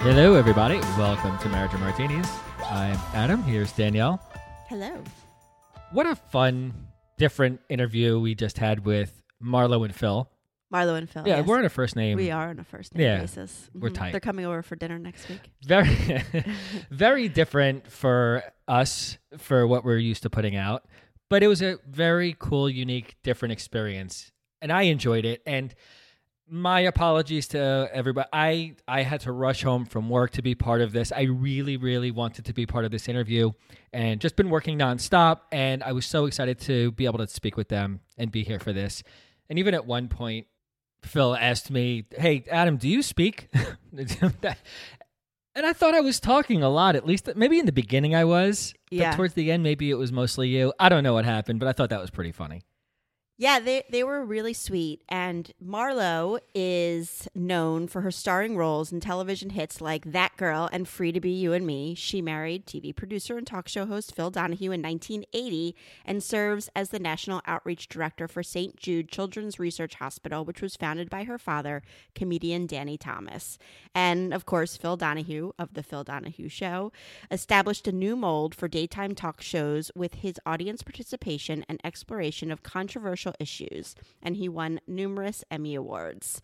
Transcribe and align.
Hello, 0.00 0.34
everybody. 0.34 0.78
Welcome 0.96 1.36
to 1.38 1.48
Marriage 1.48 1.72
and 1.72 1.80
Martinis. 1.80 2.28
I'm 2.70 2.96
Adam. 3.14 3.42
Here's 3.42 3.72
Danielle. 3.72 4.20
Hello. 4.68 5.02
What 5.92 6.06
a 6.06 6.14
fun, 6.14 6.72
different 7.16 7.60
interview 7.68 8.18
we 8.20 8.34
just 8.34 8.58
had 8.58 8.84
with 8.84 9.22
Marlo 9.42 9.84
and 9.84 9.94
Phil. 9.94 10.30
Marlo 10.72 10.96
and 10.96 11.08
Phil. 11.10 11.24
Yeah, 11.26 11.38
yes. 11.38 11.46
we're 11.46 11.58
on 11.58 11.64
a 11.64 11.68
first 11.70 11.96
name. 11.96 12.16
We 12.16 12.30
are 12.30 12.50
on 12.50 12.58
a 12.60 12.64
first 12.64 12.94
name 12.94 13.04
Yeah, 13.06 13.20
basis. 13.20 13.70
we're 13.74 13.90
Mhm. 13.90 13.94
tight. 13.94 14.10
They're 14.12 14.20
coming 14.20 14.44
over 14.44 14.62
for 14.62 14.76
dinner 14.76 14.98
next 14.98 15.28
week. 15.28 15.50
Very, 15.64 15.88
very 16.90 17.28
different 17.28 17.90
for 17.90 18.42
us 18.68 19.18
for 19.38 19.66
what 19.66 19.84
we're 19.84 19.96
used 19.98 20.22
to 20.24 20.30
putting 20.30 20.54
out, 20.56 20.84
but 21.30 21.42
it 21.42 21.48
was 21.48 21.62
a 21.62 21.78
very 21.88 22.36
cool, 22.38 22.68
unique, 22.70 23.16
different 23.24 23.52
experience, 23.52 24.30
and 24.62 24.70
I 24.72 24.82
enjoyed 24.82 25.24
it. 25.24 25.42
And 25.46 25.74
my 26.50 26.80
apologies 26.80 27.48
to 27.48 27.88
everybody. 27.92 28.28
I 28.32 28.74
I 28.86 29.02
had 29.02 29.20
to 29.22 29.32
rush 29.32 29.62
home 29.62 29.84
from 29.84 30.08
work 30.08 30.32
to 30.32 30.42
be 30.42 30.54
part 30.54 30.80
of 30.80 30.92
this. 30.92 31.12
I 31.12 31.22
really, 31.22 31.76
really 31.76 32.10
wanted 32.10 32.46
to 32.46 32.52
be 32.52 32.66
part 32.66 32.84
of 32.84 32.90
this 32.90 33.08
interview, 33.08 33.52
and 33.92 34.20
just 34.20 34.36
been 34.36 34.50
working 34.50 34.78
nonstop. 34.78 35.40
And 35.52 35.82
I 35.82 35.92
was 35.92 36.06
so 36.06 36.26
excited 36.26 36.58
to 36.60 36.92
be 36.92 37.04
able 37.06 37.18
to 37.18 37.28
speak 37.28 37.56
with 37.56 37.68
them 37.68 38.00
and 38.16 38.30
be 38.30 38.44
here 38.44 38.58
for 38.58 38.72
this. 38.72 39.02
And 39.48 39.58
even 39.58 39.74
at 39.74 39.86
one 39.86 40.08
point, 40.08 40.46
Phil 41.02 41.34
asked 41.34 41.70
me, 41.70 42.06
"Hey, 42.16 42.44
Adam, 42.50 42.76
do 42.76 42.88
you 42.88 43.02
speak?" 43.02 43.48
And 45.54 45.66
I 45.66 45.72
thought 45.72 45.92
I 45.92 46.00
was 46.00 46.20
talking 46.20 46.62
a 46.62 46.68
lot, 46.68 46.94
at 46.94 47.04
least 47.04 47.28
maybe 47.34 47.58
in 47.58 47.66
the 47.66 47.72
beginning 47.72 48.14
I 48.14 48.24
was. 48.24 48.74
Yeah. 48.92 49.10
But 49.10 49.16
towards 49.16 49.34
the 49.34 49.50
end, 49.50 49.64
maybe 49.64 49.90
it 49.90 49.94
was 49.96 50.12
mostly 50.12 50.48
you. 50.50 50.72
I 50.78 50.88
don't 50.88 51.02
know 51.02 51.14
what 51.14 51.24
happened, 51.24 51.58
but 51.58 51.68
I 51.68 51.72
thought 51.72 51.90
that 51.90 52.00
was 52.00 52.10
pretty 52.10 52.30
funny. 52.30 52.62
Yeah, 53.40 53.60
they 53.60 53.84
they 53.88 54.02
were 54.02 54.24
really 54.24 54.52
sweet. 54.52 55.04
And 55.08 55.52
Marlo 55.64 56.40
is 56.56 57.28
known 57.36 57.86
for 57.86 58.00
her 58.00 58.10
starring 58.10 58.56
roles 58.56 58.90
in 58.90 58.98
television 58.98 59.50
hits 59.50 59.80
like 59.80 60.10
That 60.10 60.36
Girl 60.36 60.68
and 60.72 60.88
Free 60.88 61.12
to 61.12 61.20
Be 61.20 61.30
You 61.30 61.52
and 61.52 61.64
Me. 61.64 61.94
She 61.94 62.20
married 62.20 62.66
TV 62.66 62.94
producer 62.94 63.38
and 63.38 63.46
talk 63.46 63.68
show 63.68 63.86
host 63.86 64.12
Phil 64.12 64.32
Donahue 64.32 64.72
in 64.72 64.82
1980 64.82 65.76
and 66.04 66.20
serves 66.20 66.68
as 66.74 66.88
the 66.88 66.98
National 66.98 67.40
Outreach 67.46 67.88
Director 67.88 68.26
for 68.26 68.42
St. 68.42 68.76
Jude 68.76 69.08
Children's 69.08 69.60
Research 69.60 69.94
Hospital, 69.94 70.44
which 70.44 70.60
was 70.60 70.74
founded 70.74 71.08
by 71.08 71.22
her 71.22 71.38
father, 71.38 71.82
comedian 72.16 72.66
Danny 72.66 72.98
Thomas. 72.98 73.56
And 73.94 74.34
of 74.34 74.46
course, 74.46 74.76
Phil 74.76 74.96
Donahue 74.96 75.52
of 75.60 75.74
The 75.74 75.84
Phil 75.84 76.02
Donahue 76.02 76.48
Show 76.48 76.90
established 77.30 77.86
a 77.86 77.92
new 77.92 78.16
mold 78.16 78.52
for 78.52 78.66
daytime 78.66 79.14
talk 79.14 79.40
shows 79.42 79.92
with 79.94 80.14
his 80.14 80.40
audience 80.44 80.82
participation 80.82 81.64
and 81.68 81.80
exploration 81.84 82.50
of 82.50 82.64
controversial 82.64 83.27
issues, 83.40 83.94
and 84.22 84.36
he 84.36 84.48
won 84.48 84.80
numerous 84.86 85.44
Emmy 85.50 85.74
Awards. 85.74 86.40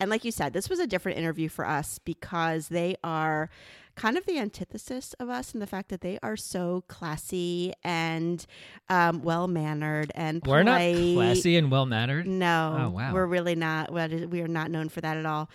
And 0.00 0.10
like 0.10 0.24
you 0.24 0.32
said, 0.32 0.52
this 0.52 0.68
was 0.68 0.80
a 0.80 0.86
different 0.88 1.18
interview 1.18 1.48
for 1.48 1.64
us 1.66 1.98
because 2.00 2.66
they 2.68 2.96
are 3.04 3.48
kind 3.94 4.18
of 4.18 4.26
the 4.26 4.38
antithesis 4.40 5.14
of 5.20 5.28
us 5.30 5.54
in 5.54 5.60
the 5.60 5.68
fact 5.68 5.88
that 5.90 6.00
they 6.00 6.18
are 6.20 6.36
so 6.36 6.82
classy 6.88 7.72
and 7.84 8.44
um, 8.88 9.22
well 9.22 9.46
mannered 9.46 10.10
and 10.16 10.42
We're 10.44 10.64
not 10.64 10.80
classy 10.80 11.56
and 11.56 11.70
well 11.70 11.86
mannered. 11.86 12.26
No, 12.26 12.76
Oh, 12.76 12.88
wow. 12.90 13.14
we're 13.14 13.26
really 13.26 13.54
not. 13.54 13.92
We 13.92 14.40
are 14.40 14.48
not 14.48 14.68
known 14.72 14.88
for 14.88 15.00
that 15.00 15.16
at 15.16 15.26
all. 15.26 15.48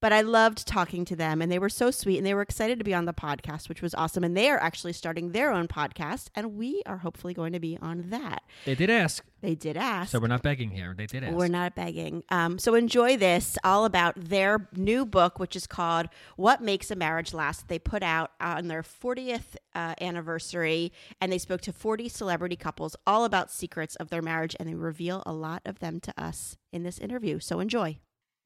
But 0.00 0.12
I 0.12 0.20
loved 0.20 0.64
talking 0.64 1.04
to 1.06 1.16
them, 1.16 1.42
and 1.42 1.50
they 1.50 1.58
were 1.58 1.68
so 1.68 1.90
sweet, 1.90 2.18
and 2.18 2.26
they 2.26 2.34
were 2.34 2.42
excited 2.42 2.78
to 2.78 2.84
be 2.84 2.94
on 2.94 3.04
the 3.04 3.12
podcast, 3.12 3.68
which 3.68 3.82
was 3.82 3.94
awesome. 3.96 4.22
And 4.22 4.36
they 4.36 4.48
are 4.48 4.58
actually 4.58 4.92
starting 4.92 5.32
their 5.32 5.50
own 5.52 5.66
podcast, 5.66 6.28
and 6.36 6.54
we 6.54 6.82
are 6.86 6.98
hopefully 6.98 7.34
going 7.34 7.52
to 7.52 7.58
be 7.58 7.76
on 7.82 8.10
that. 8.10 8.44
They 8.64 8.76
did 8.76 8.90
ask, 8.90 9.24
They 9.40 9.56
did 9.56 9.76
ask. 9.76 10.12
so 10.12 10.20
we're 10.20 10.28
not 10.28 10.42
begging 10.42 10.70
here. 10.70 10.94
They 10.96 11.06
did 11.06 11.24
ask. 11.24 11.34
We're 11.34 11.48
not 11.48 11.74
begging. 11.74 12.22
Um, 12.30 12.60
so 12.60 12.76
enjoy 12.76 13.16
this 13.16 13.58
all 13.64 13.84
about 13.84 14.14
their 14.16 14.68
new 14.76 15.04
book, 15.04 15.40
which 15.40 15.56
is 15.56 15.66
called 15.66 16.06
What 16.36 16.62
Makes 16.62 16.92
a 16.92 16.96
Marriage 16.96 17.34
Last. 17.34 17.66
They 17.66 17.80
put 17.80 18.04
out 18.04 18.30
on 18.40 18.68
their 18.68 18.82
40th 18.84 19.56
uh, 19.74 19.94
anniversary, 20.00 20.92
and 21.20 21.32
they 21.32 21.38
spoke 21.38 21.60
to 21.62 21.72
40 21.72 22.08
celebrity 22.08 22.54
couples 22.56 22.94
all 23.04 23.24
about 23.24 23.50
secrets 23.50 23.96
of 23.96 24.10
their 24.10 24.22
marriage, 24.22 24.54
and 24.60 24.68
they 24.68 24.74
reveal 24.76 25.24
a 25.26 25.32
lot 25.32 25.62
of 25.64 25.80
them 25.80 25.98
to 26.00 26.14
us 26.16 26.56
in 26.72 26.84
this 26.84 26.98
interview. 26.98 27.40
So 27.40 27.58
enjoy. 27.58 27.98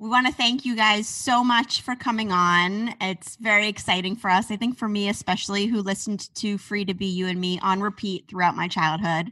We 0.02 0.08
want 0.08 0.26
to 0.26 0.32
thank 0.32 0.64
you 0.64 0.74
guys 0.74 1.06
so 1.06 1.44
much 1.44 1.82
for 1.82 1.94
coming 1.94 2.32
on. 2.32 2.92
It's 3.00 3.36
very 3.36 3.68
exciting 3.68 4.16
for 4.16 4.28
us. 4.30 4.50
I 4.50 4.56
think 4.56 4.76
for 4.76 4.88
me, 4.88 5.08
especially 5.08 5.66
who 5.66 5.80
listened 5.80 6.34
to 6.34 6.58
Free 6.58 6.84
to 6.86 6.92
Be 6.92 7.06
You 7.06 7.28
and 7.28 7.40
Me 7.40 7.60
on 7.62 7.80
repeat 7.80 8.24
throughout 8.28 8.56
my 8.56 8.66
childhood. 8.66 9.30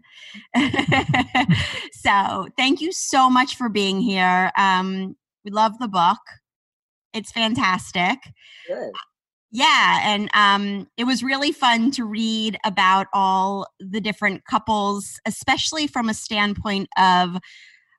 so, 1.92 2.46
thank 2.56 2.80
you 2.80 2.92
so 2.92 3.28
much 3.28 3.56
for 3.56 3.68
being 3.68 4.00
here. 4.00 4.52
Um, 4.56 5.16
we 5.44 5.50
love 5.50 5.76
the 5.80 5.88
book, 5.88 6.20
it's 7.12 7.32
fantastic. 7.32 8.20
Good. 8.68 8.92
Yeah, 9.50 9.98
and 10.04 10.30
um, 10.34 10.88
it 10.96 11.02
was 11.02 11.24
really 11.24 11.50
fun 11.50 11.90
to 11.92 12.04
read 12.04 12.56
about 12.64 13.08
all 13.12 13.66
the 13.80 14.00
different 14.00 14.44
couples, 14.44 15.18
especially 15.26 15.88
from 15.88 16.08
a 16.08 16.14
standpoint 16.14 16.88
of 16.96 17.38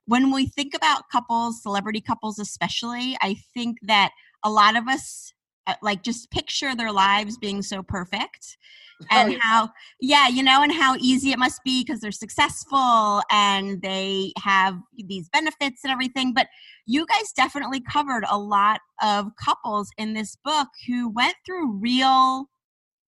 when 0.06 0.32
we 0.32 0.46
think 0.46 0.74
about 0.74 1.08
couples, 1.10 1.62
celebrity 1.62 2.00
couples 2.00 2.38
especially. 2.38 3.16
I 3.20 3.36
think 3.54 3.78
that 3.82 4.10
a 4.44 4.50
lot 4.50 4.76
of 4.76 4.88
us 4.88 5.32
uh, 5.66 5.74
like 5.82 6.02
just 6.02 6.30
picture 6.30 6.74
their 6.74 6.90
lives 6.92 7.38
being 7.38 7.62
so 7.62 7.82
perfect 7.82 8.56
and 9.10 9.28
Oh, 9.28 9.32
yeah. 9.32 9.38
how 9.40 9.70
yeah 10.00 10.28
you 10.28 10.42
know 10.42 10.62
and 10.62 10.72
how 10.72 10.96
easy 10.98 11.30
it 11.30 11.38
must 11.38 11.62
be 11.64 11.82
because 11.84 12.00
they're 12.00 12.10
successful 12.12 13.22
and 13.30 13.80
they 13.82 14.32
have 14.38 14.78
these 14.96 15.28
benefits 15.28 15.82
and 15.84 15.92
everything 15.92 16.32
but 16.34 16.48
you 16.86 17.06
guys 17.06 17.32
definitely 17.36 17.80
covered 17.80 18.24
a 18.28 18.38
lot 18.38 18.80
of 19.02 19.26
couples 19.42 19.90
in 19.98 20.14
this 20.14 20.36
book 20.44 20.68
who 20.86 21.08
went 21.08 21.34
through 21.46 21.72
real 21.78 22.48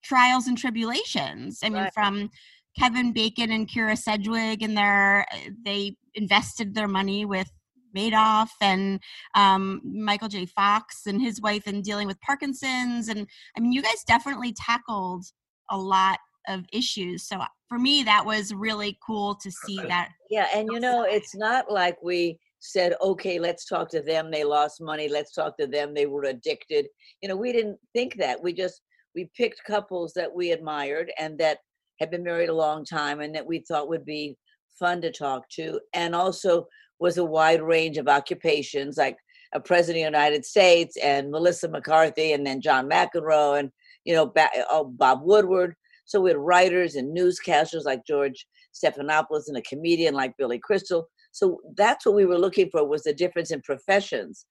trials 0.04 0.46
and 0.46 0.58
tribulations 0.58 1.60
i 1.64 1.68
mean 1.68 1.82
Right. 1.82 1.92
from 1.94 2.30
kevin 2.78 3.12
bacon 3.12 3.50
and 3.52 3.68
kyra 3.68 3.96
sedgwick 3.96 4.62
and 4.62 4.76
their 4.76 5.26
they 5.64 5.96
invested 6.14 6.74
their 6.74 6.88
money 6.88 7.24
with 7.24 7.50
Madoff 7.96 8.48
and 8.60 9.00
um, 9.34 9.80
Michael 9.84 10.28
J. 10.28 10.46
Fox 10.46 11.06
and 11.06 11.22
his 11.22 11.40
wife 11.40 11.66
and 11.66 11.84
dealing 11.84 12.08
with 12.08 12.20
Parkinson's. 12.20 13.08
And 13.08 13.26
I 13.56 13.60
mean, 13.60 13.72
you 13.72 13.82
guys 13.82 14.02
definitely 14.04 14.52
tackled 14.52 15.24
a 15.70 15.78
lot 15.78 16.18
of 16.48 16.64
issues. 16.72 17.26
So 17.26 17.38
for 17.68 17.78
me, 17.78 18.02
that 18.02 18.24
was 18.24 18.52
really 18.52 18.98
cool 19.06 19.34
to 19.36 19.50
see 19.50 19.76
that. 19.88 20.10
Yeah, 20.30 20.48
and 20.54 20.68
you 20.70 20.80
know, 20.80 21.04
it's 21.04 21.34
not 21.34 21.70
like 21.70 21.96
we 22.02 22.38
said, 22.60 22.94
okay, 23.02 23.38
let's 23.38 23.66
talk 23.66 23.88
to 23.90 24.00
them. 24.00 24.30
They 24.30 24.44
lost 24.44 24.80
money. 24.80 25.08
Let's 25.08 25.32
talk 25.32 25.56
to 25.58 25.66
them. 25.66 25.94
They 25.94 26.06
were 26.06 26.24
addicted. 26.24 26.86
You 27.22 27.28
know, 27.28 27.36
we 27.36 27.52
didn't 27.52 27.78
think 27.94 28.16
that. 28.16 28.42
We 28.42 28.52
just 28.52 28.82
we 29.14 29.30
picked 29.36 29.64
couples 29.64 30.12
that 30.14 30.34
we 30.34 30.50
admired 30.50 31.12
and 31.18 31.38
that 31.38 31.58
had 32.00 32.10
been 32.10 32.24
married 32.24 32.48
a 32.48 32.54
long 32.54 32.84
time 32.84 33.20
and 33.20 33.34
that 33.34 33.46
we 33.46 33.60
thought 33.60 33.88
would 33.88 34.04
be 34.04 34.36
fun 34.78 35.00
to 35.02 35.12
talk 35.12 35.48
to, 35.50 35.80
and 35.94 36.14
also 36.14 36.66
was 36.98 37.18
a 37.18 37.24
wide 37.24 37.62
range 37.62 37.96
of 37.96 38.08
occupations 38.08 38.96
like 38.96 39.16
a 39.54 39.60
president 39.60 40.04
of 40.04 40.12
the 40.12 40.18
United 40.18 40.44
States 40.44 40.96
and 40.96 41.30
Melissa 41.30 41.68
McCarthy 41.68 42.32
and 42.32 42.46
then 42.46 42.60
John 42.60 42.88
McEnroe 42.88 43.58
and 43.58 43.70
you 44.04 44.14
know 44.14 44.32
oh, 44.70 44.84
Bob 44.84 45.20
Woodward. 45.22 45.74
So 46.04 46.20
we 46.20 46.30
had 46.30 46.36
writers 46.36 46.96
and 46.96 47.16
newscasters 47.16 47.84
like 47.84 48.04
George 48.06 48.46
Stephanopoulos 48.74 49.48
and 49.48 49.56
a 49.56 49.62
comedian 49.62 50.14
like 50.14 50.36
Billy 50.36 50.58
Crystal. 50.58 51.08
So 51.32 51.58
that's 51.76 52.04
what 52.04 52.14
we 52.14 52.26
were 52.26 52.38
looking 52.38 52.68
for 52.70 52.86
was 52.86 53.04
the 53.04 53.14
difference 53.14 53.50
in 53.50 53.62
professions. 53.62 54.44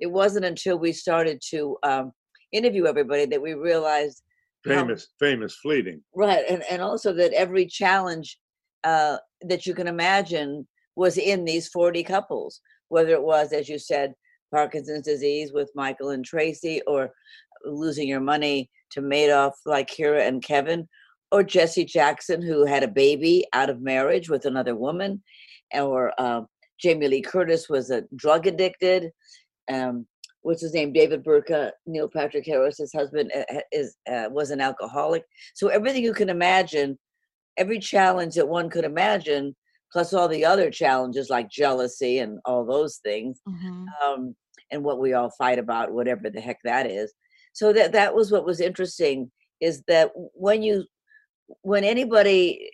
It 0.00 0.10
wasn't 0.10 0.44
until 0.44 0.78
we 0.78 0.92
started 0.92 1.40
to 1.50 1.76
um, 1.82 2.12
interview 2.52 2.86
everybody 2.86 3.26
that 3.26 3.40
we 3.40 3.54
realized 3.54 4.22
how- 4.64 4.72
famous, 4.80 5.08
famous 5.18 5.56
fleeting. 5.56 6.02
right 6.14 6.44
and 6.48 6.62
and 6.70 6.82
also 6.82 7.12
that 7.12 7.32
every 7.32 7.66
challenge 7.66 8.38
uh 8.84 9.16
that 9.42 9.66
you 9.66 9.74
can 9.74 9.86
imagine 9.88 10.66
was 10.96 11.16
in 11.18 11.44
these 11.44 11.68
40 11.68 12.02
couples 12.04 12.60
whether 12.88 13.10
it 13.10 13.22
was 13.22 13.52
as 13.52 13.68
you 13.68 13.78
said 13.78 14.14
parkinson's 14.52 15.04
disease 15.04 15.52
with 15.52 15.70
michael 15.74 16.10
and 16.10 16.24
tracy 16.24 16.80
or 16.86 17.10
losing 17.64 18.08
your 18.08 18.20
money 18.20 18.70
to 18.90 19.00
madoff 19.00 19.52
like 19.66 19.90
kyra 19.90 20.26
and 20.26 20.42
kevin 20.42 20.88
or 21.32 21.42
jesse 21.42 21.84
jackson 21.84 22.40
who 22.40 22.64
had 22.64 22.82
a 22.82 22.88
baby 22.88 23.44
out 23.52 23.70
of 23.70 23.80
marriage 23.82 24.28
with 24.30 24.44
another 24.44 24.74
woman 24.74 25.22
or 25.74 26.12
uh, 26.18 26.40
jamie 26.80 27.08
lee 27.08 27.22
curtis 27.22 27.68
was 27.68 27.90
a 27.90 28.02
drug 28.16 28.46
addicted 28.46 29.10
um 29.70 30.06
what's 30.42 30.62
his 30.62 30.74
name 30.74 30.92
david 30.92 31.24
burtka 31.24 31.70
neil 31.86 32.08
patrick 32.08 32.46
Harris, 32.46 32.78
his 32.78 32.92
husband 32.92 33.30
uh, 33.36 33.60
is 33.72 33.96
uh, 34.10 34.28
was 34.30 34.50
an 34.50 34.60
alcoholic 34.60 35.24
so 35.54 35.68
everything 35.68 36.02
you 36.04 36.12
can 36.14 36.28
imagine 36.28 36.98
every 37.56 37.78
challenge 37.78 38.34
that 38.34 38.48
one 38.48 38.70
could 38.70 38.84
imagine 38.84 39.54
plus 39.92 40.12
all 40.12 40.28
the 40.28 40.44
other 40.44 40.70
challenges 40.70 41.30
like 41.30 41.48
jealousy 41.50 42.18
and 42.18 42.38
all 42.44 42.64
those 42.64 42.98
things 42.98 43.40
Mhm. 43.48 43.86
um, 44.04 44.36
and 44.70 44.84
what 44.84 45.00
we 45.00 45.14
all 45.14 45.30
fight 45.38 45.58
about 45.58 45.92
whatever 45.92 46.28
the 46.30 46.40
heck 46.40 46.58
that 46.64 46.86
is 46.86 47.12
so 47.52 47.72
that 47.72 47.92
that 47.92 48.14
was 48.14 48.30
what 48.30 48.44
was 48.44 48.60
interesting 48.60 49.30
is 49.60 49.82
that 49.88 50.10
when 50.14 50.62
you 50.62 50.84
when 51.62 51.82
anybody 51.84 52.70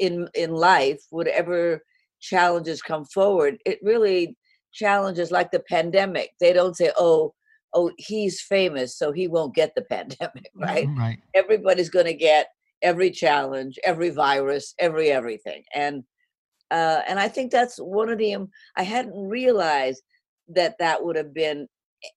in 0.00 0.28
in 0.34 0.52
life 0.52 1.00
whatever 1.10 1.80
challenges 2.20 2.82
come 2.82 3.04
forward 3.04 3.56
it 3.64 3.78
really 3.82 4.36
challenges 4.76 5.30
like 5.30 5.50
the 5.50 5.62
pandemic 5.68 6.30
they 6.40 6.52
don't 6.52 6.76
say 6.76 6.90
oh 6.96 7.32
oh 7.74 7.90
he's 7.98 8.40
famous 8.40 8.96
so 8.96 9.12
he 9.12 9.26
won't 9.28 9.54
get 9.54 9.72
the 9.74 9.82
pandemic 9.90 10.50
right? 10.54 10.88
Right. 10.96 11.18
everybody's 11.34 11.90
going 11.90 12.06
to 12.06 12.14
get 12.14 12.48
every 12.82 13.10
challenge 13.10 13.78
every 13.84 14.10
virus 14.10 14.74
every 14.78 15.10
everything. 15.10 15.62
And 15.74 16.04
uh, 16.70 17.00
and 17.08 17.18
i 17.20 17.28
think 17.28 17.52
that's 17.52 17.78
one 17.78 18.08
of 18.08 18.18
the 18.18 18.32
im- 18.32 18.50
i 18.76 18.82
hadn't 18.82 19.16
realized 19.16 20.02
that 20.48 20.74
that 20.78 21.04
would 21.04 21.16
have 21.16 21.32
been 21.32 21.68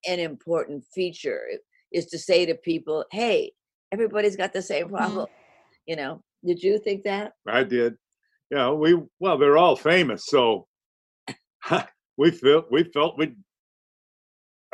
an 0.07 0.19
important 0.19 0.83
feature 0.93 1.43
is 1.91 2.07
to 2.07 2.17
say 2.17 2.45
to 2.45 2.55
people 2.55 3.05
hey 3.11 3.51
everybody's 3.91 4.35
got 4.35 4.51
the 4.51 4.61
same 4.61 4.89
problem 4.89 5.27
you 5.89 5.95
know? 5.95 6.21
Did 6.45 6.61
you 6.61 6.79
think 6.79 7.03
that? 7.03 7.33
I 7.47 7.63
did. 7.63 7.95
Yeah, 8.51 8.71
we 8.71 8.97
well, 9.19 9.37
they're 9.37 9.57
all 9.57 9.75
famous, 9.75 10.25
so 10.27 10.67
we 12.19 12.31
felt 12.31 12.65
we 12.69 12.83
felt 12.83 13.17
we 13.17 13.33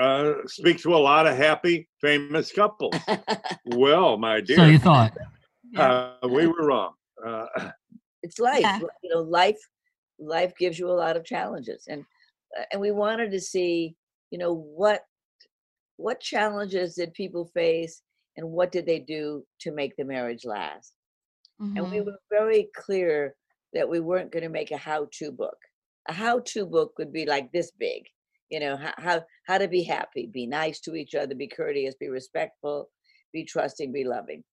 uh, 0.02 0.34
speak 0.48 0.82
to 0.82 0.94
a 0.96 0.98
lot 0.98 1.28
of 1.28 1.38
happy, 1.38 1.88
famous 2.02 2.52
couples. 2.52 3.00
well, 3.66 4.18
my 4.18 4.42
dear, 4.42 4.58
So 4.58 4.66
you 4.66 4.80
thought. 4.80 5.14
Yeah. 5.72 6.02
uh, 6.24 6.28
we 6.28 6.48
were 6.48 6.66
wrong. 6.68 6.94
Uh, 7.26 7.46
it's 8.24 8.40
life 8.40 8.62
Yeah. 8.62 8.80
you 9.04 9.10
know 9.14 9.22
life 9.22 9.62
life 10.20 10.54
gives 10.58 10.80
you 10.80 10.90
a 10.90 11.00
lot 11.04 11.16
of 11.18 11.24
challenges 11.24 11.86
and 11.88 12.02
uh, 12.58 12.64
and 12.72 12.82
we 12.82 12.92
wanted 12.92 13.30
to 13.32 13.40
see 13.40 13.96
you 14.32 14.40
know 14.40 14.54
what 14.54 15.02
what 15.98 16.20
challenges 16.20 16.96
did 16.96 17.14
people 17.14 17.46
face 17.54 18.02
and 18.38 18.46
what 18.58 18.72
did 18.72 18.86
they 18.86 19.00
do 19.00 19.46
to 19.60 19.72
make 19.72 19.96
the 19.96 20.04
marriage 20.04 20.46
last 20.46 20.94
and 21.76 21.90
we 21.92 22.00
Mhm. 22.02 22.06
were 22.06 22.20
very 22.32 22.70
clear 22.76 23.36
that 23.74 23.88
we 23.88 24.00
weren't 24.00 24.32
going 24.32 24.44
to 24.44 24.50
make 24.60 24.72
a 24.72 24.78
how-to 24.78 25.32
book 25.32 25.58
a 26.08 26.14
how-to 26.14 26.66
book 26.66 26.94
would 26.98 27.12
be 27.12 27.26
like 27.26 27.52
this 27.52 27.72
big 27.80 28.04
you 28.50 28.60
know 28.60 28.78
how, 28.78 28.94
how 28.98 29.24
how 29.48 29.58
to 29.58 29.68
be 29.68 29.84
happy 29.84 30.30
be 30.32 30.46
nice 30.46 30.80
to 30.80 30.96
each 30.96 31.16
other 31.16 31.36
be 31.36 31.48
courteous 31.48 31.96
be 32.00 32.10
respectful 32.10 32.90
be 33.34 33.44
trusting 33.44 33.92
be 33.92 34.06
loving. 34.06 34.44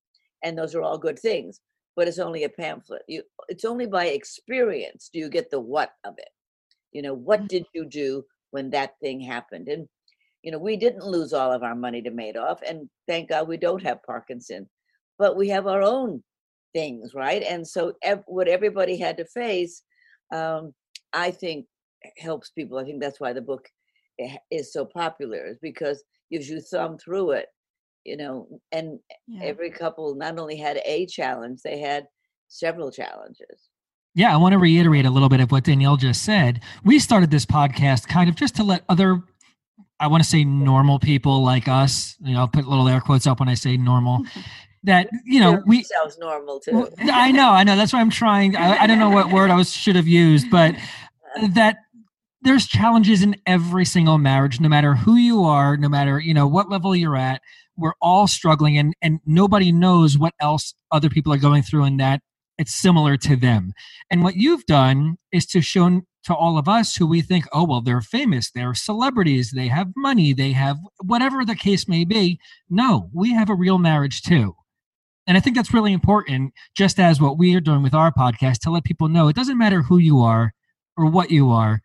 And 0.45 0.59
those 0.59 0.75
are 0.75 0.83
all 0.83 0.99
good 0.99 1.19
things 1.19 1.61
but 1.95 2.09
it's 2.09 2.19
only 2.19 2.45
a 2.45 2.49
pamphlet. 2.49 3.03
You 3.07 3.23
it's 3.49 3.65
only 3.65 3.87
by 3.87 4.07
experience 4.07 5.11
do 5.13 5.19
you 5.19 5.29
get 5.29 5.51
the 5.51 5.61
what 5.61 5.93
of 6.05 6.15
it. 6.19 6.31
You 6.93 7.03
know 7.03 7.15
what 7.15 7.49
did 7.49 7.65
you 7.75 7.87
do 7.87 8.25
when 8.51 8.71
that 8.71 8.95
thing 9.03 9.21
happened? 9.21 9.69
And 9.69 9.87
you 10.43 10.51
know 10.51 10.59
we 10.59 10.77
didn't 10.77 11.07
lose 11.07 11.33
all 11.33 11.53
of 11.53 11.63
our 11.63 11.77
money 11.77 12.03
to 12.03 12.11
madoff 12.11 12.59
and 12.69 12.89
thank 13.07 13.29
god 13.29 13.47
we 13.47 13.57
don't 13.57 13.83
have 13.85 14.03
parkinson 14.03 14.69
but 15.17 15.37
we 15.37 15.49
have 15.49 15.69
our 15.69 15.83
own 15.83 16.21
things 16.75 17.15
right? 17.15 17.43
And 17.43 17.67
so 17.67 17.93
ev- 18.03 18.25
what 18.27 18.49
everybody 18.49 18.99
had 18.99 19.17
to 19.19 19.25
face 19.27 19.83
um, 20.33 20.73
i 21.13 21.31
think 21.31 21.67
helps 22.19 22.51
people 22.51 22.79
i 22.79 22.85
think 22.85 23.01
that's 23.01 23.21
why 23.21 23.33
the 23.33 23.41
book 23.41 23.69
eh, 24.21 24.37
is 24.51 24.73
so 24.73 24.85
popular 24.85 25.47
is 25.47 25.59
because 25.61 26.03
as 26.35 26.49
you 26.49 26.61
thumb 26.61 26.99
through 26.99 27.33
it 27.33 27.47
you 28.05 28.17
know 28.17 28.49
and 28.73 28.99
Yeah. 29.29 29.45
every 29.45 29.71
couple 29.71 30.15
not 30.15 30.39
only 30.39 30.57
had 30.57 30.81
a 30.85 31.07
challenge 31.07 31.61
they 31.63 31.79
had 31.79 32.07
several 32.49 32.91
challenges 32.91 33.71
Yeah, 34.15 34.33
I 34.35 34.37
want 34.37 34.53
to 34.53 34.59
reiterate 34.59 35.07
a 35.07 35.11
little 35.11 35.29
bit 35.31 35.41
of 35.41 35.51
what 35.51 35.65
Danielle 35.65 35.97
just 35.97 36.23
said. 36.23 36.61
We 36.85 36.99
started 36.99 37.31
this 37.31 37.47
podcast 37.47 38.09
kind 38.09 38.29
of 38.29 38.35
just 38.37 38.55
to 38.57 38.63
let 38.65 38.85
other, 38.91 39.23
I 40.01 40.07
want 40.09 40.23
to 40.23 40.29
say 40.29 40.45
normal 40.45 40.99
people 40.99 41.43
like 41.43 41.67
us, 41.67 42.17
you 42.21 42.35
know, 42.35 42.41
I'll 42.41 42.49
put 42.49 42.67
little 42.67 42.89
air 42.89 43.01
quotes 43.01 43.27
up 43.27 43.41
when 43.41 43.49
I 43.49 43.55
say 43.55 43.79
normal, 43.79 44.21
that, 44.85 45.09
you 45.25 45.41
know, 45.41 45.63
we, 45.67 45.79
themselves 45.79 46.19
normal 46.19 46.61
too 46.61 46.89
I 47.01 47.33
know, 47.33 47.51
I 47.51 47.65
know. 47.65 47.77
That's 47.77 47.93
why 47.93 48.01
I'm 48.01 48.11
trying. 48.11 48.57
I, 48.57 48.85
I 48.85 48.87
don't 48.87 48.99
know 48.99 49.11
what 49.11 49.33
word 49.33 49.51
I 49.51 49.57
was 49.57 49.73
should 49.73 49.97
have 49.97 50.09
used, 50.09 50.51
but 50.51 50.77
that 51.55 51.79
there's 52.43 52.67
challenges 52.67 53.23
in 53.23 53.37
every 53.47 53.85
single 53.85 54.19
marriage, 54.19 54.61
no 54.61 54.69
matter 54.69 54.95
who 54.95 55.17
you 55.17 55.45
are, 55.45 55.77
no 55.77 55.89
matter 55.89 56.21
you 56.21 56.35
know 56.35 56.47
what 56.47 56.71
level 56.71 56.95
you're 56.97 57.17
at. 57.17 57.43
We're 57.77 57.95
all 58.03 58.27
struggling, 58.29 58.79
and 58.79 58.95
and 59.03 59.21
nobody 59.27 59.73
knows 59.73 60.19
what 60.19 60.35
else 60.41 60.75
other 60.93 61.09
people 61.11 61.33
are 61.33 61.39
going 61.39 61.63
through, 61.63 61.85
and 61.85 62.01
that 62.01 62.21
it's 62.59 62.75
similar 62.75 63.17
to 63.19 63.37
them. 63.37 63.73
And 64.11 64.23
what 64.23 64.37
you've 64.37 64.67
done 64.67 65.17
is 65.33 65.47
to 65.47 65.61
show 65.61 66.03
to 66.25 66.35
all 66.35 66.59
of 66.59 66.69
us 66.69 66.97
who 66.97 67.07
we 67.07 67.23
think, 67.23 67.47
oh 67.53 67.65
well, 67.65 67.81
they're 67.83 68.01
famous, 68.03 68.51
they're 68.51 68.75
celebrities, 68.75 69.53
they 69.53 69.69
have 69.69 69.93
money, 69.97 70.33
they 70.33 70.53
have 70.53 70.79
whatever 71.05 71.45
the 71.45 71.57
case 71.57 71.89
may 71.89 72.05
be. 72.05 72.41
No, 72.71 73.11
we 73.13 73.33
have 73.35 73.51
a 73.51 73.55
real 73.55 73.79
marriage 73.79 74.23
too. 74.23 74.55
And 75.27 75.37
I 75.37 75.41
think 75.41 75.55
that's 75.57 75.73
really 75.75 75.93
important, 75.93 76.53
just 76.77 76.99
as 76.99 77.21
what 77.21 77.39
we 77.39 77.55
are 77.55 77.61
doing 77.61 77.83
with 77.83 77.95
our 77.95 78.13
podcast, 78.13 78.59
to 78.61 78.71
let 78.71 78.85
people 78.85 79.09
know 79.09 79.29
it 79.29 79.37
doesn't 79.37 79.59
matter 79.59 79.83
who 79.83 79.99
you 79.99 80.21
are 80.21 80.53
or 80.97 81.07
what 81.07 81.31
you 81.31 81.51
are. 81.51 81.81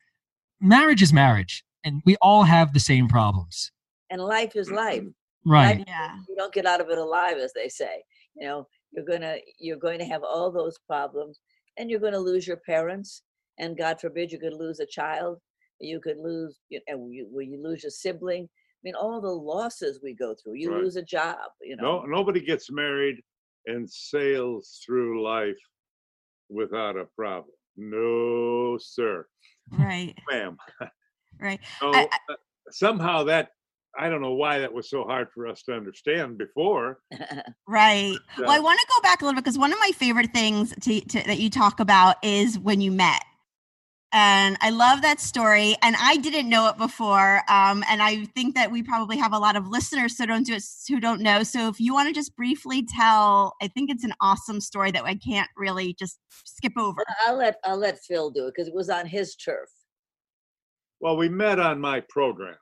Marriage 0.59 1.01
is 1.03 1.13
marriage, 1.13 1.63
and 1.83 2.01
we 2.05 2.15
all 2.21 2.43
have 2.43 2.73
the 2.73 2.79
same 2.79 3.07
problems. 3.07 3.71
and 4.09 4.21
life 4.21 4.55
is 4.55 4.71
life 4.71 5.03
Right. 5.45 5.83
Yeah. 5.87 6.15
you 6.27 6.35
don't 6.35 6.53
get 6.53 6.65
out 6.65 6.81
of 6.81 6.89
it 6.89 6.97
alive 6.97 7.37
as 7.37 7.53
they 7.53 7.69
say 7.69 7.95
you 8.35 8.45
know 8.47 8.67
you're 8.91 9.05
gonna 9.11 9.35
you're 9.59 9.77
going 9.87 9.99
to 9.99 10.05
have 10.13 10.23
all 10.23 10.51
those 10.51 10.77
problems 10.91 11.39
and 11.77 11.89
you're 11.89 11.99
going 12.05 12.13
to 12.19 12.19
lose 12.31 12.45
your 12.47 12.57
parents 12.71 13.21
and 13.59 13.77
god 13.77 13.95
forbid 14.01 14.31
you 14.31 14.39
could 14.39 14.53
lose 14.63 14.79
a 14.81 14.85
child 14.99 15.37
you 15.79 15.99
could 16.05 16.17
lose 16.17 16.53
you 16.69 16.79
know 16.89 17.07
you, 17.15 17.23
will 17.31 17.43
you 17.51 17.57
lose 17.63 17.83
a 17.85 17.91
sibling 17.91 18.43
i 18.45 18.66
mean 18.87 18.95
all 18.95 19.19
the 19.19 19.27
losses 19.29 19.99
we 20.01 20.13
go 20.13 20.33
through 20.33 20.53
you 20.55 20.71
Right. 20.71 20.83
lose 20.83 20.95
a 20.95 21.01
job 21.01 21.37
you 21.61 21.75
know. 21.75 21.99
no, 22.01 22.05
nobody 22.05 22.39
gets 22.39 22.71
married 22.71 23.17
and 23.65 23.89
sails 23.89 24.81
through 24.85 25.21
life 25.23 25.57
without 26.49 26.95
a 26.95 27.05
problem. 27.17 27.53
No, 27.75 28.77
sir, 28.79 29.27
Right. 29.71 30.15
ma'am. 30.31 30.57
Right. 31.39 31.59
So 31.81 31.91
I- 31.93 32.07
uh, 32.29 32.35
somehow 32.71 33.23
that 33.25 33.49
I 33.99 34.09
don't 34.09 34.21
know 34.21 34.33
why 34.33 34.59
that 34.59 34.71
was 34.71 34.89
so 34.89 35.03
hard 35.03 35.27
for 35.33 35.47
us 35.47 35.63
to 35.63 35.73
understand 35.73 36.37
before. 36.37 36.99
Right. 37.67 38.17
Well, 38.37 38.51
I 38.51 38.59
want 38.59 38.79
to 38.79 38.87
go 38.95 39.01
back 39.01 39.21
a 39.21 39.25
little 39.25 39.35
bit 39.35 39.43
because 39.43 39.57
one 39.59 39.73
of 39.73 39.79
my 39.79 39.91
favorite 39.93 40.31
things 40.33 40.73
to, 40.81 41.01
to, 41.01 41.23
that 41.27 41.39
you 41.39 41.49
talk 41.49 41.81
about 41.81 42.15
is 42.23 42.57
when 42.57 42.79
you 42.79 42.91
met. 42.91 43.21
And 44.13 44.57
I 44.61 44.69
love 44.69 45.01
that 45.01 45.19
story. 45.19 45.75
And 45.81 45.95
I 45.99 46.17
didn't 46.17 46.47
know 46.49 46.67
it 46.69 46.77
before. 46.77 47.41
Um, 47.49 47.83
and 47.89 48.01
I 48.01 48.25
think 48.35 48.55
that 48.55 48.71
we 48.71 48.81
probably 48.81 49.17
have 49.17 49.33
a 49.33 49.37
lot 49.37 49.55
of 49.55 49.67
listeners 49.67 50.17
who 50.17 50.25
don't 50.25 50.45
do 50.45 50.53
it, 50.53 50.63
who 50.87 50.99
don't 50.99 51.21
know. 51.21 51.43
So 51.43 51.67
if 51.67 51.79
you 51.79 51.93
want 51.93 52.07
to 52.07 52.13
just 52.13 52.35
briefly 52.35 52.85
tell, 52.97 53.55
I 53.61 53.67
think 53.67 53.89
it's 53.91 54.03
an 54.05 54.13
awesome 54.21 54.61
story 54.61 54.91
that 54.91 55.03
I 55.03 55.15
can't 55.15 55.49
really 55.57 55.93
just 55.93 56.19
skip 56.45 56.73
over. 56.77 57.03
i'll 57.27 57.37
let 57.37 57.57
i'll 57.63 57.77
let 57.77 57.99
phil 57.99 58.29
do 58.29 58.47
it 58.47 58.53
because 58.55 58.67
it 58.67 58.73
was 58.73 58.89
on 58.89 59.05
his 59.05 59.35
turf 59.35 59.69
Well, 60.99 61.17
we 61.17 61.29
met 61.29 61.59
on 61.59 61.79
my 61.79 61.99
program. 62.01 62.55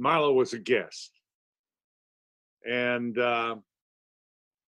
Marlo 0.00 0.34
was 0.34 0.52
a 0.52 0.58
guest. 0.58 1.10
And 2.64 3.18
uh, 3.18 3.56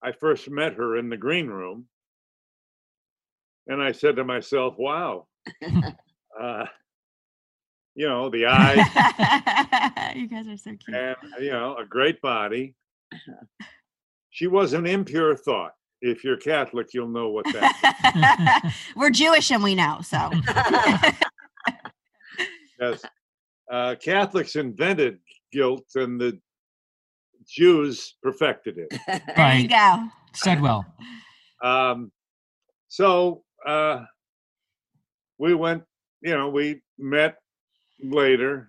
I 0.02 0.12
first 0.12 0.48
met 0.50 0.74
her 0.74 0.96
in 0.96 1.08
the 1.10 1.16
green 1.16 1.48
room. 1.48 1.86
And 3.66 3.82
I 3.82 3.92
said 3.92 4.16
to 4.16 4.24
myself, 4.24 4.74
wow, 4.78 5.26
uh, 6.40 6.64
you 7.94 8.08
know, 8.08 8.30
the 8.30 8.46
eyes 8.46 8.76
you 10.16 10.28
guys 10.28 10.46
are 10.48 10.56
so 10.56 10.70
cute. 10.76 10.96
and, 10.96 11.16
you 11.40 11.50
know, 11.50 11.76
a 11.76 11.84
great 11.84 12.20
body. 12.20 12.74
She 14.30 14.46
was 14.46 14.72
an 14.72 14.86
impure 14.86 15.36
thought. 15.36 15.72
If 16.02 16.24
you're 16.24 16.38
Catholic, 16.38 16.94
you'll 16.94 17.08
know 17.08 17.28
what 17.28 17.44
that 17.52 18.74
We're 18.96 19.10
Jewish 19.10 19.50
and 19.50 19.62
we 19.62 19.74
know. 19.74 19.98
So 20.02 20.30
Yes. 22.80 23.02
Uh, 23.70 23.94
Catholics 24.02 24.56
invented 24.56 25.18
guilt, 25.52 25.84
and 25.94 26.20
the 26.20 26.40
Jews 27.46 28.16
perfected 28.22 28.78
it. 28.78 28.98
There 29.36 29.54
you 29.54 29.68
go. 29.68 30.08
Said 30.32 30.60
well. 30.60 30.84
Um, 31.62 32.10
so 32.88 33.42
uh, 33.66 34.04
we 35.40 35.54
went, 35.54 35.82
you 36.20 36.32
know, 36.36 36.50
we 36.50 36.82
met 36.98 37.36
later. 38.02 38.68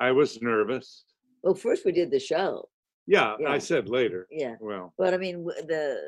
I 0.00 0.10
was 0.12 0.40
nervous. 0.40 1.04
well, 1.42 1.54
first 1.54 1.84
we 1.84 1.92
did 1.92 2.10
the 2.10 2.18
show. 2.18 2.68
Yeah, 3.06 3.36
Yeah. 3.38 3.50
I 3.52 3.58
said 3.58 3.88
later. 3.88 4.26
Yeah. 4.30 4.56
Well, 4.60 4.92
But 4.98 5.14
I 5.14 5.18
mean, 5.18 5.44
the 5.44 6.00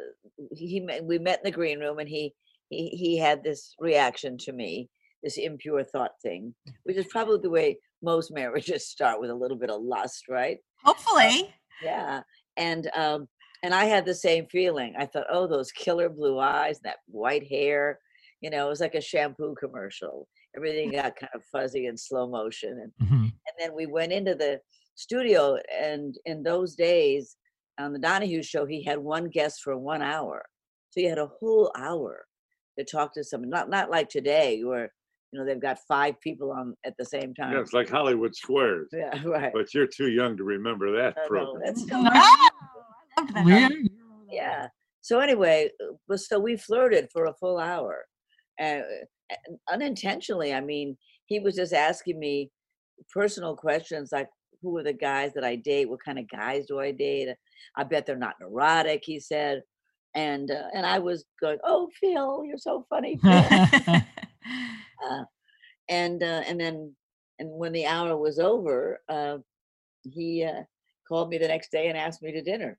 he 0.52 0.80
met- 0.80 1.04
we 1.04 1.18
met 1.18 1.38
in 1.40 1.44
the 1.44 1.50
green 1.60 1.78
room, 1.80 1.98
and 1.98 2.08
he 2.08 2.34
he 2.70 2.88
he 2.88 3.16
had 3.18 3.42
this 3.44 3.74
reaction 3.78 4.36
to 4.38 4.52
me, 4.52 4.88
this 5.22 5.36
impure 5.38 5.84
thought 5.84 6.12
thing, 6.22 6.54
which 6.84 6.96
is 6.96 7.06
probably 7.06 7.38
the 7.42 7.50
way 7.50 7.78
most 8.02 8.32
marriages 8.40 8.88
start 8.88 9.20
with 9.20 9.30
a 9.30 9.34
little 9.42 9.56
bit 9.58 9.70
of 9.70 9.82
lust, 9.82 10.28
right? 10.28 10.58
Hopefully. 10.84 11.52
Yeah, 11.82 12.22
and 12.56 12.90
um, 12.94 13.28
and 13.62 13.74
I 13.74 13.84
had 13.86 14.04
the 14.06 14.14
same 14.14 14.46
feeling. 14.46 14.94
I 14.98 15.06
thought, 15.06 15.26
oh, 15.30 15.46
those 15.46 15.72
killer 15.72 16.08
blue 16.10 16.38
eyes, 16.38 16.80
that 16.80 16.98
white 17.06 17.46
hair, 17.48 17.98
you 18.40 18.50
know, 18.50 18.66
it 18.66 18.68
was 18.70 18.80
like 18.80 18.94
a 18.94 19.00
shampoo 19.00 19.54
commercial. 19.58 20.26
Everything 20.56 20.90
got 20.92 21.16
kind 21.16 21.30
of 21.34 21.42
fuzzy 21.52 21.86
and 21.86 21.98
slow 21.98 22.28
motion, 22.28 22.78
and 22.82 23.08
Mhm. 23.08 23.22
and 23.24 23.54
then 23.58 23.74
we 23.74 23.86
went 23.86 24.12
into 24.12 24.34
the 24.34 24.60
studio 24.96 25.56
and 25.72 26.16
in 26.26 26.42
those 26.42 26.74
days 26.74 27.36
on 27.78 27.92
the 27.94 27.98
donahue 27.98 28.42
show 28.42 28.66
he 28.66 28.82
had 28.84 28.98
one 28.98 29.30
guest 29.30 29.60
for 29.64 29.74
one 29.78 30.02
hour 30.02 30.44
so 30.90 31.00
you 31.00 31.08
had 31.08 31.16
a 31.16 31.30
whole 31.40 31.72
hour 31.78 32.26
to 32.78 32.84
talk 32.84 33.14
to 33.14 33.24
someone 33.24 33.48
not 33.48 33.70
not 33.70 33.88
like 33.90 34.10
today 34.10 34.62
where 34.62 34.92
you 35.32 35.38
know 35.38 35.46
they've 35.46 35.62
got 35.62 35.78
five 35.88 36.20
people 36.20 36.52
on 36.52 36.74
at 36.84 36.92
the 36.98 37.04
same 37.06 37.32
time 37.32 37.52
yeah, 37.52 37.60
it's 37.60 37.72
like 37.72 37.88
Hollywood 37.88 38.34
Squares, 38.36 38.88
yeah 38.92 39.18
right 39.24 39.52
but 39.54 39.72
you're 39.72 39.86
too 39.86 40.10
young 40.10 40.36
to 40.36 40.44
remember 40.44 40.92
that 41.00 41.14
I 41.16 41.22
know, 41.22 41.28
program. 41.28 41.62
that's 41.64 41.86
No, 41.90 42.02
so 42.02 42.10
I 42.10 42.50
loved 43.20 43.34
that. 43.34 43.44
Really? 43.46 43.90
yeah 44.30 44.68
so 45.00 45.20
anyway 45.20 45.70
uh, 45.82 45.94
but 46.08 46.20
so 46.20 46.38
we 46.38 46.56
flirted 46.58 47.08
for 47.10 47.24
a 47.26 47.34
full 47.40 47.58
hour 47.58 47.92
and 47.92 48.09
uh, 48.60 48.80
unintentionally 49.70 50.52
i 50.52 50.60
mean 50.60 50.96
he 51.26 51.40
was 51.40 51.54
just 51.54 51.72
asking 51.72 52.18
me 52.18 52.50
personal 53.12 53.56
questions 53.56 54.10
like 54.12 54.28
who 54.62 54.76
are 54.76 54.82
the 54.82 54.92
guys 54.92 55.32
that 55.34 55.44
i 55.44 55.56
date? 55.56 55.88
What 55.88 56.04
kind 56.04 56.18
of 56.18 56.28
guys 56.28 56.66
do 56.66 56.80
i 56.80 56.90
date? 56.90 57.34
I 57.76 57.84
bet 57.84 58.04
they're 58.04 58.16
not 58.16 58.34
neurotic 58.40 59.02
he 59.04 59.18
said 59.18 59.62
and 60.14 60.50
uh, 60.50 60.68
and 60.74 60.84
i 60.84 60.98
was 60.98 61.24
going 61.40 61.58
oh 61.64 61.88
phil 62.00 62.44
you're 62.44 62.58
so 62.58 62.84
funny 62.90 63.16
Phil." 63.22 63.30
uh, 63.32 65.24
and 65.88 66.22
uh, 66.22 66.42
and 66.46 66.60
then 66.60 66.94
and 67.38 67.48
when 67.50 67.72
the 67.72 67.86
hour 67.86 68.16
was 68.16 68.38
over 68.38 69.00
uh, 69.08 69.38
he 70.02 70.44
uh, 70.44 70.62
called 71.10 71.28
me 71.28 71.38
the 71.38 71.48
next 71.48 71.70
day 71.70 71.88
and 71.88 71.98
asked 71.98 72.22
me 72.22 72.32
to 72.32 72.42
dinner. 72.42 72.78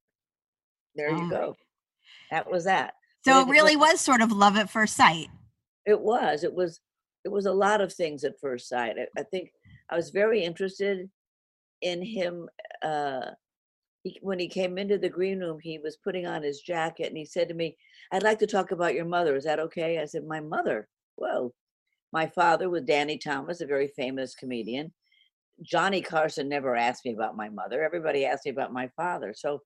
There 0.95 1.11
Oh 1.11 1.17
you 1.17 1.29
go. 1.29 1.55
That 2.31 2.50
was 2.50 2.63
that. 2.65 2.93
So 3.25 3.41
it 3.41 3.50
really 3.50 3.75
was 3.75 4.01
sort 4.01 4.21
of 4.21 4.31
love 4.31 4.57
at 4.57 4.69
first 4.69 4.95
sight. 4.95 5.27
It 5.85 6.00
was 6.00 6.43
it 6.43 6.53
was 6.53 6.79
it 7.23 7.29
was 7.29 7.45
a 7.45 7.53
lot 7.53 7.81
of 7.81 7.93
things 7.93 8.23
at 8.23 8.39
first 8.39 8.67
sight 8.67 8.95
i, 9.00 9.19
I 9.19 9.23
think 9.23 9.51
i 9.89 9.95
was 9.95 10.09
very 10.09 10.43
interested 10.43 11.09
in 11.81 12.01
him 12.01 12.47
uh 12.83 13.31
he, 14.03 14.17
when 14.21 14.39
he 14.39 14.47
came 14.47 14.77
into 14.77 14.97
the 14.97 15.09
green 15.09 15.39
room 15.39 15.59
he 15.61 15.77
was 15.77 15.97
putting 15.97 16.25
on 16.25 16.43
his 16.43 16.61
jacket 16.61 17.07
and 17.07 17.17
he 17.17 17.25
said 17.25 17.47
to 17.50 17.53
me 17.53 17.77
i'd 18.11 18.23
like 18.23 18.39
to 18.39 18.47
talk 18.47 18.71
about 18.71 18.95
your 18.95 19.05
mother 19.05 19.35
is 19.35 19.43
that 19.43 19.59
okay? 19.59 20.00
I 20.00 20.05
said 20.05 20.25
my 20.25 20.39
mother? 20.39 20.88
Whoa 21.15 21.53
my 22.13 22.27
father 22.27 22.69
was 22.69 22.83
danny 22.83 23.17
thomas 23.17 23.61
a 23.61 23.65
very 23.65 23.88
famous 23.88 24.35
comedian. 24.35 24.91
Johnny 25.61 26.01
carson 26.01 26.50
never 26.50 26.75
asked 26.75 27.05
me 27.05 27.13
about 27.13 27.38
my 27.38 27.50
mother 27.50 27.83
everybody 27.83 28.25
asked 28.25 28.45
me 28.45 28.51
about 28.51 28.73
my 28.73 28.89
father 28.95 29.33
so 29.35 29.61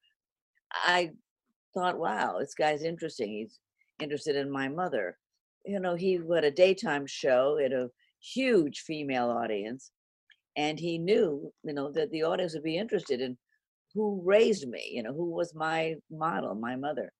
i 0.73 1.11
thought 1.73 1.97
wow 1.97 2.37
this 2.39 2.53
guy's 2.53 2.83
interesting 2.83 3.29
he's 3.29 3.59
interested 4.01 4.35
in 4.35 4.51
my 4.51 4.67
mother 4.67 5.17
you 5.65 5.79
know, 5.79 5.95
he 5.95 6.19
had 6.33 6.43
a 6.43 6.51
daytime 6.51 7.05
show 7.07 7.57
at 7.63 7.71
a 7.71 7.89
huge 8.21 8.79
female 8.81 9.29
audience, 9.29 9.91
and 10.57 10.79
he 10.79 10.97
knew, 10.97 11.51
you 11.63 11.73
know, 11.73 11.91
that 11.91 12.11
the 12.11 12.23
audience 12.23 12.53
would 12.53 12.63
be 12.63 12.77
interested 12.77 13.21
in 13.21 13.37
who 13.93 14.21
raised 14.25 14.67
me, 14.67 14.91
you 14.91 15.03
know, 15.03 15.13
who 15.13 15.31
was 15.31 15.53
my 15.55 15.95
model, 16.11 16.55
my 16.55 16.75
mother. 16.75 17.11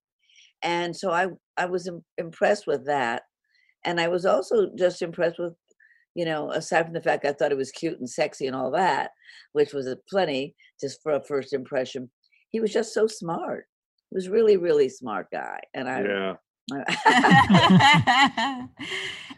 And 0.62 0.96
so 0.96 1.12
I, 1.12 1.28
I 1.58 1.66
was 1.66 1.88
im- 1.88 2.04
impressed 2.18 2.68
with 2.68 2.86
that, 2.86 3.24
and 3.84 4.00
I 4.00 4.08
was 4.08 4.26
also 4.26 4.68
just 4.78 5.02
impressed 5.02 5.40
with, 5.40 5.54
you 6.16 6.26
know, 6.26 6.52
aside 6.52 6.86
from 6.86 6.94
the 6.94 7.02
fact 7.02 7.26
I 7.26 7.34
thought 7.34 7.52
it 7.52 7.58
was 7.58 7.72
cute 7.72 8.00
and 8.00 8.10
sexy 8.10 8.48
and 8.48 8.56
all 8.56 8.72
that, 8.72 9.12
which 9.54 9.74
was 9.74 9.94
plenty 10.10 10.56
just 10.82 11.02
for 11.04 11.14
a 11.14 11.24
first 11.24 11.54
impression. 11.54 12.10
He 12.52 12.60
was 12.60 12.72
just 12.72 12.94
so 12.94 13.06
smart. 13.08 13.66
He 14.10 14.16
was 14.16 14.30
really, 14.30 14.58
really 14.58 14.90
smart 14.90 15.28
guy, 15.32 15.60
and 15.74 15.90
I. 15.90 16.02
Yeah. 16.02 16.34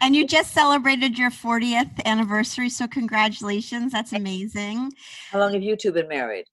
and 0.02 0.16
you 0.16 0.26
just 0.26 0.54
celebrated 0.54 1.18
your 1.18 1.30
40th 1.30 2.04
anniversary, 2.06 2.70
so 2.70 2.88
congratulations. 2.88 3.92
That's 3.92 4.14
amazing. 4.14 4.94
How 5.32 5.40
long 5.40 5.54
have 5.54 5.64
you 5.64 5.76
two 5.76 5.92
been 5.92 6.08
married? 6.08 6.46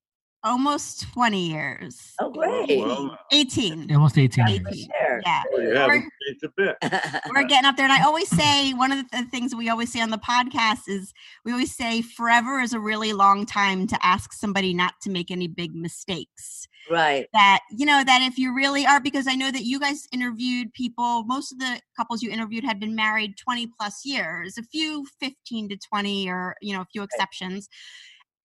Almost 0.44 1.10
20 1.14 1.48
years. 1.50 2.12
Oh, 2.20 2.30
great. 2.30 2.78
well, 2.78 3.18
18. 3.32 3.90
Almost 3.92 4.18
18 4.18 4.44
Right 4.44 4.60
years. 4.60 4.88
there. 5.00 5.22
Yeah. 5.24 5.42
Oh, 5.52 5.58
you 5.58 5.68
We're- 5.68 6.08
a 6.42 6.48
bit. 6.56 6.76
We're 7.34 7.44
getting 7.44 7.64
up 7.66 7.76
there. 7.76 7.84
And 7.84 7.92
I 7.92 8.02
always 8.04 8.28
say 8.28 8.72
one 8.74 8.92
of 8.92 9.10
the 9.10 9.22
things 9.30 9.54
we 9.54 9.68
always 9.70 9.90
say 9.92 10.00
on 10.00 10.10
the 10.10 10.18
podcast 10.18 10.80
is 10.86 11.12
we 11.44 11.52
always 11.52 11.74
say 11.74 12.02
forever 12.02 12.60
is 12.60 12.72
a 12.74 12.80
really 12.80 13.12
long 13.14 13.46
time 13.46 13.86
to 13.86 13.98
ask 14.04 14.32
somebody 14.32 14.74
not 14.74 14.94
to 15.02 15.10
make 15.10 15.30
any 15.30 15.48
big 15.48 15.74
mistakes. 15.74 16.66
right. 16.90 17.26
that 17.32 17.60
you 17.70 17.86
know 17.86 18.02
that 18.04 18.20
if 18.22 18.36
you 18.38 18.54
really 18.54 18.84
are 18.84 19.00
because 19.00 19.26
i 19.26 19.34
know 19.34 19.50
that 19.50 19.64
you 19.64 19.80
guys 19.80 20.06
interviewed 20.12 20.70
people 20.74 21.24
most 21.24 21.50
of 21.50 21.58
the 21.58 21.80
couples 21.96 22.22
you 22.22 22.30
interviewed 22.30 22.62
had 22.62 22.78
been 22.78 22.94
married 22.94 23.32
20 23.38 23.68
plus 23.78 24.04
years 24.04 24.58
a 24.58 24.62
few 24.62 25.06
15 25.18 25.70
to 25.70 25.78
20 25.78 26.28
or 26.28 26.54
you 26.60 26.74
know 26.74 26.82
a 26.82 26.86
few 26.92 27.02
exceptions 27.02 27.68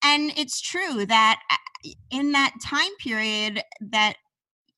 and 0.04 0.32
it's 0.38 0.62
true 0.62 1.06
that 1.06 1.40
uh, 1.52 1.90
in 2.12 2.32
that 2.34 2.54
time 2.64 2.96
period 3.00 3.62
that 3.82 4.16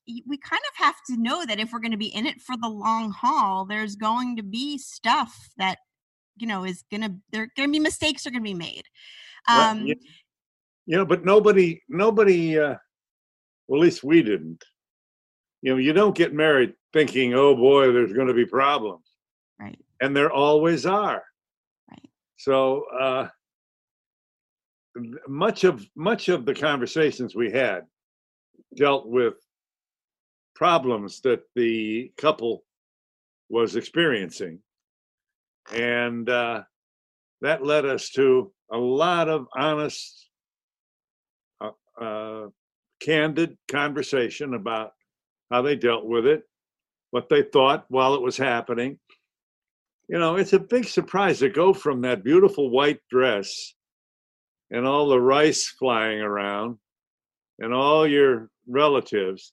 we 0.06 0.36
kind 0.38 0.62
of 0.68 0.84
have 0.84 0.96
to 1.06 1.16
know 1.16 1.46
that 1.46 1.60
if 1.60 1.72
we're 1.72 1.78
going 1.78 1.92
to 1.92 1.96
be 1.96 2.14
in 2.14 2.26
it 2.26 2.40
for 2.40 2.56
the 2.60 2.68
long 2.68 3.12
haul 3.12 3.64
there's 3.64 3.94
going 3.94 4.36
to 4.36 4.42
be 4.42 4.76
stuff 4.76 5.50
that 5.56 5.78
you 6.36 6.46
know 6.46 6.64
is 6.64 6.84
going 6.90 7.02
to 7.02 7.14
there 7.30 7.48
going 7.56 7.68
to 7.68 7.72
be 7.72 7.78
mistakes 7.78 8.26
are 8.26 8.30
going 8.30 8.42
to 8.42 8.44
be 8.44 8.54
made 8.54 8.84
Right, 9.48 9.70
um 9.70 9.86
you, 9.86 9.94
you 10.86 10.96
know, 10.96 11.04
but 11.04 11.24
nobody, 11.24 11.80
nobody, 11.88 12.58
uh, 12.58 12.74
well, 13.68 13.80
at 13.80 13.84
least 13.84 14.02
we 14.02 14.22
didn't. 14.22 14.62
You 15.62 15.72
know, 15.72 15.78
you 15.78 15.92
don't 15.92 16.16
get 16.16 16.34
married 16.34 16.74
thinking, 16.92 17.34
oh 17.34 17.54
boy, 17.54 17.92
there's 17.92 18.12
going 18.12 18.26
to 18.26 18.34
be 18.34 18.46
problems. 18.46 19.06
right 19.60 19.78
And 20.00 20.16
there 20.16 20.32
always 20.32 20.86
are. 20.86 21.22
Right. 21.90 22.08
So, 22.36 22.84
uh, 22.98 23.28
much 25.28 25.64
of 25.64 25.86
much 25.96 26.28
of 26.28 26.44
the 26.44 26.54
conversations 26.54 27.34
we 27.34 27.50
had 27.50 27.82
dealt 28.76 29.06
with 29.06 29.34
problems 30.54 31.20
that 31.22 31.42
the 31.54 32.12
couple 32.18 32.64
was 33.48 33.76
experiencing. 33.76 34.58
And 35.72 36.28
uh, 36.28 36.62
that 37.40 37.64
led 37.64 37.84
us 37.84 38.10
to 38.10 38.52
a 38.70 38.76
lot 38.76 39.28
of 39.28 39.46
honest 39.54 40.28
uh, 41.60 41.70
uh, 42.00 42.46
candid 43.00 43.56
conversation 43.68 44.54
about 44.54 44.92
how 45.50 45.62
they 45.62 45.76
dealt 45.76 46.06
with 46.06 46.26
it 46.26 46.42
what 47.10 47.28
they 47.28 47.42
thought 47.42 47.84
while 47.88 48.14
it 48.14 48.22
was 48.22 48.36
happening. 48.36 48.98
You 50.08 50.18
know 50.18 50.36
it's 50.36 50.52
a 50.52 50.58
big 50.58 50.84
surprise 50.84 51.38
to 51.38 51.48
go 51.48 51.72
from 51.72 52.00
that 52.02 52.24
beautiful 52.24 52.70
white 52.70 53.00
dress 53.10 53.74
and 54.72 54.86
all 54.86 55.08
the 55.08 55.20
rice 55.20 55.66
flying 55.66 56.20
around 56.20 56.76
and 57.60 57.72
all 57.72 58.06
your 58.06 58.50
relatives 58.66 59.52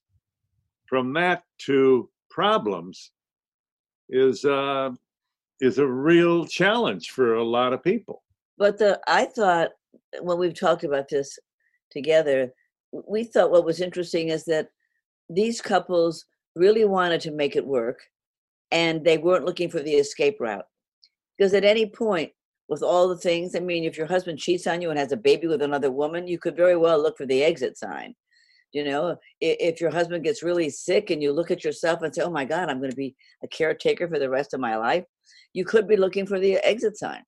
from 0.87 1.13
that 1.13 1.43
to 1.59 2.09
problems 2.31 3.11
is 4.09 4.43
uh 4.45 4.89
is 5.61 5.77
a 5.77 5.85
real 5.85 6.45
challenge 6.45 7.11
for 7.11 7.35
a 7.35 7.43
lot 7.43 7.73
of 7.73 7.83
people 7.83 8.23
But 8.57 8.77
the 8.77 8.99
I 9.07 9.25
thought 9.25 9.69
when 10.21 10.37
we've 10.37 10.59
talked 10.59 10.83
about 10.83 11.09
this 11.09 11.37
together, 11.91 12.51
we 12.91 13.23
thought 13.23 13.51
what 13.51 13.65
was 13.65 13.81
interesting 13.81 14.29
is 14.29 14.45
that 14.45 14.69
these 15.29 15.61
couples 15.61 16.25
really 16.55 16.85
wanted 16.85 17.21
to 17.21 17.31
make 17.31 17.55
it 17.55 17.65
work 17.65 17.99
and 18.71 19.03
they 19.03 19.17
weren't 19.17 19.45
looking 19.45 19.69
for 19.69 19.81
the 19.81 19.93
escape 19.93 20.37
route. 20.39 20.65
Because 21.37 21.53
at 21.53 21.63
any 21.63 21.85
point, 21.85 22.31
with 22.69 22.83
all 22.83 23.07
the 23.07 23.17
things, 23.17 23.55
I 23.55 23.59
mean, 23.59 23.83
if 23.83 23.97
your 23.97 24.07
husband 24.07 24.39
cheats 24.39 24.67
on 24.67 24.81
you 24.81 24.89
and 24.89 24.99
has 24.99 25.11
a 25.11 25.17
baby 25.17 25.47
with 25.47 25.61
another 25.61 25.91
woman, 25.91 26.27
you 26.27 26.39
could 26.39 26.55
very 26.55 26.77
well 26.77 27.01
look 27.01 27.17
for 27.17 27.25
the 27.25 27.43
exit 27.43 27.77
sign. 27.77 28.13
You 28.71 28.85
know, 28.85 29.17
if 29.41 29.81
your 29.81 29.89
husband 29.89 30.23
gets 30.23 30.43
really 30.43 30.69
sick 30.69 31.09
and 31.09 31.23
you 31.23 31.33
look 31.33 31.49
at 31.49 31.63
yourself 31.63 32.03
and 32.03 32.13
say, 32.13 32.21
oh 32.21 32.29
my 32.29 32.45
God, 32.45 32.69
I'm 32.69 32.77
going 32.77 32.91
to 32.91 32.95
be 32.95 33.15
a 33.43 33.47
caretaker 33.47 34.07
for 34.07 34.19
the 34.19 34.29
rest 34.29 34.53
of 34.53 34.59
my 34.59 34.77
life, 34.77 35.03
you 35.53 35.65
could 35.65 35.87
be 35.87 35.97
looking 35.97 36.27
for 36.27 36.39
the 36.39 36.55
exit 36.57 36.97
sign 36.97 37.23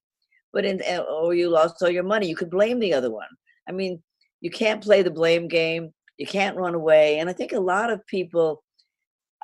but 0.52 0.66
in 0.66 0.82
uh, 0.86 0.98
or 0.98 1.32
you 1.32 1.48
lost 1.48 1.76
all 1.80 1.88
your 1.88 2.02
money 2.02 2.28
you 2.28 2.36
could 2.36 2.50
blame 2.50 2.78
the 2.78 2.92
other 2.92 3.10
one 3.10 3.28
i 3.68 3.72
mean 3.72 4.02
you 4.42 4.50
can't 4.50 4.82
play 4.82 5.02
the 5.02 5.10
blame 5.10 5.48
game. 5.48 5.90
You 6.18 6.26
can't 6.26 6.56
run 6.56 6.74
away. 6.74 7.20
And 7.20 7.30
I 7.30 7.32
think 7.32 7.52
a 7.52 7.60
lot 7.60 7.90
of 7.90 8.06
people, 8.06 8.62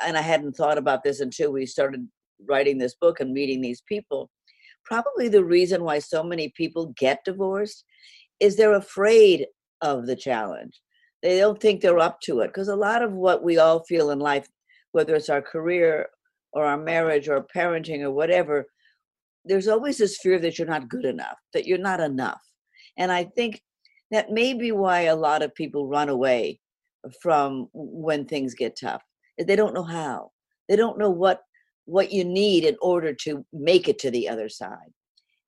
and 0.04 0.18
I 0.18 0.22
hadn't 0.22 0.56
thought 0.56 0.76
about 0.76 1.02
this 1.02 1.20
until 1.20 1.52
we 1.52 1.64
started 1.64 2.06
writing 2.46 2.76
this 2.76 2.94
book 3.00 3.20
and 3.20 3.32
meeting 3.32 3.60
these 3.60 3.82
people. 3.88 4.28
Probably 4.88 5.28
the 5.28 5.44
reason 5.44 5.84
why 5.84 5.98
so 5.98 6.22
many 6.22 6.52
people 6.56 6.94
get 6.96 7.22
divorced 7.24 7.84
is 8.40 8.56
they're 8.56 8.72
afraid 8.72 9.46
of 9.82 10.06
the 10.06 10.16
challenge. 10.16 10.80
They 11.22 11.38
don't 11.38 11.60
think 11.60 11.80
they're 11.80 11.98
up 11.98 12.20
to 12.22 12.40
it 12.40 12.48
because 12.48 12.68
a 12.68 12.76
lot 12.76 13.02
of 13.02 13.12
what 13.12 13.44
we 13.44 13.58
all 13.58 13.84
feel 13.84 14.10
in 14.10 14.18
life, 14.18 14.48
whether 14.92 15.14
it's 15.14 15.28
our 15.28 15.42
career 15.42 16.06
or 16.52 16.64
our 16.64 16.78
marriage 16.78 17.28
or 17.28 17.46
parenting 17.54 18.00
or 18.00 18.12
whatever, 18.12 18.66
there's 19.44 19.68
always 19.68 19.98
this 19.98 20.18
fear 20.22 20.38
that 20.38 20.58
you're 20.58 20.66
not 20.66 20.88
good 20.88 21.04
enough, 21.04 21.36
that 21.52 21.66
you're 21.66 21.78
not 21.78 22.00
enough. 22.00 22.40
And 22.96 23.12
I 23.12 23.24
think 23.24 23.60
that 24.10 24.30
may 24.30 24.54
be 24.54 24.72
why 24.72 25.02
a 25.02 25.16
lot 25.16 25.42
of 25.42 25.54
people 25.54 25.86
run 25.86 26.08
away 26.08 26.60
from 27.20 27.68
when 27.74 28.24
things 28.24 28.54
get 28.54 28.78
tough. 28.80 29.02
They 29.38 29.56
don't 29.56 29.74
know 29.74 29.84
how. 29.84 30.30
They 30.68 30.76
don't 30.76 30.98
know 30.98 31.10
what 31.10 31.42
what 31.88 32.12
you 32.12 32.22
need 32.22 32.64
in 32.64 32.76
order 32.82 33.14
to 33.14 33.44
make 33.50 33.88
it 33.88 33.98
to 33.98 34.10
the 34.10 34.28
other 34.28 34.48
side. 34.48 34.92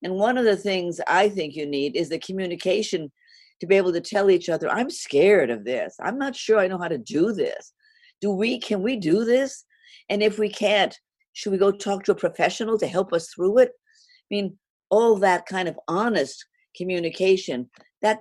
And 0.02 0.14
one 0.14 0.38
of 0.38 0.46
the 0.46 0.56
things 0.56 0.98
I 1.06 1.28
think 1.28 1.54
you 1.54 1.66
need 1.66 1.96
is 1.96 2.08
the 2.08 2.18
communication 2.18 3.12
to 3.60 3.66
be 3.66 3.76
able 3.76 3.92
to 3.92 4.00
tell 4.00 4.30
each 4.30 4.48
other, 4.48 4.70
I'm 4.70 4.88
scared 4.88 5.50
of 5.50 5.64
this. 5.64 5.94
I'm 6.00 6.16
not 6.16 6.34
sure 6.34 6.58
I 6.58 6.66
know 6.66 6.78
how 6.78 6.88
to 6.88 6.96
do 6.96 7.34
this. 7.34 7.74
Do 8.22 8.30
we 8.30 8.58
can 8.58 8.82
we 8.82 8.96
do 8.96 9.26
this? 9.26 9.66
And 10.08 10.22
if 10.22 10.38
we 10.38 10.48
can't, 10.48 10.98
should 11.34 11.52
we 11.52 11.58
go 11.58 11.70
talk 11.70 12.04
to 12.04 12.12
a 12.12 12.16
professional 12.16 12.78
to 12.78 12.86
help 12.86 13.12
us 13.12 13.28
through 13.28 13.58
it? 13.58 13.68
I 13.68 14.26
mean, 14.30 14.56
all 14.88 15.16
that 15.16 15.44
kind 15.44 15.68
of 15.68 15.78
honest 15.88 16.42
communication 16.74 17.68
that 18.00 18.20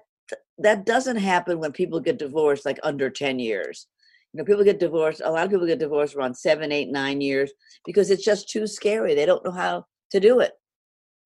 that 0.58 0.86
doesn't 0.86 1.16
happen 1.16 1.60
when 1.60 1.72
people 1.72 2.02
get 2.02 2.20
divorced 2.20 2.66
like 2.66 2.80
under 2.84 3.10
10 3.10 3.40
years 3.40 3.88
you 4.34 4.38
know 4.38 4.46
people 4.46 4.64
get 4.64 4.80
divorced 4.80 5.22
a 5.24 5.32
lot 5.32 5.46
of 5.46 5.52
people 5.52 5.66
get 5.66 5.80
divorced 5.80 6.16
around 6.16 6.36
seven 6.36 6.72
eight 6.72 6.90
nine 6.90 7.22
years 7.22 7.52
because 7.86 8.12
it's 8.12 8.24
just 8.24 8.50
too 8.50 8.68
scary. 8.68 9.16
They 9.16 9.26
don't 9.26 9.44
know 9.44 9.52
how 9.52 9.86
to 10.12 10.20
do 10.20 10.40
it. 10.40 10.54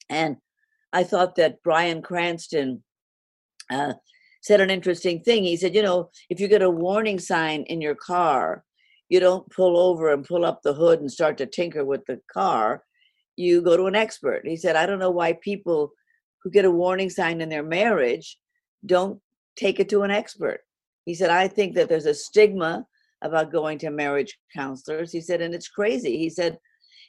And 0.10 0.38
i 0.92 1.04
thought 1.04 1.36
that 1.36 1.62
bryan 1.64 2.02
cranston 2.02 2.84
uh, 3.72 3.94
said 4.42 4.62
an 4.62 4.70
interesting 4.70 5.22
thing. 5.22 5.44
He 5.44 5.58
said 5.58 5.76
you 5.76 5.82
know 5.82 6.10
if 6.30 6.40
you 6.40 6.48
get 6.48 6.62
a 6.62 6.70
warning 6.70 7.20
sign 7.20 7.64
in 7.64 7.82
your 7.82 7.96
car 7.96 8.64
you 9.10 9.20
don't 9.20 9.50
pull 9.50 9.78
over 9.78 10.12
and 10.12 10.26
pull 10.26 10.46
up 10.46 10.62
the 10.62 10.74
hood 10.74 11.00
and 11.00 11.12
start 11.12 11.38
to 11.38 11.46
tinker 11.46 11.86
with 11.86 12.06
the 12.06 12.20
car. 12.32 12.84
You 13.36 13.62
go 13.62 13.76
to 13.76 13.86
an 13.86 13.96
expert. 13.96 14.42
He 14.46 14.58
said 14.58 14.76
i 14.76 14.86
don't 14.86 15.00
know 15.00 15.12
why 15.12 15.34
people 15.34 15.92
who 16.44 16.52
get 16.52 16.66
a 16.66 16.72
warning 16.72 17.10
sign 17.10 17.42
in 17.42 17.50
their 17.50 17.64
marriage 17.64 18.38
don't 18.86 19.20
take 19.56 19.80
it 19.80 19.90
to 19.90 20.02
an 20.02 20.12
expert. 20.12 20.62
He 21.06 21.14
said, 21.16 21.30
I 21.30 21.48
think 21.48 21.76
that 21.76 21.90
there's 21.90 22.06
a 22.06 22.14
stigma 22.14 22.86
about 23.24 23.52
going 23.52 23.78
to 23.80 23.90
marriage 23.90 24.38
counselors. 24.56 25.12
He 25.12 25.22
said, 25.22 25.42
and 25.42 25.56
it's 25.56 25.68
crazy. 25.70 26.18
He 26.18 26.30
said, 26.30 26.58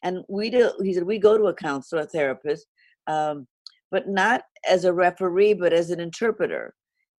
and 0.02 0.18
we 0.28 0.50
do, 0.50 0.72
he 0.82 0.94
said, 0.94 1.04
we 1.04 1.18
go 1.18 1.36
to 1.36 1.46
a 1.46 1.54
counselor, 1.54 2.02
a 2.02 2.06
therapist, 2.06 2.66
um, 3.06 3.46
but 3.90 4.08
not 4.08 4.42
as 4.68 4.84
a 4.84 4.92
referee, 4.92 5.54
but 5.54 5.72
as 5.72 5.90
an 5.90 6.00
interpreter. 6.00 6.74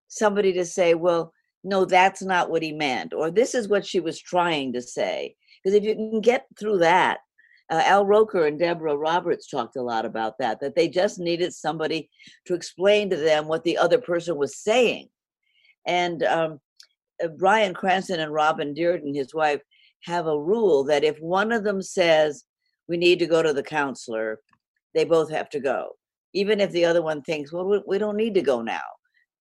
Somebody 0.08 0.54
to 0.54 0.66
say, 0.66 0.94
well, 0.94 1.32
no, 1.64 1.84
that's 1.84 2.22
not 2.22 2.50
what 2.50 2.62
he 2.62 2.72
meant, 2.72 3.14
or 3.14 3.32
this 3.32 3.56
is 3.56 3.68
what 3.68 3.86
she 3.86 4.00
was 4.00 4.20
trying 4.20 4.72
to 4.74 4.82
say. 4.82 5.36
Because 5.64 5.75
if 5.75 5.84
you 5.84 5.96
can 5.96 6.22
get 6.22 6.46
through 6.60 6.78
that, 6.80 7.20
uh, 7.72 7.82
Al 7.84 8.06
Roker 8.06 8.46
and 8.46 8.60
Deborah 8.60 8.96
Roberts 8.96 9.48
talked 9.48 9.75
a 9.75 9.82
lot 9.82 10.06
about 10.06 10.38
that, 10.38 10.60
that 10.60 10.75
they 10.75 10.88
just 10.88 11.18
needed 11.18 11.52
somebody 11.54 12.10
to 12.46 12.54
explain 12.54 13.10
to 13.10 13.16
them 13.16 13.48
what 13.48 13.64
the 13.64 13.78
other 13.80 13.98
person 13.98 14.38
was 14.38 14.58
saying. 14.58 15.08
And 15.88 16.22
um, 16.24 16.60
uh, 17.24 17.27
Bryan 17.29 17.74
Cranston 17.74 18.19
and 18.19 18.34
Robin 18.34 18.74
Dearden, 18.74 19.15
his 19.15 19.34
wife, 19.34 19.62
have 20.03 20.27
a 20.27 20.39
rule 20.39 20.84
that 20.86 21.03
if 21.03 21.17
one 21.19 21.51
of 21.51 21.63
them 21.63 21.81
says, 21.81 22.45
we 22.88 22.98
need 22.98 23.19
to 23.19 23.25
go 23.25 23.41
to 23.41 23.54
the 23.54 23.63
counselor, 23.63 24.39
they 24.93 25.04
both 25.04 25.30
have 25.32 25.49
to 25.49 25.60
go. 25.60 25.89
Even 26.34 26.60
if 26.60 26.71
the 26.71 26.86
other 26.86 27.01
one 27.01 27.21
thinks, 27.23 27.51
well, 27.51 27.65
we, 27.65 27.82
we 27.88 27.97
don't 27.97 28.17
need 28.17 28.34
to 28.36 28.41
go 28.41 28.62
now. 28.62 28.84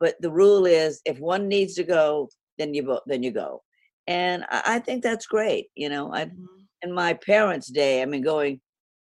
But 0.00 0.14
the 0.20 0.30
rule 0.30 0.66
is 0.66 1.00
if 1.04 1.18
one 1.18 1.48
needs 1.48 1.74
to 1.74 1.84
go, 1.84 2.28
then 2.58 2.72
you, 2.72 2.98
then 3.06 3.22
you 3.22 3.30
go. 3.30 3.62
And 4.06 4.44
I, 4.50 4.62
I 4.66 4.78
think 4.78 5.02
that's 5.02 5.26
great. 5.26 5.66
You 5.74 5.88
know, 5.88 6.12
I, 6.12 6.26
mm-hmm 6.26 6.64
in 6.84 6.92
my 6.92 7.14
parents' 7.14 7.68
day, 7.68 8.02
I 8.02 8.04
mean, 8.04 8.22
going, 8.22 8.60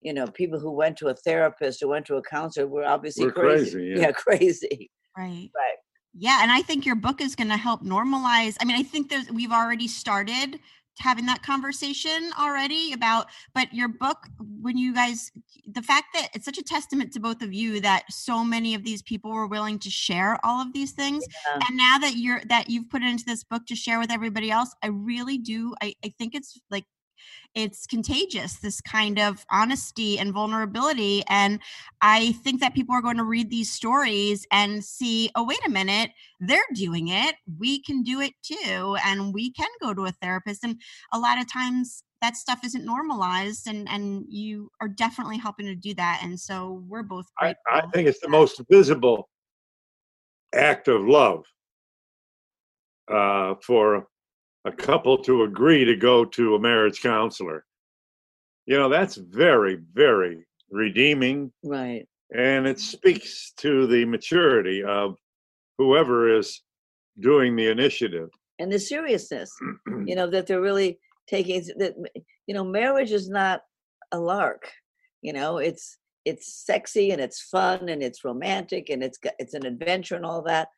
you 0.02 0.14
know, 0.14 0.26
people 0.28 0.60
who 0.60 0.72
went 0.72 0.98
to 0.98 1.08
a 1.08 1.14
therapist 1.14 1.84
or 1.84 1.90
went 1.90 2.06
to 2.08 2.16
a 2.16 2.22
counselor 2.24 2.68
were 2.68 2.86
obviously 2.86 3.26
we're 3.26 3.32
crazy. 3.34 3.72
crazy 3.72 3.86
yeah. 3.96 4.00
yeah, 4.08 4.12
crazy. 4.12 4.92
Right. 5.18 5.50
Right. 5.56 5.78
Yeah, 6.18 6.40
and 6.42 6.52
I 6.52 6.62
think 6.62 6.86
your 6.86 6.96
book 6.96 7.20
is 7.22 7.36
going 7.36 7.50
to 7.50 7.58
help 7.58 7.84
normalize. 7.84 8.56
I 8.62 8.66
mean, 8.66 8.78
I 8.78 8.84
think 8.84 9.10
there's 9.10 9.30
we've 9.30 9.52
already 9.52 9.88
started 9.88 10.60
having 11.00 11.26
that 11.26 11.44
conversation 11.44 12.32
already 12.40 12.94
about 12.94 13.28
but 13.54 13.74
your 13.74 13.90
book 13.90 14.28
when 14.62 14.78
you 14.78 14.94
guys 14.94 15.32
the 15.68 15.82
fact 15.82 16.06
that 16.14 16.30
it's 16.34 16.46
such 16.46 16.58
a 16.58 16.64
testament 16.64 17.12
to 17.12 17.20
both 17.20 17.42
of 17.42 17.54
you 17.54 17.82
that 17.82 18.04
so 18.10 18.46
many 18.46 18.76
of 18.76 18.84
these 18.84 19.02
people 19.02 19.32
were 19.32 19.48
willing 19.48 19.78
to 19.78 19.90
share 19.90 20.40
all 20.46 20.62
of 20.62 20.72
these 20.74 20.92
things 20.94 21.26
Yeah. 21.48 21.60
and 21.68 21.78
now 21.78 21.98
that 22.00 22.16
you're 22.16 22.42
that 22.46 22.70
you've 22.70 22.90
put 22.90 23.02
it 23.02 23.08
into 23.10 23.26
this 23.26 23.44
book 23.44 23.66
to 23.68 23.76
share 23.76 24.00
with 24.00 24.12
everybody 24.12 24.52
else 24.52 24.74
i 24.84 24.88
really 24.88 25.38
do 25.38 25.76
i, 25.82 25.94
I 26.04 26.14
think 26.18 26.34
it's 26.34 26.58
like 26.72 26.86
it's 27.54 27.88
contagious 27.88 28.56
this 28.56 28.82
kind 28.82 29.20
of 29.20 29.46
honesty 29.50 30.20
and 30.20 30.34
vulnerability 30.34 31.24
and 31.28 31.60
i 32.02 32.32
think 32.44 32.60
that 32.60 32.74
people 32.74 32.94
are 32.94 33.02
going 33.02 33.18
to 33.18 33.24
read 33.24 33.50
these 33.50 33.72
stories 33.72 34.46
and 34.52 34.84
see 34.84 35.30
oh 35.36 35.44
wait 35.44 35.60
a 35.66 35.70
minute 35.70 36.12
they're 36.40 36.62
doing 36.74 37.08
it 37.10 37.36
we 37.58 37.82
can 37.82 38.04
do 38.04 38.20
it 38.20 38.34
too 38.44 38.98
and 39.06 39.34
we 39.34 39.52
can 39.52 39.70
go 39.82 39.94
to 39.94 40.06
a 40.06 40.12
therapist 40.12 40.64
and 40.64 40.80
a 41.14 41.20
lot 41.20 41.40
of 41.40 41.52
times 41.52 42.04
that 42.22 42.36
stuff 42.36 42.60
isn't 42.64 42.86
normalized 42.86 43.68
and 43.68 43.88
and 43.90 44.26
you 44.28 44.70
are 44.82 44.88
definitely 44.88 45.38
helping 45.38 45.66
to 45.66 45.76
do 45.76 45.94
that 45.94 46.20
and 46.24 46.40
so 46.40 46.84
we're 46.88 47.04
both 47.04 47.26
I, 47.40 47.56
I 47.70 47.82
think 47.94 48.08
it's 48.08 48.20
the 48.20 48.30
most 48.30 48.62
visible 48.70 49.30
act 50.54 50.88
of 50.88 51.08
love 51.08 51.46
uh, 53.12 53.56
for 53.62 54.08
a 54.66 54.72
couple 54.72 55.18
to 55.20 55.44
agree 55.44 55.86
to 55.86 55.96
go 55.96 56.26
to 56.26 56.56
a 56.56 56.60
marriage 56.60 57.02
counselor. 57.02 57.64
You 58.66 58.78
know, 58.78 58.90
that's 58.90 59.16
very, 59.16 59.78
very 59.94 60.46
redeeming, 60.72 61.52
Right. 61.64 62.08
and 62.36 62.66
it 62.68 62.80
speaks 62.80 63.54
to 63.58 63.86
the 63.86 64.06
maturity 64.06 64.84
of 64.84 65.18
whoever 65.78 66.36
is 66.36 66.62
doing 67.20 67.56
the 67.56 67.68
initiative. 67.70 68.30
And 68.58 68.72
the 68.72 68.80
seriousness, 68.80 69.52
you 70.06 70.16
know, 70.16 70.28
that 70.28 70.48
they're 70.48 70.62
really 70.62 71.00
taking 71.28 71.62
that 71.78 71.96
you 72.48 72.54
know, 72.54 72.64
marriage 72.64 73.12
is 73.12 73.30
not 73.30 73.62
a 74.12 74.20
lark. 74.20 74.72
You 75.22 75.34
know, 75.34 75.58
it's 75.58 75.98
it's 76.26 76.66
sexy 76.66 77.12
and 77.12 77.22
it's 77.22 77.40
fun 77.42 77.88
and 77.90 78.02
it's 78.02 78.24
romantic 78.26 78.90
and 78.90 79.04
it's 79.04 79.20
got- 79.20 79.34
it's 79.38 79.54
an 79.54 79.66
adventure 79.66 80.16
and 80.16 80.26
all 80.26 80.42
that. 80.44 80.70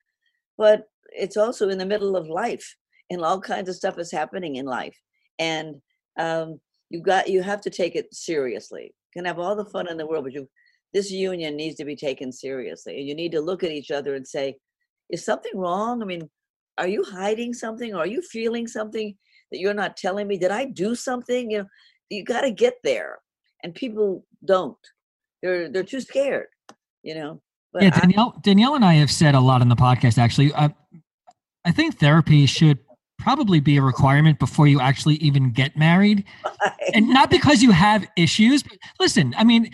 But 0.58 0.90
it's 1.14 1.38
also 1.38 1.70
in 1.70 1.78
the 1.78 1.86
middle 1.86 2.18
of 2.18 2.28
life 2.28 2.76
and 3.10 3.22
all 3.22 3.40
kinds 3.40 3.70
of 3.70 3.76
stuff 3.76 3.98
is 3.98 4.12
happening 4.12 4.56
in 4.56 4.66
life. 4.66 4.98
And 5.40 5.76
um 6.20 6.60
you 6.90 7.02
got 7.02 7.30
you 7.30 7.42
have 7.42 7.62
to 7.62 7.70
take 7.70 7.96
it 7.96 8.14
seriously. 8.14 8.84
You 8.84 9.22
can 9.22 9.26
have 9.26 9.40
all 9.40 9.56
the 9.56 9.66
fun 9.66 9.90
in 9.90 9.98
the 9.98 10.08
world, 10.08 10.24
but 10.24 10.34
you 10.34 10.48
this 10.94 11.12
union 11.12 11.56
needs 11.56 11.76
to 11.76 11.86
be 11.86 11.96
taken 11.96 12.32
seriously. 12.32 12.98
And 12.98 13.08
you 13.08 13.16
need 13.16 13.32
to 13.34 13.42
look 13.42 13.64
at 13.64 13.72
each 13.72 13.92
other 13.92 14.16
and 14.16 14.26
say, 14.26 14.56
is 15.10 15.24
something 15.24 15.52
wrong? 15.56 16.02
I 16.02 16.06
mean, 16.06 16.30
are 16.78 16.88
you 16.88 17.04
hiding 17.04 17.54
something? 17.54 17.94
Or 17.94 18.00
are 18.00 18.08
you 18.08 18.22
feeling 18.22 18.68
something 18.68 19.16
that 19.52 19.60
you're 19.60 19.74
not 19.74 19.98
telling 19.98 20.28
me? 20.28 20.38
Did 20.38 20.52
I 20.52 20.66
do 20.66 20.96
something? 20.96 21.52
You 21.52 21.60
know, 21.60 21.66
you 22.10 22.24
got 22.24 22.42
to 22.42 22.52
get 22.52 22.76
there. 22.84 23.20
And 23.64 23.74
people 23.74 24.26
don't. 24.46 24.78
They're 25.42 25.70
they're 25.70 25.84
too 25.84 26.02
scared, 26.02 26.48
you 27.04 27.16
know. 27.16 27.42
But 27.74 27.84
yeah, 27.84 27.92
I- 27.94 28.00
Danielle, 28.00 28.40
Danielle 28.42 28.76
and 28.76 28.86
I 28.86 28.94
have 28.94 29.12
said 29.12 29.36
a 29.36 29.40
lot 29.40 29.62
on 29.62 29.70
the 29.70 29.76
podcast. 29.76 30.18
Actually, 30.18 30.54
I, 30.54 30.74
I 31.66 31.72
think 31.72 32.00
therapy 32.00 32.46
should 32.46 32.80
probably 33.20 33.60
be 33.60 33.78
a 33.78 33.82
requirement 33.82 34.40
before 34.40 34.68
you 34.68 34.80
actually 34.80 35.16
even 35.16 35.52
get 35.52 35.76
married, 35.78 36.24
and 36.94 37.10
not 37.10 37.30
because 37.30 37.62
you 37.64 37.72
have 37.72 38.08
issues. 38.16 38.64
But 38.64 38.78
listen, 39.00 39.34
I 39.38 39.44
mean, 39.44 39.72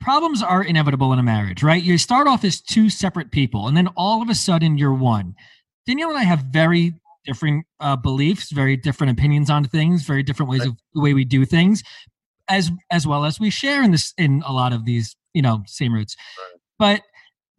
problems 0.00 0.42
are 0.42 0.62
inevitable 0.62 1.12
in 1.12 1.18
a 1.18 1.22
marriage, 1.22 1.62
right? 1.62 1.82
You 1.82 1.98
start 1.98 2.26
off 2.26 2.44
as 2.44 2.60
two 2.60 2.90
separate 2.90 3.30
people, 3.30 3.68
and 3.68 3.76
then 3.76 3.88
all 3.96 4.22
of 4.22 4.28
a 4.28 4.34
sudden 4.34 4.78
you're 4.78 4.94
one. 4.94 5.34
Danielle 5.86 6.10
and 6.10 6.18
I 6.18 6.24
have 6.24 6.44
very 6.50 6.94
different 7.24 7.66
uh, 7.80 7.96
beliefs, 7.96 8.50
very 8.50 8.76
different 8.76 9.12
opinions 9.12 9.50
on 9.50 9.64
things, 9.64 10.02
very 10.02 10.22
different 10.22 10.50
ways 10.50 10.64
of 10.64 10.76
the 10.94 11.00
way 11.00 11.14
we 11.14 11.24
do 11.24 11.44
things, 11.44 11.82
as 12.48 12.70
as 12.90 13.06
well 13.06 13.24
as 13.24 13.38
we 13.40 13.50
share 13.50 13.82
in 13.82 13.90
this 13.90 14.14
in 14.18 14.42
a 14.46 14.52
lot 14.52 14.72
of 14.72 14.84
these, 14.84 15.16
you 15.34 15.42
know, 15.42 15.62
same 15.66 15.92
roots. 15.92 16.16
But 16.78 17.02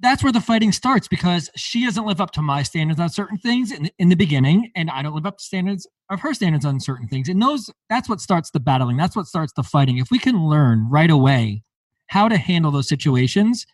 that's 0.01 0.23
where 0.23 0.31
the 0.31 0.41
fighting 0.41 0.71
starts 0.71 1.07
because 1.07 1.49
she 1.55 1.85
doesn't 1.85 2.05
live 2.05 2.19
up 2.21 2.31
to 2.31 2.41
my 2.41 2.63
standards 2.63 2.99
on 2.99 3.09
certain 3.09 3.37
things 3.37 3.71
in, 3.71 3.89
in 3.99 4.09
the 4.09 4.15
beginning, 4.15 4.71
and 4.75 4.89
I 4.89 5.01
don't 5.01 5.13
live 5.13 5.25
up 5.25 5.37
to 5.37 5.43
standards 5.43 5.87
of 6.09 6.19
her 6.21 6.33
standards 6.33 6.65
on 6.65 6.79
certain 6.79 7.07
things. 7.07 7.29
And 7.29 7.41
those 7.41 7.69
that's 7.89 8.09
what 8.09 8.19
starts 8.21 8.51
the 8.51 8.59
battling. 8.59 8.97
That's 8.97 9.15
what 9.15 9.27
starts 9.27 9.53
the 9.53 9.63
fighting. 9.63 9.97
If 9.97 10.11
we 10.11 10.19
can 10.19 10.47
learn 10.47 10.89
right 10.89 11.09
away 11.09 11.63
how 12.07 12.27
to 12.27 12.37
handle 12.37 12.71
those 12.71 12.89
situations, 12.89 13.65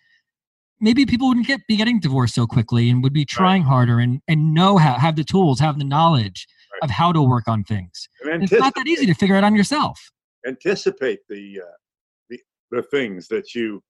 maybe 0.79 1.05
people 1.05 1.27
wouldn't 1.29 1.47
get 1.47 1.61
be 1.67 1.77
getting 1.77 1.99
divorced 1.99 2.35
so 2.35 2.45
quickly 2.45 2.89
and 2.89 3.01
would 3.03 3.13
be 3.13 3.25
trying 3.25 3.63
harder 3.63 3.99
and 3.99 4.21
and 4.27 4.53
know 4.53 4.77
how 4.77 4.93
have 4.95 5.15
the 5.15 5.23
tools, 5.23 5.59
have 5.59 5.77
the 5.79 5.85
knowledge 5.85 6.47
Right. 6.73 6.83
of 6.83 6.89
how 6.89 7.13
to 7.13 7.21
work 7.21 7.47
on 7.47 7.63
things. 7.63 8.09
It's 8.23 8.51
not 8.51 8.75
that 8.75 8.87
easy 8.87 9.05
to 9.05 9.13
figure 9.13 9.35
it 9.35 9.39
out 9.39 9.45
on 9.45 9.55
yourself. 9.55 10.11
anticipate 10.45 11.19
the 11.29 11.61
uh, 11.63 11.71
the 12.29 12.39
the 12.71 12.83
things 12.83 13.29
that 13.29 13.55
you 13.55 13.81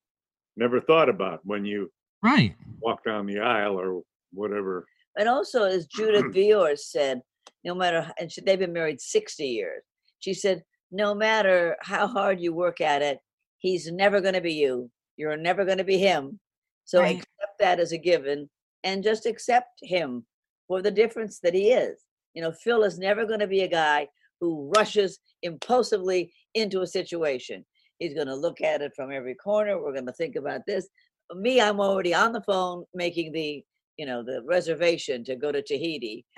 never 0.55 0.79
thought 0.79 1.09
about 1.09 1.39
when 1.43 1.65
you 1.65 1.91
Right. 2.23 2.55
walk 2.81 3.03
down 3.05 3.25
the 3.25 3.39
aisle 3.39 3.79
or 3.79 4.01
whatever. 4.33 4.85
And 5.17 5.27
also, 5.29 5.63
as 5.63 5.87
Judith 5.87 6.25
Viorst 6.35 6.79
said, 6.89 7.21
no 7.63 7.73
matter, 7.75 7.99
h- 8.07 8.13
and 8.19 8.31
she, 8.31 8.41
they've 8.41 8.59
been 8.59 8.73
married 8.73 9.01
60 9.01 9.45
years, 9.45 9.83
she 10.19 10.33
said, 10.33 10.63
no 10.91 11.13
matter 11.13 11.75
how 11.81 12.07
hard 12.07 12.39
you 12.39 12.53
work 12.53 12.81
at 12.81 13.01
it, 13.01 13.19
he's 13.59 13.91
never 13.91 14.21
going 14.21 14.33
to 14.33 14.41
be 14.41 14.53
you. 14.53 14.89
You're 15.17 15.37
never 15.37 15.65
going 15.65 15.77
to 15.79 15.83
be 15.83 15.97
him. 15.97 16.39
So 16.85 17.01
Right. 17.01 17.15
accept 17.17 17.59
that 17.59 17.79
as 17.79 17.91
a 17.91 17.97
given 17.97 18.49
and 18.83 19.03
just 19.03 19.25
accept 19.25 19.79
him 19.81 20.25
for 20.67 20.81
the 20.81 20.91
difference 20.91 21.39
that 21.39 21.53
he 21.53 21.71
is. 21.71 22.03
You 22.33 22.41
know, 22.43 22.51
Phil 22.51 22.83
is 22.83 22.99
never 22.99 23.25
going 23.25 23.39
to 23.39 23.47
be 23.47 23.61
a 23.61 23.67
guy 23.67 24.07
who 24.39 24.71
rushes 24.75 25.19
impulsively 25.41 26.31
into 26.53 26.81
a 26.81 26.87
situation. 26.87 27.65
He's 27.99 28.13
going 28.13 28.27
to 28.27 28.35
look 28.35 28.61
at 28.61 28.81
it 28.83 28.93
from 28.95 29.11
every 29.11 29.33
corner. 29.35 29.81
We're 29.81 29.93
going 29.93 30.05
to 30.05 30.13
think 30.13 30.35
about 30.35 30.61
this. 30.67 30.87
Me, 31.35 31.59
I'm 31.59 31.79
already 31.79 32.13
on 32.13 32.31
the 32.31 32.41
phone 32.41 32.85
making 32.93 33.33
the 33.33 33.63
you 33.97 34.05
know, 34.05 34.23
the 34.23 34.41
reservation 34.43 35.23
to 35.25 35.35
go 35.35 35.51
to 35.51 35.61
Tahiti, 35.61 36.25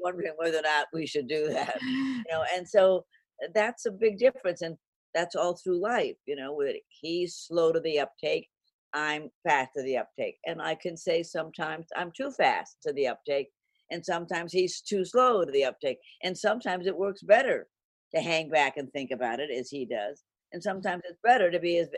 wondering 0.00 0.32
whether 0.36 0.58
or 0.58 0.62
not 0.62 0.86
we 0.92 1.06
should 1.06 1.28
do 1.28 1.48
that. 1.48 1.76
You 1.82 2.24
know, 2.30 2.44
and 2.56 2.66
so 2.66 3.04
uh, 3.44 3.48
that's 3.54 3.86
a 3.86 3.90
big 3.90 4.18
difference, 4.18 4.62
and 4.62 4.76
that's 5.14 5.34
all 5.34 5.56
through 5.56 5.80
life. 5.82 6.16
You 6.26 6.36
know, 6.36 6.54
with 6.54 6.76
he's 6.88 7.34
slow 7.34 7.72
to 7.72 7.80
the 7.80 7.98
uptake, 7.98 8.48
I'm 8.94 9.28
fast 9.46 9.70
to 9.76 9.82
the 9.82 9.98
uptake, 9.98 10.38
and 10.46 10.62
I 10.62 10.76
can 10.76 10.96
say 10.96 11.22
sometimes 11.22 11.86
I'm 11.96 12.12
too 12.16 12.30
fast 12.30 12.76
to 12.86 12.92
the 12.92 13.08
uptake, 13.08 13.48
and 13.90 14.04
sometimes 14.04 14.52
he's 14.52 14.80
too 14.80 15.04
slow 15.04 15.44
to 15.44 15.50
the 15.50 15.64
uptake, 15.64 15.98
and 16.22 16.38
sometimes 16.38 16.86
it 16.86 16.96
works 16.96 17.22
better 17.22 17.66
to 18.14 18.20
hang 18.20 18.48
back 18.48 18.76
and 18.76 18.90
think 18.92 19.10
about 19.10 19.40
it 19.40 19.50
as 19.50 19.68
he 19.68 19.84
does, 19.84 20.22
and 20.52 20.62
sometimes 20.62 21.02
it's 21.08 21.18
better 21.24 21.50
to 21.50 21.58
be 21.58 21.78
as 21.78 21.88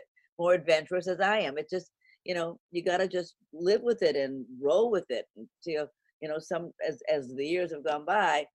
more 0.41 0.53
adventurous 0.53 1.07
as 1.07 1.19
I 1.19 1.37
am. 1.39 1.57
It 1.57 1.69
just 1.69 1.91
you 2.25 2.33
know 2.35 2.59
you 2.71 2.83
got 2.83 2.97
to 2.97 3.07
just 3.07 3.35
live 3.53 3.81
with 3.83 4.01
it 4.09 4.15
and 4.15 4.45
roll 4.61 4.91
with 4.95 5.05
it 5.09 5.25
and 5.35 5.47
see 5.61 5.73
if, 5.83 5.89
you 6.21 6.29
know 6.29 6.39
some 6.39 6.71
as 6.87 6.95
as 7.15 7.33
the 7.39 7.45
years 7.53 7.71
have 7.73 7.83
gone 7.91 8.05
by 8.05 8.45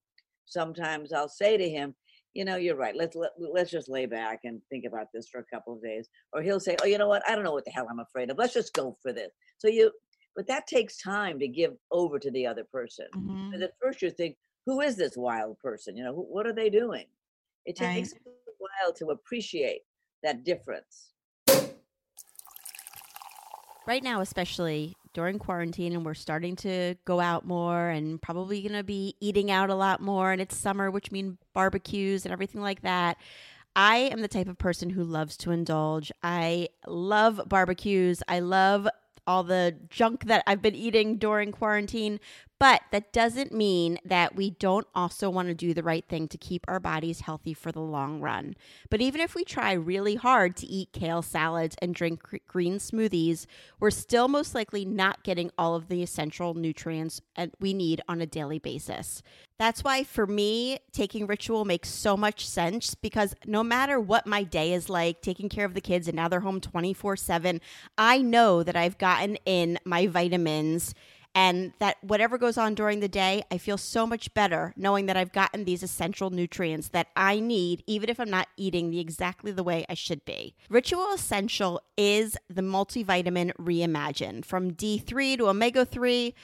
sometimes 0.44 1.12
i'll 1.12 1.29
say 1.42 1.57
to 1.57 1.68
him 1.68 1.92
you 2.37 2.44
know 2.44 2.57
you're 2.57 2.77
right. 2.77 2.94
Let's 2.94 3.16
let, 3.16 3.31
let's 3.57 3.70
just 3.70 3.88
lay 3.88 4.05
back 4.05 4.40
and 4.44 4.61
think 4.70 4.85
about 4.87 5.07
this 5.14 5.27
for 5.27 5.40
a 5.40 5.51
couple 5.53 5.72
of 5.72 5.83
days. 5.83 6.07
Or 6.35 6.42
he'll 6.42 6.61
say 6.61 6.77
oh 6.83 6.87
you 6.92 6.99
know 6.99 7.09
what? 7.09 7.22
I 7.27 7.35
don't 7.35 7.44
know 7.44 7.57
what 7.57 7.64
the 7.64 7.70
hell 7.77 7.88
i'm 7.90 8.07
afraid 8.09 8.29
of. 8.31 8.37
Let's 8.37 8.53
just 8.53 8.75
go 8.75 8.96
for 9.03 9.12
this. 9.20 9.33
So 9.57 9.68
you 9.68 9.90
but 10.37 10.46
that 10.49 10.66
takes 10.66 11.03
time 11.14 11.38
to 11.38 11.49
give 11.49 11.72
over 11.90 12.18
to 12.18 12.31
the 12.31 12.46
other 12.46 12.64
person. 12.79 13.07
Mhm. 13.14 13.51
because 13.51 13.62
at 13.62 13.79
first 13.83 14.03
you 14.03 14.11
think 14.11 14.37
who 14.66 14.83
is 14.83 14.96
this 14.96 15.16
wild 15.16 15.59
person? 15.68 15.96
You 15.96 16.05
know 16.05 16.14
who, 16.14 16.25
what 16.35 16.46
are 16.46 16.53
they 16.61 16.68
doing? 16.83 17.07
It 17.64 17.81
Right. 17.81 17.94
takes 17.94 18.12
a 18.12 18.18
while 18.66 18.92
to 18.99 19.07
appreciate 19.16 19.81
that 20.22 20.44
difference 20.44 21.14
right 23.87 24.03
now 24.03 24.20
especially 24.20 24.96
during 25.16 25.38
quarantine 25.38 25.94
and 25.94 26.05
we're 26.05 26.12
starting 26.12 26.55
to 26.57 26.94
go 27.07 27.20
out 27.20 27.46
more 27.46 27.88
and 27.88 28.20
probably 28.20 28.61
going 28.61 28.75
to 28.75 28.85
be 28.85 29.14
eating 29.18 29.51
out 29.51 29.70
a 29.70 29.75
lot 29.75 30.01
more 30.01 30.31
and 30.31 30.42
it's 30.42 30.55
summer 30.57 30.90
which 30.90 31.11
means 31.11 31.38
barbecues 31.55 32.27
and 32.27 32.33
everything 32.33 32.61
like 32.61 32.83
that. 32.83 33.16
I 33.75 33.96
am 33.96 34.20
the 34.20 34.29
type 34.29 34.46
of 34.46 34.59
person 34.59 34.90
who 34.90 35.05
loves 35.05 35.37
to 35.38 35.51
indulge. 35.51 36.12
I 36.22 36.68
love 36.87 37.40
barbecues. 37.46 38.22
I 38.29 38.40
love 38.40 38.88
all 39.27 39.42
the 39.42 39.77
junk 39.90 40.27
that 40.27 40.42
i've 40.46 40.62
been 40.62 40.75
eating 40.75 41.16
during 41.16 41.51
quarantine 41.51 42.20
but 42.59 42.83
that 42.90 43.12
doesn't 43.12 43.53
mean 43.53 43.99
that 44.05 44.35
we 44.35 44.51
don't 44.51 44.87
also 44.95 45.29
want 45.29 45.49
to 45.49 45.55
do 45.55 45.75
the 45.75 45.83
right 45.83 46.05
thing 46.09 46.27
to 46.29 46.38
keep 46.38 46.64
our 46.66 46.81
bodies 46.81 47.21
healthy 47.21 47.53
for 47.53 47.71
the 47.71 47.81
long 47.81 48.21
run. 48.21 48.55
But 48.88 49.03
even 49.03 49.21
if 49.21 49.35
we 49.35 49.45
try 49.45 49.73
really 49.73 50.14
hard 50.14 50.57
to 50.57 50.66
eat 50.66 50.92
kale 50.92 51.23
salads 51.23 51.77
and 51.83 51.95
drink 51.95 52.23
green 52.47 52.77
smoothies, 52.77 53.47
we're 53.79 53.90
still 53.90 54.29
most 54.29 54.55
likely 54.55 54.85
not 54.85 55.23
getting 55.23 55.51
all 55.59 55.75
of 55.75 55.88
the 55.88 56.03
essential 56.03 56.55
nutrients 56.55 57.21
uh, 57.37 57.49
we 57.61 57.75
need 57.75 58.01
on 58.09 58.21
a 58.21 58.27
daily 58.27 58.59
basis. 58.59 59.23
That's 59.59 59.83
why 59.83 60.05
for 60.05 60.27
me, 60.27 60.79
taking 60.92 61.27
ritual 61.27 61.64
makes 61.64 61.88
so 61.88 62.16
much 62.16 62.47
sense 62.47 62.95
because 62.95 63.35
no 63.47 63.62
matter 63.62 63.99
what 63.99 64.27
my 64.27 64.42
day 64.42 64.75
is 64.75 64.90
like, 64.90 65.23
taking 65.23 65.49
care 65.49 65.64
of 65.64 65.73
the 65.75 65.81
kids 65.81 66.09
and 66.09 66.16
now 66.16 66.29
they're 66.29 66.40
home 66.40 66.61
24 66.61 67.16
7, 67.16 67.61
I 67.97 68.19
know 68.19 68.62
that 68.62 68.77
I've 68.77 68.99
gotten 68.99 69.37
in 69.47 69.79
my 69.85 70.07
vitamins 70.07 70.95
and 71.37 71.75
that 71.81 71.99
whatever 72.03 72.38
goes 72.38 72.57
on 72.57 72.75
during 72.75 73.01
the 73.01 73.09
day, 73.09 73.44
I 73.51 73.59
feel 73.59 73.77
so 73.77 74.07
much 74.07 74.33
better 74.33 74.72
knowing 74.75 75.05
that 75.05 75.18
I've 75.18 75.33
gotten 75.33 75.64
these 75.64 75.83
essential 75.83 76.31
nutrients 76.31 76.88
that 76.88 77.09
I 77.14 77.40
need, 77.40 77.85
even 77.87 78.09
if 78.09 78.18
I'm 78.18 78.31
not 78.31 78.49
eating 78.57 78.88
the 78.88 79.01
exactly 79.01 79.53
the 79.53 79.62
way 79.62 79.85
I 79.87 79.92
should 79.92 80.25
be. 80.25 80.55
Ritual 80.70 81.12
Essential 81.12 81.83
is 81.94 82.38
the 82.49 82.62
multivitamin 82.62 83.53
reimagined 83.57 84.46
from 84.46 84.70
D3 84.70 85.37
to 85.37 85.51
omega 85.51 85.85
3. 85.85 86.35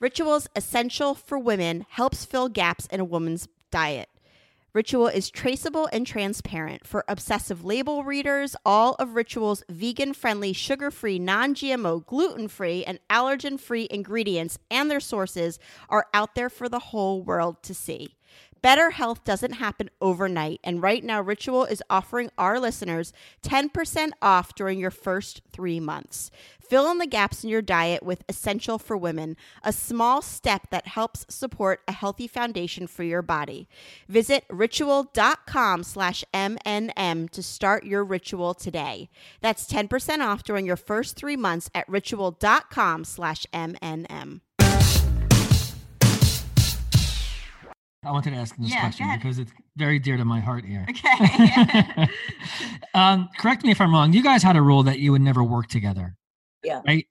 Ritual's 0.00 0.48
Essential 0.56 1.14
for 1.14 1.38
Women 1.38 1.86
helps 1.90 2.24
fill 2.24 2.48
gaps 2.48 2.86
in 2.86 2.98
a 2.98 3.04
woman's 3.04 3.46
diet. 3.70 4.08
Ritual 4.76 5.06
is 5.06 5.30
traceable 5.30 5.88
and 5.90 6.06
transparent. 6.06 6.86
For 6.86 7.02
obsessive 7.08 7.64
label 7.64 8.04
readers, 8.04 8.54
all 8.62 8.94
of 8.98 9.14
Ritual's 9.14 9.64
vegan 9.70 10.12
friendly, 10.12 10.52
sugar 10.52 10.90
free, 10.90 11.18
non 11.18 11.54
GMO, 11.54 12.04
gluten 12.04 12.46
free, 12.46 12.84
and 12.84 12.98
allergen 13.08 13.58
free 13.58 13.88
ingredients 13.90 14.58
and 14.70 14.90
their 14.90 15.00
sources 15.00 15.58
are 15.88 16.08
out 16.12 16.34
there 16.34 16.50
for 16.50 16.68
the 16.68 16.78
whole 16.78 17.22
world 17.22 17.62
to 17.62 17.72
see. 17.72 18.16
Better 18.66 18.90
health 18.90 19.22
doesn't 19.22 19.52
happen 19.52 19.90
overnight, 20.00 20.58
and 20.64 20.82
right 20.82 21.04
now, 21.04 21.20
Ritual 21.20 21.66
is 21.66 21.84
offering 21.88 22.32
our 22.36 22.58
listeners 22.58 23.12
10% 23.44 24.10
off 24.20 24.56
during 24.56 24.80
your 24.80 24.90
first 24.90 25.40
three 25.52 25.78
months. 25.78 26.32
Fill 26.58 26.90
in 26.90 26.98
the 26.98 27.06
gaps 27.06 27.44
in 27.44 27.48
your 27.48 27.62
diet 27.62 28.02
with 28.02 28.24
Essential 28.28 28.76
for 28.80 28.96
Women, 28.96 29.36
a 29.62 29.72
small 29.72 30.20
step 30.20 30.68
that 30.70 30.88
helps 30.88 31.24
support 31.28 31.80
a 31.86 31.92
healthy 31.92 32.26
foundation 32.26 32.88
for 32.88 33.04
your 33.04 33.22
body. 33.22 33.68
Visit 34.08 34.42
ritual.com 34.50 35.84
slash 35.84 36.24
MNM 36.34 37.30
to 37.30 37.44
start 37.44 37.84
your 37.84 38.02
ritual 38.02 38.52
today. 38.52 39.08
That's 39.40 39.70
10% 39.70 40.18
off 40.18 40.42
during 40.42 40.66
your 40.66 40.74
first 40.74 41.14
three 41.14 41.36
months 41.36 41.70
at 41.72 41.88
ritual.com 41.88 43.04
slash 43.04 43.46
MNM. 43.54 44.40
I 48.06 48.12
wanted 48.12 48.30
to 48.30 48.36
ask 48.36 48.56
this 48.56 48.70
Yeah, 48.70 48.80
question 48.80 49.08
because 49.16 49.38
it's 49.38 49.50
very 49.76 49.98
dear 49.98 50.16
to 50.16 50.24
my 50.24 50.40
heart 50.40 50.64
here. 50.64 50.86
Okay. 50.88 52.08
um, 52.94 53.28
correct 53.38 53.64
me 53.64 53.72
if 53.72 53.80
I'm 53.80 53.92
wrong. 53.92 54.12
You 54.12 54.22
guys 54.22 54.42
had 54.42 54.56
a 54.56 54.62
rule 54.62 54.84
that 54.84 55.00
you 55.00 55.12
would 55.12 55.22
never 55.22 55.42
work 55.42 55.66
together. 55.66 56.14
Yeah. 56.62 56.82
Right. 56.86 57.06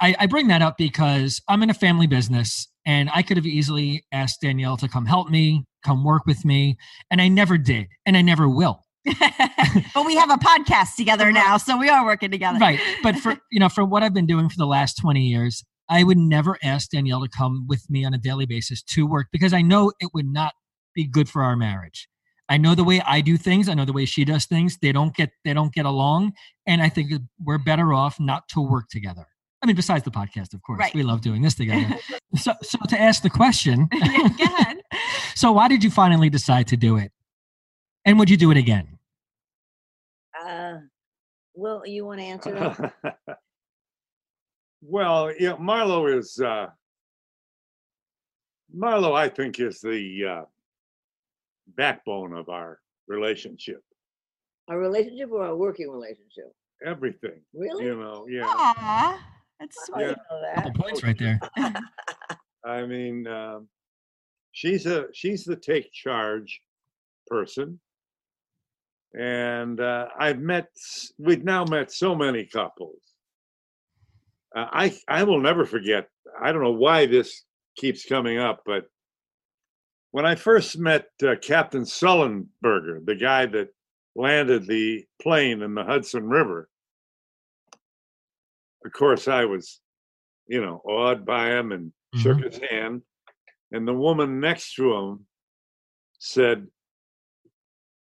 I, 0.00 0.14
I 0.18 0.26
bring 0.26 0.48
that 0.48 0.62
up 0.62 0.78
because 0.78 1.42
I'm 1.48 1.62
in 1.62 1.70
a 1.70 1.74
family 1.74 2.06
business 2.06 2.68
and 2.86 3.10
I 3.14 3.22
could 3.22 3.36
have 3.36 3.46
easily 3.46 4.04
asked 4.12 4.40
Danielle 4.40 4.78
to 4.78 4.88
come 4.88 5.04
help 5.04 5.28
me, 5.28 5.66
come 5.84 6.04
work 6.04 6.24
with 6.26 6.44
me, 6.44 6.78
and 7.10 7.20
I 7.20 7.28
never 7.28 7.58
did, 7.58 7.88
and 8.06 8.16
I 8.16 8.22
never 8.22 8.48
will. 8.48 8.82
but 9.04 10.06
we 10.06 10.16
have 10.16 10.30
a 10.30 10.36
podcast 10.36 10.96
together 10.96 11.32
now, 11.32 11.56
so 11.56 11.78
we 11.78 11.88
are 11.88 12.04
working 12.04 12.30
together. 12.30 12.58
Right. 12.58 12.80
But 13.02 13.16
for 13.16 13.38
you 13.50 13.60
know, 13.60 13.68
for 13.68 13.84
what 13.84 14.02
I've 14.02 14.14
been 14.14 14.26
doing 14.26 14.48
for 14.48 14.56
the 14.56 14.66
last 14.66 14.94
20 14.94 15.20
years, 15.20 15.64
I 15.90 16.04
would 16.04 16.16
never 16.18 16.56
ask 16.62 16.90
Danielle 16.90 17.20
to 17.22 17.28
come 17.28 17.66
with 17.68 17.90
me 17.90 18.04
on 18.04 18.14
a 18.14 18.18
daily 18.18 18.46
basis 18.46 18.82
to 18.84 19.06
work 19.06 19.26
because 19.32 19.52
I 19.52 19.60
know 19.60 19.92
it 20.00 20.10
would 20.14 20.26
not 20.26 20.54
be 20.94 21.04
good 21.04 21.28
for 21.28 21.42
our 21.42 21.56
marriage. 21.56 22.08
I 22.48 22.56
know 22.56 22.74
the 22.74 22.84
way 22.84 23.00
I 23.06 23.20
do 23.20 23.36
things, 23.36 23.68
I 23.68 23.74
know 23.74 23.84
the 23.84 23.92
way 23.92 24.04
she 24.04 24.24
does 24.24 24.46
things. 24.46 24.78
They 24.80 24.92
don't 24.92 25.14
get 25.14 25.30
they 25.44 25.52
don't 25.52 25.72
get 25.72 25.86
along, 25.86 26.32
and 26.66 26.80
I 26.82 26.88
think 26.88 27.12
we're 27.44 27.58
better 27.58 27.92
off 27.92 28.18
not 28.18 28.48
to 28.50 28.60
work 28.60 28.88
together. 28.88 29.26
I 29.62 29.66
mean, 29.66 29.76
besides 29.76 30.04
the 30.04 30.10
podcast, 30.10 30.54
of 30.54 30.62
course, 30.62 30.78
Right. 30.78 30.94
we 30.94 31.02
love 31.02 31.20
doing 31.20 31.42
this 31.42 31.54
together. 31.54 31.96
so, 32.36 32.54
so 32.62 32.78
to 32.88 32.98
ask 32.98 33.22
the 33.22 33.28
question, 33.30 33.88
Yeah, 33.92 34.28
go 34.38 34.44
ahead. 34.44 34.78
so 35.34 35.52
why 35.52 35.68
did 35.68 35.84
you 35.84 35.90
finally 35.90 36.30
decide 36.30 36.66
to 36.68 36.76
do 36.76 36.96
it, 36.96 37.12
and 38.04 38.18
would 38.18 38.30
you 38.30 38.36
do 38.36 38.50
it 38.50 38.56
again? 38.56 38.98
uh 40.44 40.74
well 41.54 41.82
you 41.86 42.04
want 42.06 42.18
to 42.20 42.24
answer 42.24 42.52
that 42.52 43.38
well, 44.82 45.32
yeah, 45.38 45.56
Marlo 45.56 46.16
is 46.16 46.38
uh, 46.38 46.66
Marlo. 48.76 49.14
I 49.14 49.28
think 49.28 49.60
is 49.60 49.80
the 49.80 50.24
uh, 50.24 50.42
backbone 51.76 52.34
of 52.34 52.48
our 52.48 52.80
relationship. 53.08 53.82
a 54.68 54.76
relationship 54.76 55.30
or 55.32 55.46
a 55.46 55.56
working 55.56 55.90
relationship 55.90 56.52
Everything, 56.84 57.42
really 57.52 57.84
you 57.84 57.96
know. 57.96 58.26
Yeah, 58.28 58.44
Aw, 58.46 59.18
that's 59.58 59.86
sweet. 59.86 59.98
didn't 59.98 60.18
that. 60.30 60.64
Couple 60.64 60.82
points 60.82 61.02
right 61.02 61.18
there. 61.18 61.38
I 62.64 62.86
mean, 62.86 63.26
um, 63.26 63.68
she's 64.52 64.86
a 64.86 65.06
she's 65.12 65.44
the 65.44 65.56
take 65.56 65.92
charge 65.92 66.62
person, 67.26 67.78
and 69.18 69.78
uh, 69.78 70.06
I've 70.18 70.40
met 70.40 70.68
we've 71.18 71.44
now 71.44 71.64
met 71.66 71.92
so 71.92 72.14
many 72.14 72.46
couples 72.46 73.09
uh, 74.54 74.66
I 74.72 74.98
I 75.08 75.22
will 75.24 75.40
never 75.40 75.64
forget. 75.64 76.08
I 76.40 76.52
don't 76.52 76.62
know 76.62 76.72
why 76.72 77.06
this 77.06 77.44
keeps 77.76 78.04
coming 78.04 78.38
up, 78.38 78.62
but 78.66 78.86
when 80.12 80.26
I 80.26 80.34
first 80.34 80.78
met 80.78 81.06
uh, 81.22 81.36
Captain 81.40 81.82
Sullenberger, 81.82 83.04
the 83.04 83.14
guy 83.14 83.46
that 83.46 83.68
landed 84.16 84.66
the 84.66 85.04
plane 85.22 85.62
in 85.62 85.74
the 85.74 85.84
Hudson 85.84 86.28
River, 86.28 86.68
of 88.84 88.92
course 88.92 89.28
I 89.28 89.44
was, 89.44 89.80
you 90.48 90.60
know, 90.60 90.80
awed 90.84 91.24
by 91.24 91.50
him 91.50 91.70
and 91.72 91.92
shook 92.16 92.38
Mhm. 92.38 92.44
his 92.44 92.58
hand. 92.70 93.02
And 93.72 93.86
the 93.86 93.94
woman 93.94 94.40
next 94.40 94.74
to 94.74 94.92
him 94.94 95.26
said, 96.18 96.68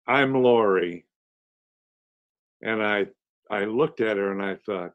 "I'm 0.07 0.33
Lorrie," 0.35 1.07
And 2.63 2.83
I 2.83 3.09
I 3.51 3.65
looked 3.67 4.01
at 4.01 4.17
her 4.17 4.33
and 4.33 4.43
I 4.43 4.57
thought, 4.57 4.95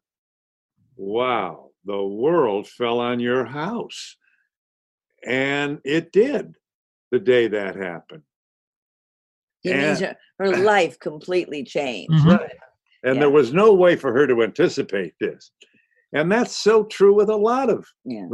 wow, 0.96 1.72
the 1.86 2.02
world 2.04 2.68
fell 2.68 3.00
on 3.00 3.20
your 3.20 3.46
house. 3.46 4.16
And 5.26 5.80
it 5.86 6.12
did 6.12 6.56
the 7.12 7.20
day 7.20 7.48
that 7.48 7.76
happened. 7.76 8.24
He 9.62 9.72
And- 9.72 9.98
her, 10.00 10.16
her 10.40 10.58
life 10.58 11.00
completely 11.00 11.64
changed. 11.64 12.12
Mhm. 12.12 12.38
Right. 12.40 12.58
And 13.04 13.16
Yeah. 13.16 13.22
there 13.22 13.30
was 13.30 13.54
no 13.54 13.74
way 13.74 13.96
for 13.96 14.12
her 14.14 14.28
to 14.28 14.44
anticipate 14.44 15.14
this. 15.20 15.52
And 16.14 16.32
that's 16.32 16.56
so 16.56 16.84
true 16.86 17.14
with 17.14 17.30
a 17.30 17.36
lot 17.36 17.70
of 17.70 17.88
Yeah. 18.06 18.26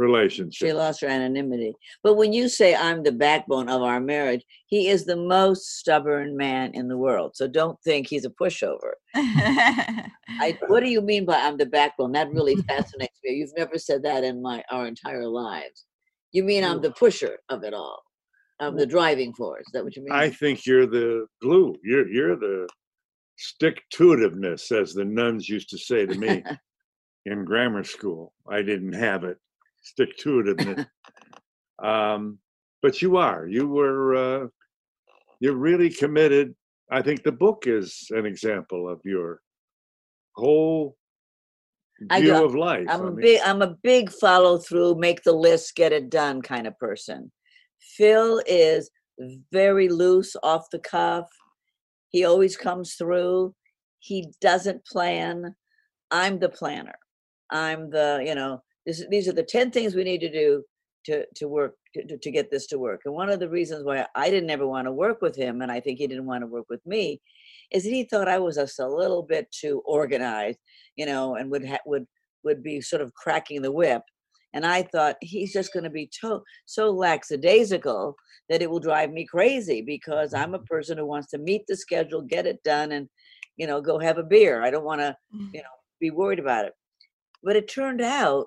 She 0.54 0.72
lost 0.72 1.00
her 1.00 1.08
anonymity. 1.08 1.74
But 2.02 2.14
when 2.14 2.32
you 2.32 2.48
say 2.48 2.74
I'm 2.74 3.02
the 3.02 3.12
backbone 3.12 3.70
of 3.70 3.80
our 3.80 4.00
marriage, 4.00 4.44
he 4.66 4.88
is 4.88 5.06
the 5.06 5.16
most 5.16 5.78
stubborn 5.78 6.36
man 6.36 6.72
in 6.74 6.88
the 6.88 6.98
world. 6.98 7.32
So 7.34 7.48
don't 7.48 7.80
think 7.82 8.06
he's 8.06 8.26
a 8.26 8.30
pushover. 8.30 8.92
I, 9.14 10.58
what 10.66 10.80
do 10.80 10.90
you 10.90 11.00
mean 11.00 11.24
by 11.24 11.36
I'm 11.36 11.56
the 11.56 11.66
backbone? 11.66 12.12
That 12.12 12.30
really 12.30 12.56
fascinates 12.68 13.18
me. 13.24 13.32
You've 13.32 13.56
never 13.56 13.78
said 13.78 14.02
that 14.02 14.24
in 14.24 14.42
my 14.42 14.62
our 14.70 14.86
entire 14.86 15.26
lives. 15.26 15.86
You 16.32 16.44
mean 16.44 16.64
I'm 16.64 16.80
the 16.80 16.92
pusher 16.92 17.38
of 17.48 17.64
it 17.64 17.74
all? 17.74 18.02
I'm 18.60 18.76
the 18.76 18.86
driving 18.86 19.32
force. 19.32 19.62
Is 19.66 19.72
that 19.72 19.82
what 19.82 19.96
you 19.96 20.04
mean? 20.04 20.12
I 20.12 20.28
think 20.28 20.66
you're 20.66 20.86
the 20.86 21.26
glue. 21.40 21.76
You're 21.82 22.08
you're 22.08 22.36
the 22.36 22.68
stick 23.38 23.82
to 23.92 24.08
itiveness, 24.08 24.70
as 24.70 24.92
the 24.92 25.04
nuns 25.04 25.48
used 25.48 25.70
to 25.70 25.78
say 25.78 26.04
to 26.04 26.14
me 26.14 26.44
in 27.26 27.44
grammar 27.44 27.84
school. 27.84 28.32
I 28.48 28.62
didn't 28.62 28.92
have 28.92 29.24
it. 29.24 29.38
Stick 29.82 30.16
to 30.18 30.40
it. 30.40 30.86
um, 31.84 32.38
but 32.82 33.02
you 33.02 33.16
are. 33.16 33.46
You 33.46 33.68
were. 33.68 34.14
Uh, 34.14 34.46
you're 35.40 35.56
really 35.56 35.90
committed. 35.90 36.54
I 36.90 37.02
think 37.02 37.22
the 37.22 37.32
book 37.32 37.64
is 37.66 38.06
an 38.10 38.26
example 38.26 38.88
of 38.88 39.00
your 39.04 39.40
whole 40.36 40.96
view 42.12 42.44
of 42.44 42.54
life. 42.54 42.86
I'm 42.88 43.02
I 43.02 43.08
a 43.08 43.10
mean, 43.10 43.20
big 43.20 43.40
I'm 43.44 43.62
a 43.62 43.76
big 43.82 44.10
follow 44.10 44.58
through, 44.58 44.96
make 44.96 45.22
the 45.22 45.32
list, 45.32 45.74
get 45.76 45.92
it 45.92 46.10
done 46.10 46.42
kind 46.42 46.66
of 46.66 46.78
person. 46.78 47.30
Phil 47.96 48.42
is 48.46 48.90
very 49.52 49.88
loose 49.88 50.36
off 50.42 50.70
the 50.70 50.78
cuff. 50.78 51.26
He 52.08 52.24
always 52.24 52.56
comes 52.56 52.94
through. 52.94 53.54
He 53.98 54.32
doesn't 54.40 54.84
plan. 54.86 55.54
I'm 56.10 56.38
the 56.38 56.48
planner. 56.48 56.98
I'm 57.50 57.90
the, 57.90 58.22
you 58.24 58.34
know, 58.34 58.62
this, 58.86 59.04
these 59.10 59.28
are 59.28 59.32
the 59.32 59.42
10 59.42 59.70
things 59.70 59.94
we 59.94 60.04
need 60.04 60.20
to 60.20 60.32
do 60.32 60.62
to 61.06 61.24
to 61.34 61.48
work 61.48 61.74
to, 61.94 62.18
to- 62.18 62.30
get 62.30 62.50
this 62.50 62.66
to 62.68 62.78
work. 62.78 63.00
And 63.04 63.14
one 63.14 63.30
of 63.30 63.40
the 63.40 63.48
reasons 63.48 63.84
why 63.84 64.06
I 64.14 64.30
didn't 64.30 64.50
ever 64.50 64.66
want 64.66 64.86
to 64.86 64.92
work 64.92 65.22
with 65.22 65.34
him 65.34 65.62
and 65.62 65.72
I 65.72 65.80
think 65.80 65.98
he 65.98 66.06
didn't 66.06 66.26
want 66.26 66.42
to 66.42 66.46
work 66.46 66.66
with 66.68 66.84
me 66.86 67.20
is 67.70 67.84
that 67.84 67.90
he 67.90 68.04
thought 68.04 68.28
I 68.28 68.38
was 68.38 68.56
just 68.56 68.78
a 68.78 68.88
little 68.88 69.22
bit 69.22 69.46
too 69.50 69.82
organized, 69.86 70.58
you 70.96 71.06
know, 71.06 71.36
and 71.36 71.50
would 71.50 71.64
ha- 71.66 71.78
would 71.86 72.06
would 72.44 72.62
be 72.62 72.80
sort 72.80 73.02
of 73.02 73.14
cracking 73.14 73.62
the 73.62 73.72
whip. 73.72 74.02
And 74.52 74.66
I 74.66 74.82
thought 74.82 75.16
he's 75.20 75.52
just 75.52 75.72
going 75.72 75.84
to 75.84 75.90
be 75.90 76.10
to- 76.20 76.42
so 76.66 76.90
lackadaisical 76.90 78.14
that 78.48 78.62
it 78.62 78.70
will 78.70 78.80
drive 78.80 79.10
me 79.12 79.24
crazy 79.24 79.80
because 79.80 80.34
I'm 80.34 80.54
a 80.54 80.58
mm-hmm. 80.58 80.64
person 80.66 80.98
who 80.98 81.06
wants 81.06 81.28
to 81.30 81.38
meet 81.38 81.62
the 81.68 81.76
schedule, 81.76 82.22
get 82.22 82.46
it 82.46 82.62
done, 82.64 82.92
and 82.92 83.08
you 83.56 83.66
know, 83.66 83.80
go 83.80 83.98
have 83.98 84.18
a 84.18 84.24
beer. 84.24 84.62
I 84.62 84.70
don't 84.70 84.84
want 84.84 85.02
to, 85.02 85.14
mm. 85.34 85.50
you 85.52 85.60
know, 85.60 85.68
be 86.00 86.10
worried 86.10 86.38
about 86.38 86.64
it. 86.64 86.72
But 87.42 87.56
it 87.56 87.68
turned 87.68 88.00
out 88.02 88.46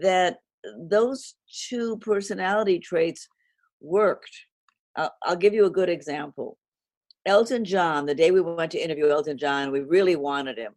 that 0.00 0.38
those 0.88 1.34
two 1.68 1.96
personality 1.98 2.78
traits 2.78 3.28
worked. 3.80 4.30
I'll, 4.96 5.12
I'll 5.22 5.36
give 5.36 5.54
you 5.54 5.66
a 5.66 5.70
good 5.70 5.88
example. 5.88 6.58
Elton 7.26 7.64
John, 7.64 8.06
the 8.06 8.14
day 8.14 8.30
we 8.30 8.40
went 8.40 8.70
to 8.72 8.78
interview 8.78 9.08
Elton 9.08 9.36
John, 9.38 9.72
we 9.72 9.80
really 9.80 10.16
wanted 10.16 10.58
him. 10.58 10.72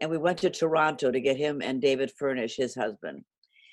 And 0.00 0.10
we 0.10 0.18
went 0.18 0.38
to 0.38 0.50
Toronto 0.50 1.10
to 1.10 1.20
get 1.20 1.36
him 1.36 1.62
and 1.62 1.80
David 1.80 2.10
Furnish, 2.18 2.56
his 2.56 2.74
husband. 2.74 3.24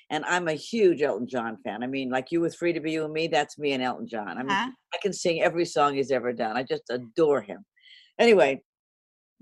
And 0.08 0.24
I'm 0.26 0.48
a 0.48 0.52
huge 0.54 1.02
Elton 1.02 1.26
John 1.26 1.58
fan. 1.64 1.82
I 1.82 1.86
mean, 1.86 2.10
like 2.10 2.30
you 2.30 2.40
with 2.40 2.54
Free 2.54 2.72
to 2.72 2.80
Be 2.80 2.92
You 2.92 3.04
and 3.04 3.12
Me, 3.12 3.28
that's 3.28 3.58
me 3.58 3.72
and 3.72 3.82
Elton 3.82 4.06
John. 4.06 4.28
I 4.38 4.42
mean, 4.42 4.50
Huh? 4.50 4.70
I 4.94 4.98
can 5.02 5.12
sing 5.12 5.42
every 5.42 5.64
song 5.64 5.94
he's 5.94 6.10
ever 6.10 6.32
done. 6.32 6.56
I 6.56 6.62
just 6.62 6.84
adore 6.90 7.40
him. 7.40 7.64
Anyway, 8.18 8.62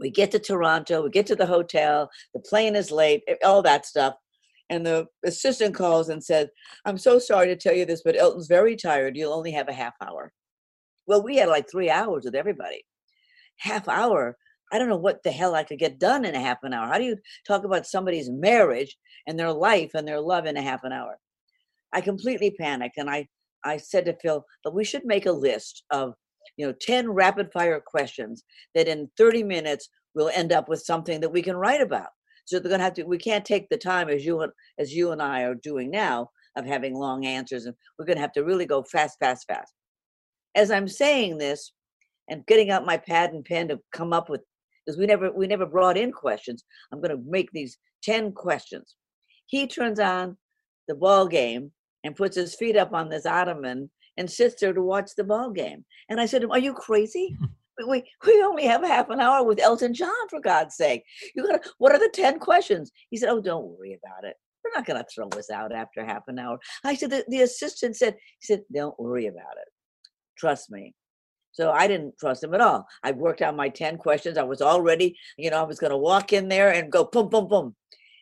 we 0.01 0.11
get 0.11 0.31
to 0.33 0.39
Toronto, 0.39 1.03
we 1.03 1.11
get 1.11 1.27
to 1.27 1.37
the 1.37 1.47
hotel, 1.47 2.11
the 2.35 2.41
plane 2.41 2.75
is 2.75 2.91
late, 2.91 3.23
eh, 3.29 3.37
all 3.45 3.63
that 3.63 3.87
stuff. 3.87 4.15
And 4.71 4.87
the 4.87 5.07
assistant 5.25 5.75
calls 5.75 6.09
and 6.09 6.23
says, 6.23 6.49
I'm 6.85 6.97
so 6.97 7.19
sorry 7.19 7.49
to 7.49 7.57
tell 7.57 7.75
you 7.75 7.85
this, 7.85 8.03
but 8.05 8.17
Elton's 8.17 8.47
very 8.47 8.77
tired. 8.77 9.17
You'll 9.17 9.35
only 9.35 9.51
have 9.53 9.69
a 9.69 9.73
half 9.73 9.95
hour. 10.01 10.33
Well, 11.07 11.23
we 11.23 11.37
had 11.37 11.49
like 11.49 11.69
three 11.69 11.91
hours 11.91 12.25
with 12.25 12.37
everybody. 12.37 12.85
Half 13.59 13.89
hour. 13.89 14.37
I 14.73 14.79
don't 14.79 14.89
know 14.89 14.97
what 14.97 15.25
the 15.25 15.33
hell 15.33 15.57
I 15.57 15.65
could 15.65 15.81
get 15.81 15.99
done 15.99 16.25
in 16.25 16.37
a 16.37 16.41
half 16.41 16.59
an 16.63 16.73
hour. 16.73 16.87
How 16.87 16.99
do 16.99 17.05
you 17.05 17.17
talk 17.47 17.65
about 17.65 17.87
somebody's 17.87 18.31
marriage 18.31 18.97
and 19.27 19.37
their 19.37 19.53
life 19.53 19.91
and 19.95 20.07
their 20.07 20.21
love 20.21 20.47
in 20.47 20.57
a 20.57 20.63
half 20.63 20.85
an 20.85 20.93
hour? 20.93 21.19
I 21.93 22.01
completely 22.01 22.53
panicked 22.53 22.97
and 22.97 23.11
I, 23.11 23.27
I 23.65 23.77
said 23.77 24.05
to 24.05 24.17
Phil, 24.23 24.45
but 24.63 24.75
we 24.75 24.85
should 24.85 25.05
make 25.05 25.27
a 25.27 25.33
list 25.33 25.83
of, 25.91 26.15
you 26.57 26.67
know, 26.67 26.75
10 26.81 27.11
rapid 27.11 27.51
fire 27.53 27.81
questions 27.85 28.45
that 28.75 28.89
in 28.89 29.11
30 29.17 29.43
minutes 29.43 29.89
we'll 30.15 30.31
end 30.31 30.53
up 30.53 30.69
with 30.69 30.81
something 30.83 31.21
that 31.21 31.33
we 31.33 31.43
can 31.43 31.57
write 31.57 31.81
about. 31.81 32.09
So 32.45 32.59
they're 32.59 32.71
gonna 32.71 32.83
have 32.83 32.95
to 32.95 33.05
we 33.05 33.19
can't 33.19 33.45
take 33.45 33.69
the 33.69 33.77
time 33.77 34.09
as 34.09 34.25
you 34.25 34.41
and 34.41 34.53
as 34.79 34.93
you 34.93 35.13
and 35.13 35.23
I 35.23 35.43
are 35.43 35.55
doing 35.55 35.91
now 35.91 36.31
of 36.57 36.67
having 36.67 36.95
long 36.95 37.25
answers 37.25 37.67
and 37.67 37.75
we're 37.99 38.07
gonna 38.07 38.21
have 38.21 38.33
to 38.33 38.45
really 38.45 38.67
go 38.67 38.83
fast, 38.83 39.19
fast, 39.21 39.47
fast. 39.47 39.73
As 40.57 40.71
I'm 40.71 40.89
saying 40.89 41.39
this 41.39 41.73
and 42.29 42.47
getting 42.47 42.71
out 42.71 42.87
my 42.87 42.97
pad 42.97 43.33
and 43.33 43.45
pen 43.45 43.69
to 43.69 43.79
come 43.93 44.13
up 44.13 44.29
with 44.29 44.41
because 44.85 44.99
we 44.99 45.07
never 45.07 45.31
we 45.31 45.47
never 45.47 45.67
brought 45.67 45.97
in 45.97 46.11
questions. 46.11 46.65
I'm 46.93 47.01
gonna 47.01 47.23
make 47.25 47.51
these 47.53 47.79
10 48.03 48.33
questions. 48.33 48.97
He 49.47 49.67
turns 49.67 50.01
on 50.01 50.37
the 50.89 50.95
ball 50.95 51.27
game 51.27 51.73
and 52.05 52.17
puts 52.17 52.37
his 52.37 52.55
feet 52.55 52.77
up 52.77 52.93
on 52.93 53.09
this 53.09 53.27
ottoman 53.27 53.91
and 54.21 54.31
sister 54.31 54.73
to 54.73 54.83
watch 54.83 55.17
the 55.17 55.25
ball 55.25 55.51
game. 55.51 55.85
And 56.09 56.21
I 56.21 56.27
said 56.27 56.45
Are 56.45 56.59
you 56.59 56.75
crazy? 56.75 57.37
We, 57.89 58.05
we, 58.27 58.43
only 58.43 58.67
have 58.67 58.83
half 58.83 59.09
an 59.09 59.21
hour 59.21 59.43
with 59.43 59.59
Elton 59.59 59.95
John, 59.95 60.29
for 60.29 60.39
God's 60.39 60.77
sake. 60.77 61.03
You 61.35 61.47
gotta 61.47 61.63
what 61.79 61.93
are 61.93 61.99
the 61.99 62.11
10 62.13 62.39
questions? 62.39 62.93
He 63.09 63.17
said, 63.17 63.31
Oh, 63.31 63.41
don't 63.41 63.69
worry 63.69 63.95
about 63.95 64.29
it. 64.29 64.37
We're 64.63 64.73
not 64.77 64.85
gonna 64.85 65.07
throw 65.11 65.29
us 65.29 65.49
out 65.49 65.73
after 65.73 66.05
half 66.05 66.25
an 66.29 66.39
hour. 66.39 66.59
I 66.85 66.95
said, 66.95 67.09
the, 67.09 67.25
the 67.29 67.41
assistant 67.41 67.97
said, 67.97 68.17
he 68.39 68.47
said, 68.47 68.65
Don't 68.71 69.01
worry 69.01 69.29
about 69.29 69.57
it. 69.57 69.69
Trust 70.37 70.71
me. 70.71 70.95
So 71.53 71.71
I 71.71 71.87
didn't 71.87 72.19
trust 72.19 72.45
him 72.45 72.53
at 72.53 72.61
all. 72.61 72.87
I 73.03 73.13
worked 73.13 73.41
out 73.41 73.57
my 73.57 73.71
10 73.71 73.97
questions. 73.97 74.37
I 74.37 74.43
was 74.43 74.61
all 74.61 74.83
ready. 74.83 75.17
You 75.39 75.51
know, 75.51 75.61
I 75.61 75.65
was 75.65 75.79
going 75.79 75.91
to 75.91 75.97
walk 75.97 76.35
in 76.35 76.49
there 76.49 76.73
and 76.73 76.93
go 76.93 77.05
boom, 77.05 77.31
boom, 77.31 77.49
boom. 77.49 77.75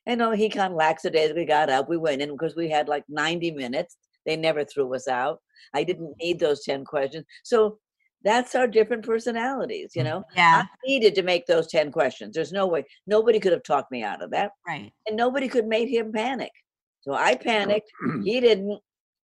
And 0.07 0.21
no, 0.21 0.31
he 0.31 0.49
kind 0.49 0.73
of 0.73 0.79
lackadaisically 0.79 1.45
got 1.45 1.69
up. 1.69 1.89
We 1.89 1.99
went 1.99 2.23
in 2.23 2.31
because 2.31 2.57
we 2.57 2.71
had 2.71 2.89
like 2.89 3.05
90 3.09 3.51
minutes. 3.51 3.97
They 4.29 4.37
never 4.37 4.63
threw 4.63 4.95
us 4.95 5.09
out. 5.09 5.41
I 5.75 5.83
didn't 5.85 6.09
mm-hmm. 6.09 6.27
need 6.27 6.39
those 6.39 6.63
10 6.63 6.85
questions. 6.85 7.25
So 7.45 7.79
that's 8.23 8.55
our 8.55 8.67
different 8.67 9.07
personalities, 9.07 9.93
you 9.95 10.03
mm-hmm. 10.03 10.11
know? 10.11 10.25
Yeah, 10.37 10.65
I 10.67 10.87
needed 10.87 11.15
to 11.15 11.23
make 11.23 11.47
those 11.47 11.67
10 11.69 11.91
questions. 11.91 12.35
There's 12.35 12.53
no 12.53 12.67
way. 12.67 12.85
Nobody 13.07 13.41
could 13.41 13.53
have 13.53 13.63
talked 13.63 13.91
me 13.91 14.03
out 14.03 14.23
of 14.23 14.31
that. 14.33 14.51
right. 14.67 14.93
And 15.07 15.17
nobody 15.17 15.49
could 15.49 15.67
make 15.67 15.89
him 15.89 16.13
panic. 16.13 16.53
So 17.01 17.15
I 17.15 17.37
panicked. 17.37 17.91
He 18.25 18.39
didn't. 18.41 18.79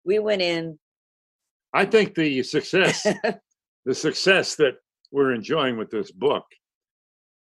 We 0.05 0.21
went 0.21 0.41
in. 0.41 0.79
I 1.75 1.85
think 1.85 2.15
the 2.15 2.45
success, 2.45 3.05
the 3.85 3.95
success 3.95 4.55
that 4.57 4.75
we're 5.11 5.35
enjoying 5.35 5.77
with 5.77 5.91
this 5.91 6.13
book, 6.13 6.45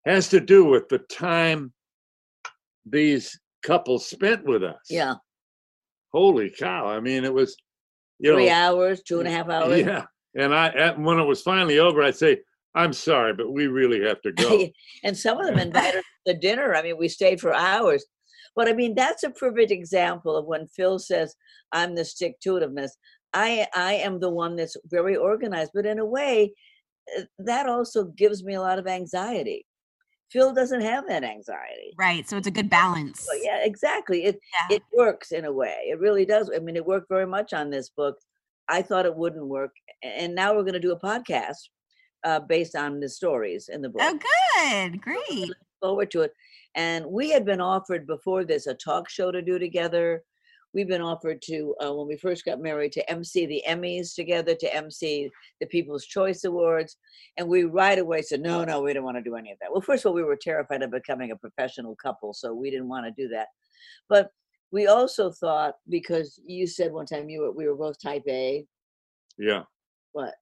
has 0.07 0.29
to 0.29 0.39
do 0.39 0.65
with 0.65 0.89
the 0.89 0.99
time 0.99 1.73
these 2.89 3.39
couples 3.61 4.07
spent 4.07 4.45
with 4.45 4.63
us. 4.63 4.79
yeah. 4.89 5.15
Holy 6.13 6.49
cow! 6.49 6.87
I 6.87 6.99
mean, 6.99 7.23
it 7.23 7.33
was, 7.33 7.55
you 8.19 8.33
Three 8.33 8.47
know, 8.47 8.53
hours, 8.53 9.01
two 9.03 9.19
and 9.19 9.27
a 9.27 9.31
half 9.31 9.49
hours. 9.49 9.79
yeah. 9.79 10.05
And 10.35 10.53
I, 10.53 10.67
and 10.67 11.05
when 11.05 11.19
it 11.19 11.25
was 11.25 11.41
finally 11.41 11.79
over, 11.79 12.01
I'd 12.03 12.15
say, 12.15 12.39
"I'm 12.75 12.93
sorry, 12.93 13.33
but 13.33 13.51
we 13.51 13.67
really 13.67 14.01
have 14.07 14.21
to 14.21 14.31
go." 14.33 14.67
and 15.03 15.17
some 15.17 15.39
of 15.39 15.45
them 15.47 15.59
invited 15.67 15.99
us 15.99 16.05
to 16.27 16.33
dinner. 16.33 16.75
I 16.75 16.81
mean, 16.83 16.97
we 16.97 17.07
stayed 17.07 17.39
for 17.41 17.53
hours. 17.53 18.05
But 18.55 18.67
I 18.67 18.73
mean, 18.73 18.95
that's 18.95 19.23
a 19.23 19.29
perfect 19.29 19.71
example 19.71 20.35
of 20.35 20.45
when 20.45 20.67
Phil 20.67 20.99
says, 20.99 21.33
I'm 21.71 21.95
the 21.95 22.03
stick 22.03 22.39
to 22.43 22.55
itiveness. 22.55 22.91
I 23.33 23.65
I 23.73 23.93
am 23.93 24.19
the 24.19 24.29
one 24.29 24.55
that's 24.57 24.75
very 24.85 25.15
organized, 25.15 25.71
but 25.73 25.85
in 25.85 25.99
a 25.99 26.05
way, 26.05 26.51
uh, 27.17 27.21
that 27.39 27.67
also 27.67 28.05
gives 28.05 28.43
me 28.43 28.55
a 28.55 28.61
lot 28.61 28.79
of 28.79 28.87
anxiety. 28.87 29.65
Phil 30.31 30.53
doesn't 30.53 30.81
have 30.81 31.07
that 31.07 31.23
anxiety. 31.23 31.93
Right. 31.97 32.27
So 32.27 32.37
it's 32.37 32.47
a 32.47 32.51
good 32.51 32.69
balance. 32.69 33.21
So, 33.21 33.33
yeah, 33.43 33.59
exactly. 33.63 34.23
It 34.25 34.39
Yeah. 34.69 34.77
it 34.77 34.83
works 34.95 35.31
in 35.31 35.45
a 35.45 35.51
way. 35.51 35.75
It 35.89 35.99
really 35.99 36.25
does. 36.25 36.49
I 36.55 36.59
mean, 36.59 36.75
it 36.75 36.85
worked 36.85 37.09
very 37.09 37.27
much 37.27 37.53
on 37.53 37.69
this 37.69 37.89
book. 37.89 38.15
I 38.69 38.81
thought 38.81 39.05
it 39.05 39.15
wouldn't 39.15 39.47
work, 39.47 39.71
and 40.03 40.33
now 40.33 40.53
we're 40.55 40.61
going 40.63 40.73
to 40.73 40.79
do 40.79 40.93
a 40.93 40.99
podcast 40.99 41.57
uh, 42.23 42.39
based 42.39 42.75
on 42.75 42.99
the 42.99 43.09
stories 43.09 43.67
in 43.67 43.81
the 43.81 43.89
book. 43.89 44.01
Oh, 44.03 44.19
good. 44.89 45.01
Great. 45.01 45.51
forward 45.81 46.11
to 46.11 46.21
it. 46.21 46.31
And 46.75 47.05
we 47.07 47.29
had 47.31 47.43
been 47.43 47.59
offered 47.59 48.07
before 48.07 48.45
this 48.45 48.67
a 48.67 48.73
talk 48.75 49.09
show 49.09 49.31
to 49.31 49.41
do 49.41 49.59
together. 49.59 50.23
We've 50.73 50.87
been 50.87 51.01
offered 51.01 51.41
to, 51.43 51.75
uh, 51.83 51.93
when 51.93 52.07
we 52.07 52.15
first 52.15 52.45
got 52.45 52.61
married, 52.61 52.93
to 52.93 53.09
MC 53.11 53.45
the 53.45 53.63
Emmys 53.67 54.15
together, 54.15 54.55
to 54.55 54.73
MC 54.73 55.29
the 55.59 55.67
People's 55.67 56.05
Choice 56.05 56.45
Awards. 56.45 56.97
And 57.37 57.47
we 57.49 57.63
right 57.63 57.99
away 57.99 58.21
said, 58.21 58.39
no, 58.41 58.63
no, 58.63 58.81
we 58.81 58.93
don't 58.93 59.03
want 59.03 59.17
to 59.17 59.23
do 59.23 59.35
any 59.35 59.51
of 59.51 59.57
that. 59.59 59.71
Well, 59.71 59.81
first 59.81 60.05
of 60.05 60.09
all, 60.09 60.15
we 60.15 60.23
were 60.23 60.37
terrified 60.37 60.81
of 60.81 60.91
becoming 60.91 61.31
a 61.31 61.35
professional 61.35 61.95
couple, 61.95 62.33
so 62.33 62.53
we 62.53 62.69
didn't 62.71 62.87
want 62.87 63.05
to 63.05 63.21
do 63.21 63.27
that. 63.29 63.47
But 64.07 64.29
we 64.71 64.87
also 64.87 65.29
thought, 65.31 65.75
because 65.89 66.39
you 66.45 66.65
said 66.67 66.93
one 66.93 67.05
time 67.05 67.29
you 67.29 67.41
were, 67.41 67.51
we 67.51 67.67
were 67.67 67.75
both 67.75 67.99
type 68.01 68.23
A, 68.29 68.65
Yeah. 69.37 69.63
what? 70.13 70.35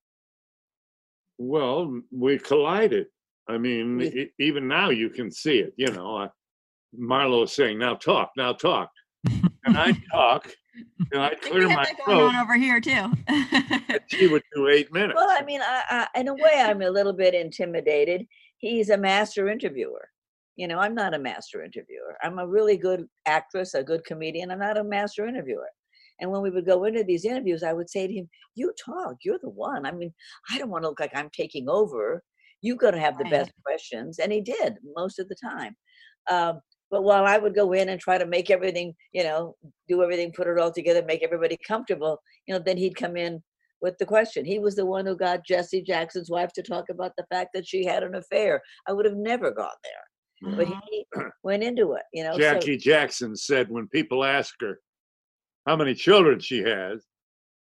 Well, 1.38 2.00
we 2.12 2.38
collided. 2.38 3.06
I 3.48 3.58
mean, 3.58 3.96
We- 3.96 4.06
e- 4.08 4.32
even 4.38 4.68
now 4.68 4.90
you 4.90 5.10
can 5.10 5.30
see 5.32 5.58
it. 5.58 5.74
You 5.76 5.90
know, 5.90 6.16
uh, 6.18 6.28
Marlo 6.96 7.44
is 7.44 7.52
saying, 7.52 7.78
"Now 7.78 7.94
talk, 7.96 8.30
now 8.36 8.52
talk," 8.52 8.92
and 9.64 9.76
I 9.76 9.92
talk, 10.12 10.50
and 11.12 11.20
I 11.22 11.26
I 11.26 11.30
think 11.34 11.52
clear 11.54 11.68
my 11.68 11.84
that 11.84 11.96
going 12.06 12.20
on 12.20 12.32
throat. 12.32 12.42
over 12.42 12.56
here 12.56 12.80
too. 12.80 13.12
She 14.08 14.26
would 14.26 14.42
do 14.54 14.68
eight 14.68 14.92
minutes. 14.92 15.14
Well, 15.16 15.28
I 15.30 15.44
mean, 15.44 15.60
I, 15.62 16.06
I, 16.14 16.20
in 16.20 16.28
a 16.28 16.34
way, 16.34 16.54
I'm 16.56 16.82
a 16.82 16.90
little 16.90 17.12
bit 17.12 17.34
intimidated. 17.34 18.26
He's 18.58 18.90
a 18.90 18.96
master 18.96 19.48
interviewer. 19.48 20.08
You 20.56 20.68
know, 20.68 20.78
I'm 20.78 20.94
not 20.94 21.14
a 21.14 21.18
master 21.18 21.64
interviewer. 21.64 22.16
I'm 22.22 22.38
a 22.38 22.46
really 22.46 22.76
good 22.76 23.06
actress, 23.26 23.74
a 23.74 23.82
good 23.82 24.04
comedian. 24.04 24.50
I'm 24.50 24.58
not 24.58 24.76
a 24.76 24.84
master 24.84 25.26
interviewer. 25.26 25.68
And 26.20 26.30
when 26.30 26.42
we 26.42 26.50
would 26.50 26.66
go 26.66 26.84
into 26.84 27.02
these 27.02 27.24
interviews, 27.24 27.62
I 27.62 27.72
would 27.72 27.88
say 27.88 28.06
to 28.06 28.12
him, 28.12 28.28
"You 28.54 28.72
talk. 28.84 29.16
You're 29.24 29.38
the 29.42 29.48
one. 29.48 29.86
I 29.86 29.92
mean, 29.92 30.12
I 30.50 30.58
don't 30.58 30.68
want 30.68 30.84
to 30.84 30.88
look 30.88 31.00
like 31.00 31.12
I'm 31.14 31.30
taking 31.30 31.68
over. 31.68 32.22
You 32.60 32.76
got 32.76 32.90
to 32.90 33.00
have 33.00 33.16
the 33.16 33.24
Right. 33.24 33.30
best 33.30 33.52
questions." 33.64 34.18
And 34.18 34.30
he 34.32 34.42
did 34.42 34.74
most 34.96 35.18
of 35.18 35.28
the 35.28 35.36
time. 35.42 35.74
Um, 36.30 36.60
but 36.90 37.02
while 37.04 37.24
I 37.24 37.38
would 37.38 37.54
go 37.54 37.72
in 37.72 37.88
and 37.88 38.00
try 38.00 38.18
to 38.18 38.26
make 38.26 38.50
everything, 38.50 38.94
you 39.12 39.22
know, 39.22 39.56
do 39.88 40.02
everything, 40.02 40.32
put 40.32 40.48
it 40.48 40.58
all 40.58 40.72
together, 40.72 41.02
make 41.04 41.22
everybody 41.22 41.56
comfortable, 41.66 42.20
you 42.46 42.54
know, 42.54 42.60
then 42.64 42.76
he'd 42.76 42.96
come 42.96 43.16
in 43.16 43.42
with 43.80 43.96
the 43.98 44.06
question. 44.06 44.44
He 44.44 44.58
was 44.58 44.74
the 44.76 44.84
one 44.86 45.06
who 45.06 45.16
got 45.16 45.46
Jesse 45.46 45.82
Jackson's 45.82 46.30
wife 46.30 46.52
to 46.54 46.62
talk 46.62 46.88
about 46.90 47.12
the 47.16 47.24
fact 47.30 47.50
that 47.54 47.66
she 47.66 47.84
had 47.84 48.02
an 48.02 48.16
affair. 48.16 48.60
I 48.88 48.92
would 48.92 49.04
have 49.06 49.16
never 49.16 49.50
gone 49.52 49.68
there, 49.84 50.56
but 50.56 50.66
Mhm. 50.66 50.80
he 50.90 51.06
went 51.42 51.62
into 51.62 51.92
it. 51.92 52.02
You 52.12 52.24
know, 52.24 52.32
so- 52.32 52.38
Jackie 52.38 52.76
Jackson 52.76 53.36
said 53.36 53.70
when 53.70 53.86
people 53.88 54.24
ask 54.24 54.54
her 54.60 54.80
how 55.66 55.76
many 55.76 55.94
children 55.94 56.40
she 56.40 56.58
has 56.62 57.06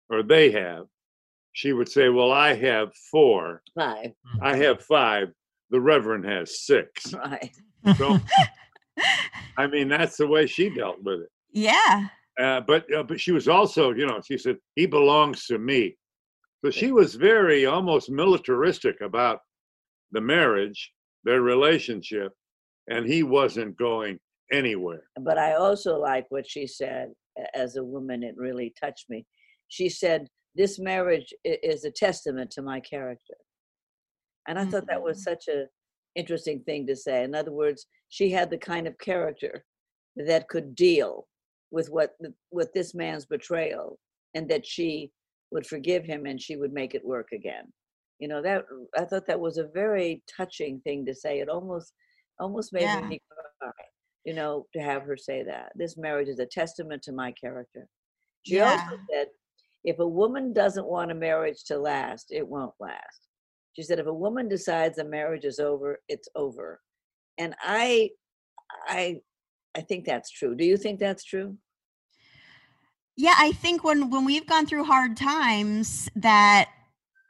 or 0.09 0.23
they 0.23 0.49
have, 0.51 0.85
she 1.53 1.73
would 1.73 1.89
say, 1.89 2.09
Well, 2.09 2.31
I 2.31 2.53
have 2.55 2.89
four. 3.11 3.61
five, 3.75 4.11
I 4.41 4.55
have 4.55 4.81
five. 4.83 5.27
The 5.71 5.79
Reverend 5.79 6.25
has 6.25 6.61
six. 6.65 7.13
right? 7.13 7.55
So, 7.97 8.17
I 9.57 9.67
mean, 9.67 9.87
that's 9.89 10.17
the 10.17 10.27
way 10.27 10.47
she 10.47 10.69
dealt 10.69 11.01
with 11.03 11.21
it. 11.21 11.29
yeah. 11.51 12.07
Uh, 12.39 12.61
but 12.61 12.85
uh, 12.93 13.03
but 13.03 13.19
she 13.19 13.33
was 13.33 13.49
also, 13.49 13.91
you 13.91 14.05
know, 14.07 14.21
she 14.25 14.37
said 14.37 14.57
he 14.75 14.85
belongs 14.85 15.45
to 15.47 15.57
me. 15.59 15.97
So 16.63 16.71
she 16.71 16.91
was 16.93 17.15
very 17.15 17.65
almost 17.65 18.09
militaristic 18.09 19.01
about 19.01 19.39
the 20.13 20.21
marriage, 20.21 20.93
their 21.25 21.41
relationship, 21.41 22.31
and 22.87 23.05
he 23.05 23.23
wasn't 23.23 23.77
going 23.77 24.19
anywhere. 24.53 25.03
But 25.19 25.37
I 25.37 25.55
also 25.55 25.97
like 25.99 26.25
what 26.29 26.49
she 26.49 26.65
said 26.65 27.11
as 27.53 27.75
a 27.75 27.83
woman. 27.83 28.23
It 28.23 28.35
really 28.37 28.73
touched 28.81 29.09
me. 29.09 29.25
She 29.67 29.89
said, 29.89 30.27
"This 30.55 30.79
marriage 30.79 31.33
is 31.43 31.83
a 31.83 31.91
testament 31.91 32.51
to 32.51 32.61
my 32.61 32.79
character," 32.79 33.35
and 34.47 34.57
I 34.57 34.63
thought 34.65 34.87
that 34.87 35.01
was 35.03 35.17
Mhm. 35.19 35.23
such 35.23 35.47
a 35.49 35.67
interesting 36.15 36.61
thing 36.61 36.87
to 36.87 36.95
say. 36.95 37.23
In 37.23 37.35
other 37.35 37.51
words, 37.51 37.87
she 38.09 38.29
had 38.31 38.49
the 38.49 38.57
kind 38.57 38.87
of 38.87 38.97
character 38.97 39.63
that 40.15 40.49
could 40.49 40.75
deal 40.75 41.27
with 41.71 41.89
what 41.89 42.11
with 42.51 42.71
this 42.73 42.95
man's 42.95 43.25
betrayal, 43.25 43.99
and 44.33 44.49
that 44.49 44.65
she 44.65 45.11
would 45.51 45.65
forgive 45.65 46.05
him 46.05 46.25
and 46.25 46.41
she 46.41 46.55
would 46.55 46.73
make 46.73 46.93
it 46.95 47.05
work 47.05 47.27
again. 47.33 47.65
You 48.19 48.27
know 48.27 48.41
that 48.41 48.65
I 48.97 49.05
thought 49.05 49.27
that 49.27 49.39
was 49.39 49.57
a 49.57 49.67
very 49.73 50.23
touching 50.35 50.81
thing 50.81 51.05
to 51.05 51.13
say. 51.13 51.39
It 51.39 51.49
almost 51.49 51.93
almost 52.39 52.73
made 52.73 52.83
Yeah. 52.83 53.01
me 53.07 53.21
cry. 53.59 53.71
You 54.25 54.33
know, 54.33 54.65
to 54.73 54.81
have 54.81 55.03
her 55.03 55.15
say 55.17 55.43
that 55.43 55.71
this 55.75 55.97
marriage 55.97 56.27
is 56.27 56.39
a 56.39 56.45
testament 56.45 57.01
to 57.03 57.11
my 57.11 57.31
character. 57.31 57.87
She 58.45 58.59
also 58.59 58.97
said, 59.11 59.27
if 59.83 59.99
a 59.99 60.07
woman 60.07 60.53
doesn't 60.53 60.87
want 60.87 61.11
a 61.11 61.15
marriage 61.15 61.63
to 61.65 61.77
last, 61.77 62.31
it 62.31 62.47
won't 62.47 62.73
last. 62.79 63.27
She 63.73 63.83
said, 63.83 63.99
if 63.99 64.07
a 64.07 64.13
woman 64.13 64.49
decides 64.49 64.97
a 64.97 65.03
marriage 65.05 65.45
is 65.45 65.59
over, 65.59 65.99
it's 66.07 66.27
over. 66.35 66.81
And 67.37 67.55
I, 67.61 68.09
I, 68.87 69.21
I 69.75 69.81
think 69.81 70.05
that's 70.05 70.31
true. 70.31 70.55
Do 70.55 70.65
you 70.65 70.77
think 70.77 70.99
that's 70.99 71.23
true? 71.23 71.57
Yeah, 73.15 73.35
I 73.37 73.51
think 73.51 73.83
when 73.83 74.09
when 74.09 74.23
we've 74.23 74.47
gone 74.47 74.65
through 74.65 74.85
hard 74.85 75.17
times 75.17 76.09
that 76.15 76.69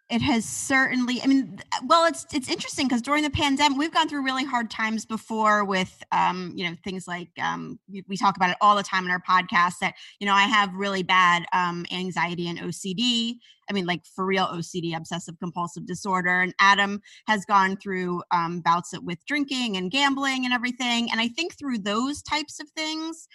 it 0.09 0.21
has 0.21 0.43
certainly 0.43 1.21
i 1.21 1.27
mean 1.27 1.59
well 1.85 2.05
it's 2.05 2.25
it's 2.33 2.49
interesting 2.49 2.87
because 2.87 3.01
during 3.01 3.23
the 3.23 3.29
pandemic 3.29 3.77
we've 3.77 3.93
gone 3.93 4.09
through 4.09 4.23
really 4.23 4.43
hard 4.43 4.69
times 4.69 5.05
before 5.05 5.63
with 5.63 6.03
um 6.11 6.51
you 6.55 6.67
know 6.67 6.75
things 6.83 7.07
like 7.07 7.29
um 7.41 7.79
we, 7.91 8.03
we 8.07 8.17
talk 8.17 8.35
about 8.35 8.49
it 8.49 8.57
all 8.61 8.75
the 8.75 8.83
time 8.83 9.05
in 9.05 9.11
our 9.11 9.21
podcast 9.21 9.73
that 9.81 9.93
you 10.19 10.27
know 10.27 10.33
i 10.33 10.43
have 10.43 10.73
really 10.73 11.03
bad 11.03 11.45
um 11.53 11.85
anxiety 11.91 12.47
and 12.47 12.59
ocd 12.59 13.35
i 13.69 13.73
mean 13.73 13.85
like 13.85 14.05
for 14.15 14.25
real 14.25 14.47
ocd 14.47 14.95
obsessive 14.95 15.37
compulsive 15.39 15.85
disorder. 15.85 16.41
And 16.41 16.53
adam 16.59 17.01
has 17.27 17.45
gone 17.45 17.77
through 17.77 18.23
um 18.31 18.61
bouts 18.61 18.93
with 19.03 19.23
drinking 19.25 19.77
and 19.77 19.91
gambling 19.91 20.45
and 20.45 20.53
everything. 20.53 21.09
And 21.11 21.21
i 21.21 21.27
think 21.27 21.57
through 21.57 21.79
those 21.79 22.21
types 22.21 22.59
of 22.59 22.69
things 22.69 23.27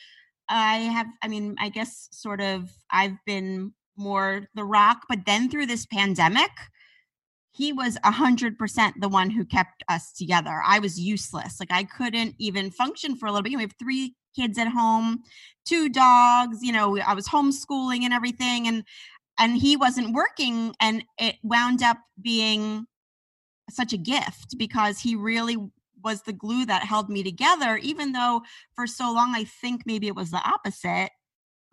I 0.46 0.76
have, 0.76 1.06
I 1.22 1.28
mean, 1.28 1.56
I 1.58 1.70
guess 1.70 2.08
sort 2.12 2.42
of 2.42 2.70
I've 2.90 3.16
been 3.24 3.72
more 3.96 4.46
the 4.54 4.64
rock, 4.64 5.02
but 5.08 5.26
then 5.26 5.48
through 5.48 5.66
this 5.66 5.86
pandemic, 5.86 6.50
he 7.50 7.72
was 7.72 7.96
a 8.02 8.10
hundred 8.10 8.58
percent 8.58 9.00
the 9.00 9.08
one 9.08 9.30
who 9.30 9.44
kept 9.44 9.84
us 9.88 10.12
together. 10.12 10.60
I 10.66 10.80
was 10.80 10.98
useless. 10.98 11.60
Like 11.60 11.72
I 11.72 11.84
couldn't 11.84 12.34
even 12.38 12.70
function 12.70 13.16
for 13.16 13.26
a 13.26 13.30
little 13.30 13.42
bit. 13.42 13.52
You 13.52 13.58
know, 13.58 13.62
we 13.62 13.64
have 13.64 13.78
three 13.78 14.14
kids 14.34 14.58
at 14.58 14.68
home, 14.68 15.22
two 15.64 15.88
dogs, 15.88 16.58
you 16.62 16.72
know, 16.72 16.98
I 16.98 17.14
was 17.14 17.28
homeschooling 17.28 18.02
and 18.02 18.12
everything. 18.12 18.66
And 18.66 18.84
and 19.38 19.56
he 19.56 19.76
wasn't 19.76 20.14
working 20.14 20.74
and 20.80 21.04
it 21.18 21.36
wound 21.42 21.82
up 21.82 21.98
being 22.20 22.86
such 23.70 23.92
a 23.92 23.98
gift 23.98 24.56
because 24.58 25.00
he 25.00 25.16
really 25.16 25.56
was 26.02 26.22
the 26.22 26.32
glue 26.32 26.66
that 26.66 26.84
held 26.84 27.08
me 27.08 27.22
together 27.22 27.76
even 27.78 28.12
though 28.12 28.42
for 28.74 28.86
so 28.86 29.12
long 29.12 29.32
i 29.34 29.42
think 29.42 29.82
maybe 29.86 30.06
it 30.06 30.14
was 30.14 30.30
the 30.30 30.42
opposite 30.48 31.10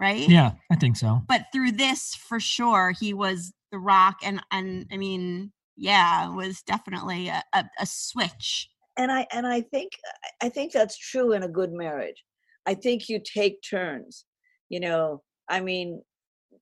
right 0.01 0.27
Yeah, 0.27 0.51
I 0.71 0.75
think 0.75 0.97
so. 0.97 1.21
but 1.27 1.45
through 1.53 1.73
this 1.73 2.15
for 2.15 2.39
sure 2.39 2.93
he 2.99 3.13
was 3.13 3.53
the 3.71 3.79
rock 3.79 4.17
and 4.23 4.41
and 4.51 4.85
i 4.91 4.97
mean 4.97 5.53
yeah 5.77 6.27
was 6.27 6.61
definitely 6.63 7.29
a, 7.29 7.41
a, 7.53 7.63
a 7.79 7.85
switch 7.85 8.69
and 8.97 9.11
I 9.11 9.27
and 9.31 9.47
I 9.47 9.61
think 9.61 9.93
I 10.41 10.49
think 10.49 10.71
that's 10.71 10.97
true 10.97 11.33
in 11.33 11.43
a 11.43 11.47
good 11.47 11.71
marriage. 11.71 12.23
I 12.65 12.73
think 12.73 13.09
you 13.09 13.19
take 13.19 13.59
turns. 13.67 14.25
You 14.69 14.79
know, 14.79 15.21
I 15.49 15.59
mean, 15.59 16.01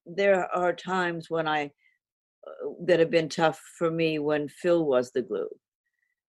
there 0.06 0.48
are 0.56 0.74
times 0.74 1.28
when 1.30 1.48
I 1.48 1.66
uh, 2.48 2.70
that 2.86 3.00
have 3.00 3.12
been 3.12 3.30
tough 3.30 3.60
for 3.78 3.92
me 3.92 4.20
when 4.20 4.48
Phil 4.48 4.86
was 4.86 5.12
the 5.12 5.22
glue. 5.22 5.50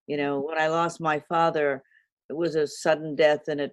You 0.06 0.16
know, 0.16 0.40
when 0.40 0.58
I 0.58 0.68
lost 0.68 1.00
my 1.00 1.22
father, 1.28 1.82
it 2.28 2.36
was 2.36 2.56
a 2.56 2.66
sudden 2.66 3.14
death 3.14 3.48
and 3.48 3.60
it 3.60 3.72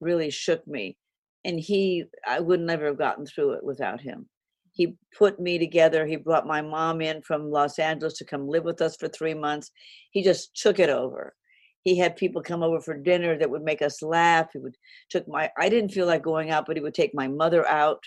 really 0.00 0.30
shook 0.30 0.66
me. 0.66 0.96
And 1.44 1.58
he, 1.58 2.04
I 2.26 2.40
would 2.40 2.60
never 2.60 2.86
have 2.86 2.98
gotten 2.98 3.26
through 3.26 3.52
it 3.52 3.64
without 3.64 4.00
him. 4.00 4.28
He 4.72 4.96
put 5.16 5.40
me 5.40 5.58
together. 5.58 6.06
He 6.06 6.16
brought 6.16 6.46
my 6.46 6.62
mom 6.62 7.00
in 7.00 7.22
from 7.22 7.50
Los 7.50 7.78
Angeles 7.78 8.14
to 8.18 8.24
come 8.24 8.48
live 8.48 8.64
with 8.64 8.80
us 8.80 8.96
for 8.96 9.08
three 9.08 9.34
months. 9.34 9.70
He 10.10 10.22
just 10.22 10.54
took 10.54 10.78
it 10.78 10.90
over 10.90 11.34
he 11.88 11.96
had 11.96 12.16
people 12.16 12.42
come 12.42 12.62
over 12.62 12.80
for 12.80 12.96
dinner 12.96 13.38
that 13.38 13.48
would 13.48 13.62
make 13.62 13.82
us 13.82 14.02
laugh 14.02 14.48
he 14.52 14.58
would 14.58 14.76
took 15.08 15.26
my 15.28 15.50
i 15.58 15.68
didn't 15.68 15.92
feel 15.92 16.06
like 16.06 16.22
going 16.22 16.50
out 16.50 16.66
but 16.66 16.76
he 16.76 16.82
would 16.82 16.94
take 16.94 17.14
my 17.14 17.28
mother 17.28 17.66
out 17.66 18.02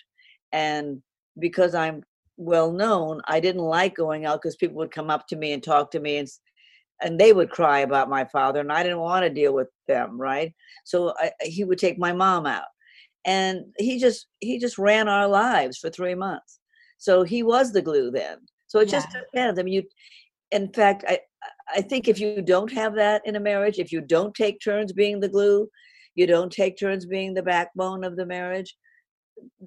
and 0.52 1.02
because 1.40 1.74
i'm 1.74 2.04
well 2.38 2.72
known 2.72 3.22
i 3.26 3.40
didn't 3.40 3.62
like 3.62 3.96
going 3.96 4.26
out 4.26 4.42
because 4.42 4.56
people 4.56 4.78
would 4.78 4.92
come 4.92 5.10
up 5.10 5.28
to 5.28 5.36
me 5.36 5.54
and 5.54 5.64
talk 5.64 5.92
to 5.92 6.00
me 6.00 6.18
and 6.18 6.28
and 7.04 7.20
they 7.20 7.34
would 7.34 7.50
cry 7.50 7.80
about 7.80 8.10
my 8.10 8.26
father 8.26 8.60
and 8.60 8.72
i 8.72 8.84
didn't 8.84 9.00
want 9.00 9.24
to 9.24 9.30
deal 9.30 9.54
with 9.54 9.68
them 9.88 10.20
right 10.20 10.54
so 10.86 11.14
I, 11.20 11.32
he 11.42 11.64
would 11.64 11.80
take 11.80 11.98
my 11.98 12.14
mom 12.14 12.46
out 12.46 12.68
and 13.26 13.66
he 13.78 14.00
just 14.00 14.28
he 14.40 14.58
just 14.58 14.78
ran 14.78 15.08
our 15.08 15.28
lives 15.28 15.78
for 15.78 15.90
three 15.90 16.16
months. 16.16 16.60
So 16.98 17.24
he 17.24 17.44
was 17.44 17.72
the 17.72 17.82
glue 17.82 18.12
then. 18.12 18.38
So 18.68 18.80
it 18.80 18.88
just 18.88 19.10
depends 19.12 19.60
i 19.60 19.64
mean 19.64 19.74
you 19.74 19.84
in 20.52 20.72
fact 20.72 21.04
I, 21.06 21.20
I 21.76 21.82
think 21.82 22.08
if 22.08 22.20
you 22.20 22.42
don't 22.42 22.72
have 22.72 22.96
that 22.96 23.22
in 23.26 23.36
a 23.36 23.40
marriage, 23.40 23.80
if 23.80 23.92
you 23.92 24.02
don't 24.02 24.34
take 24.34 24.60
turns 24.62 24.94
being 24.94 25.20
the 25.20 25.30
glue, 25.30 25.70
you 26.16 26.28
don't 26.28 26.52
take 26.52 26.78
turns 26.78 27.06
being 27.06 27.34
the 27.34 27.44
backbone 27.44 28.04
of 28.04 28.16
the 28.16 28.26
marriage, 28.26 28.76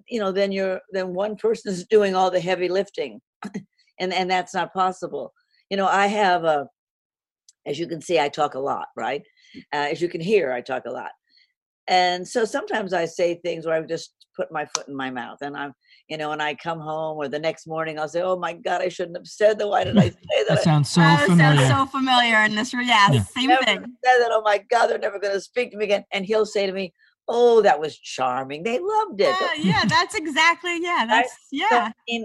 you 0.08 0.20
know, 0.20 0.32
then 0.32 0.52
you're 0.52 0.80
then 0.90 1.14
one 1.14 1.36
person 1.44 1.72
is 1.72 1.86
doing 1.86 2.14
all 2.14 2.30
the 2.30 2.40
heavy 2.40 2.68
lifting, 2.68 3.20
and 4.00 4.12
and 4.12 4.30
that's 4.30 4.54
not 4.54 4.72
possible. 4.72 5.32
You 5.70 5.76
know, 5.76 5.86
I 5.86 6.06
have 6.06 6.44
a, 6.44 6.66
as 7.66 7.78
you 7.78 7.86
can 7.86 8.00
see, 8.00 8.20
I 8.20 8.28
talk 8.28 8.54
a 8.54 8.60
lot, 8.60 8.86
right? 8.96 9.22
Uh, 9.72 9.88
as 9.90 10.00
you 10.00 10.08
can 10.08 10.20
hear, 10.20 10.52
I 10.52 10.60
talk 10.60 10.84
a 10.86 10.90
lot, 10.90 11.10
and 11.88 12.26
so 12.26 12.44
sometimes 12.44 12.92
I 12.92 13.04
say 13.04 13.34
things 13.34 13.66
where 13.66 13.74
I 13.76 13.82
just 13.82 14.14
put 14.36 14.50
my 14.50 14.64
foot 14.64 14.88
in 14.88 14.96
my 14.96 15.10
mouth, 15.10 15.38
and 15.42 15.56
I'm 15.56 15.72
you 16.08 16.18
know, 16.18 16.32
and 16.32 16.42
I 16.42 16.54
come 16.54 16.80
home 16.80 17.16
or 17.16 17.28
the 17.28 17.38
next 17.38 17.66
morning, 17.66 17.98
I'll 17.98 18.08
say, 18.08 18.20
"Oh 18.22 18.38
my 18.38 18.52
God, 18.52 18.82
I 18.82 18.88
shouldn't 18.88 19.16
have 19.16 19.26
said 19.26 19.58
that. 19.58 19.68
Why 19.68 19.84
did 19.84 19.96
I 19.98 20.08
say 20.10 20.14
that?" 20.48 20.48
that 20.48 20.62
sounds 20.62 20.90
so 20.90 21.00
that 21.00 21.26
familiar. 21.26 21.66
sounds 21.66 21.90
so 21.92 21.98
familiar. 21.98 22.36
And 22.36 22.56
this, 22.56 22.72
yeah, 22.74 23.10
Yeah. 23.10 23.22
same 23.22 23.48
never 23.48 23.64
thing. 23.64 23.78
said 24.04 24.18
that. 24.20 24.30
Oh 24.30 24.42
my 24.44 24.58
God, 24.70 24.88
they're 24.88 24.98
never 24.98 25.18
going 25.18 25.34
to 25.34 25.40
speak 25.40 25.70
to 25.72 25.76
me 25.76 25.84
again. 25.84 26.04
And 26.12 26.24
he'll 26.26 26.46
say 26.46 26.66
to 26.66 26.72
me, 26.72 26.92
"Oh, 27.28 27.62
that 27.62 27.80
was 27.80 27.98
charming. 27.98 28.62
They 28.62 28.78
loved 28.78 29.20
it." 29.20 29.34
Yeah, 29.40 29.48
yeah, 29.56 29.84
that's 29.88 30.14
exactly. 30.14 30.78
Yeah, 30.82 31.06
that's 31.08 31.30
So, 31.32 31.36
yeah. 31.52 31.92
in, 32.06 32.24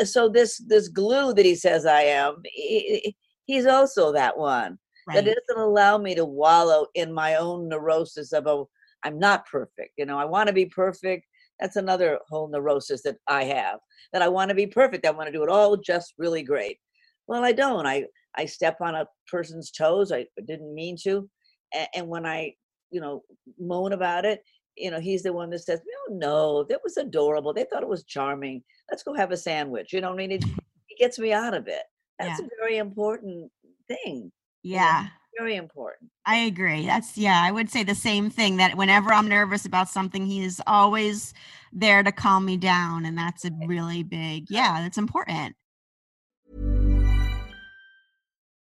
uh, 0.00 0.04
so 0.04 0.28
this 0.28 0.58
this 0.66 0.88
glue 0.88 1.34
that 1.34 1.44
he 1.44 1.54
says 1.54 1.86
I 1.86 2.02
am, 2.02 2.36
he, 2.44 3.14
he's 3.46 3.66
also 3.66 4.12
that 4.12 4.36
one 4.36 4.78
that 5.14 5.24
doesn't 5.24 5.62
allow 5.62 5.98
me 5.98 6.14
to 6.14 6.24
wallow 6.24 6.86
in 6.94 7.12
my 7.12 7.34
own 7.36 7.68
neurosis 7.68 8.32
of 8.32 8.46
oh, 8.46 8.68
I'm 9.04 9.18
not 9.18 9.46
perfect. 9.46 9.92
You 9.98 10.06
know, 10.06 10.18
I 10.18 10.24
want 10.24 10.46
to 10.48 10.52
be 10.52 10.66
perfect. 10.66 11.24
That's 11.60 11.76
another 11.76 12.18
whole 12.28 12.48
neurosis 12.48 13.02
that 13.02 13.16
I 13.28 13.44
have. 13.44 13.78
That 14.12 14.22
I 14.22 14.28
want 14.28 14.48
to 14.48 14.54
be 14.54 14.66
perfect. 14.66 15.06
I 15.06 15.10
want 15.10 15.28
to 15.28 15.32
do 15.32 15.42
it 15.42 15.48
all 15.50 15.76
just 15.76 16.14
really 16.18 16.42
great. 16.42 16.78
Well, 17.26 17.44
I 17.44 17.52
don't. 17.52 17.86
I 17.86 18.06
I 18.36 18.46
step 18.46 18.76
on 18.80 18.94
a 18.94 19.06
person's 19.30 19.70
toes. 19.70 20.12
I 20.12 20.26
didn't 20.46 20.74
mean 20.74 20.96
to, 21.04 21.28
and, 21.74 21.88
and 21.94 22.08
when 22.08 22.26
I 22.26 22.54
you 22.90 23.00
know 23.00 23.22
moan 23.58 23.92
about 23.92 24.24
it, 24.24 24.42
you 24.76 24.90
know 24.90 25.00
he's 25.00 25.22
the 25.22 25.32
one 25.32 25.50
that 25.50 25.60
says, 25.60 25.80
"No, 26.10 26.16
no, 26.16 26.64
that 26.64 26.80
was 26.82 26.96
adorable. 26.96 27.52
They 27.52 27.64
thought 27.64 27.82
it 27.82 27.88
was 27.88 28.04
charming. 28.04 28.62
Let's 28.90 29.02
go 29.02 29.14
have 29.14 29.30
a 29.32 29.36
sandwich." 29.36 29.92
You 29.92 30.00
know, 30.00 30.08
what 30.08 30.14
I 30.14 30.26
mean, 30.26 30.32
it, 30.32 30.44
it 30.88 30.98
gets 30.98 31.18
me 31.18 31.32
out 31.32 31.54
of 31.54 31.68
it. 31.68 31.82
That's 32.18 32.40
Yeah. 32.40 32.46
a 32.46 32.48
very 32.60 32.78
important 32.78 33.50
thing. 33.88 34.32
you 34.62 34.76
know, 34.76 34.82
Yeah. 34.82 35.06
Very 35.38 35.56
important. 35.56 36.10
I 36.26 36.36
agree. 36.36 36.86
That's 36.86 37.16
yeah, 37.16 37.42
I 37.44 37.50
would 37.50 37.70
say 37.70 37.84
the 37.84 37.94
same 37.94 38.30
thing 38.30 38.56
that 38.56 38.76
whenever 38.76 39.12
I'm 39.12 39.28
nervous 39.28 39.64
about 39.64 39.88
something, 39.88 40.26
he 40.26 40.44
is 40.44 40.60
always 40.66 41.34
there 41.72 42.02
to 42.02 42.12
calm 42.12 42.44
me 42.44 42.56
down 42.56 43.04
and 43.04 43.16
that's 43.16 43.44
a 43.44 43.50
really 43.66 44.02
big 44.02 44.46
yeah, 44.50 44.80
that's 44.82 44.98
important. 44.98 45.56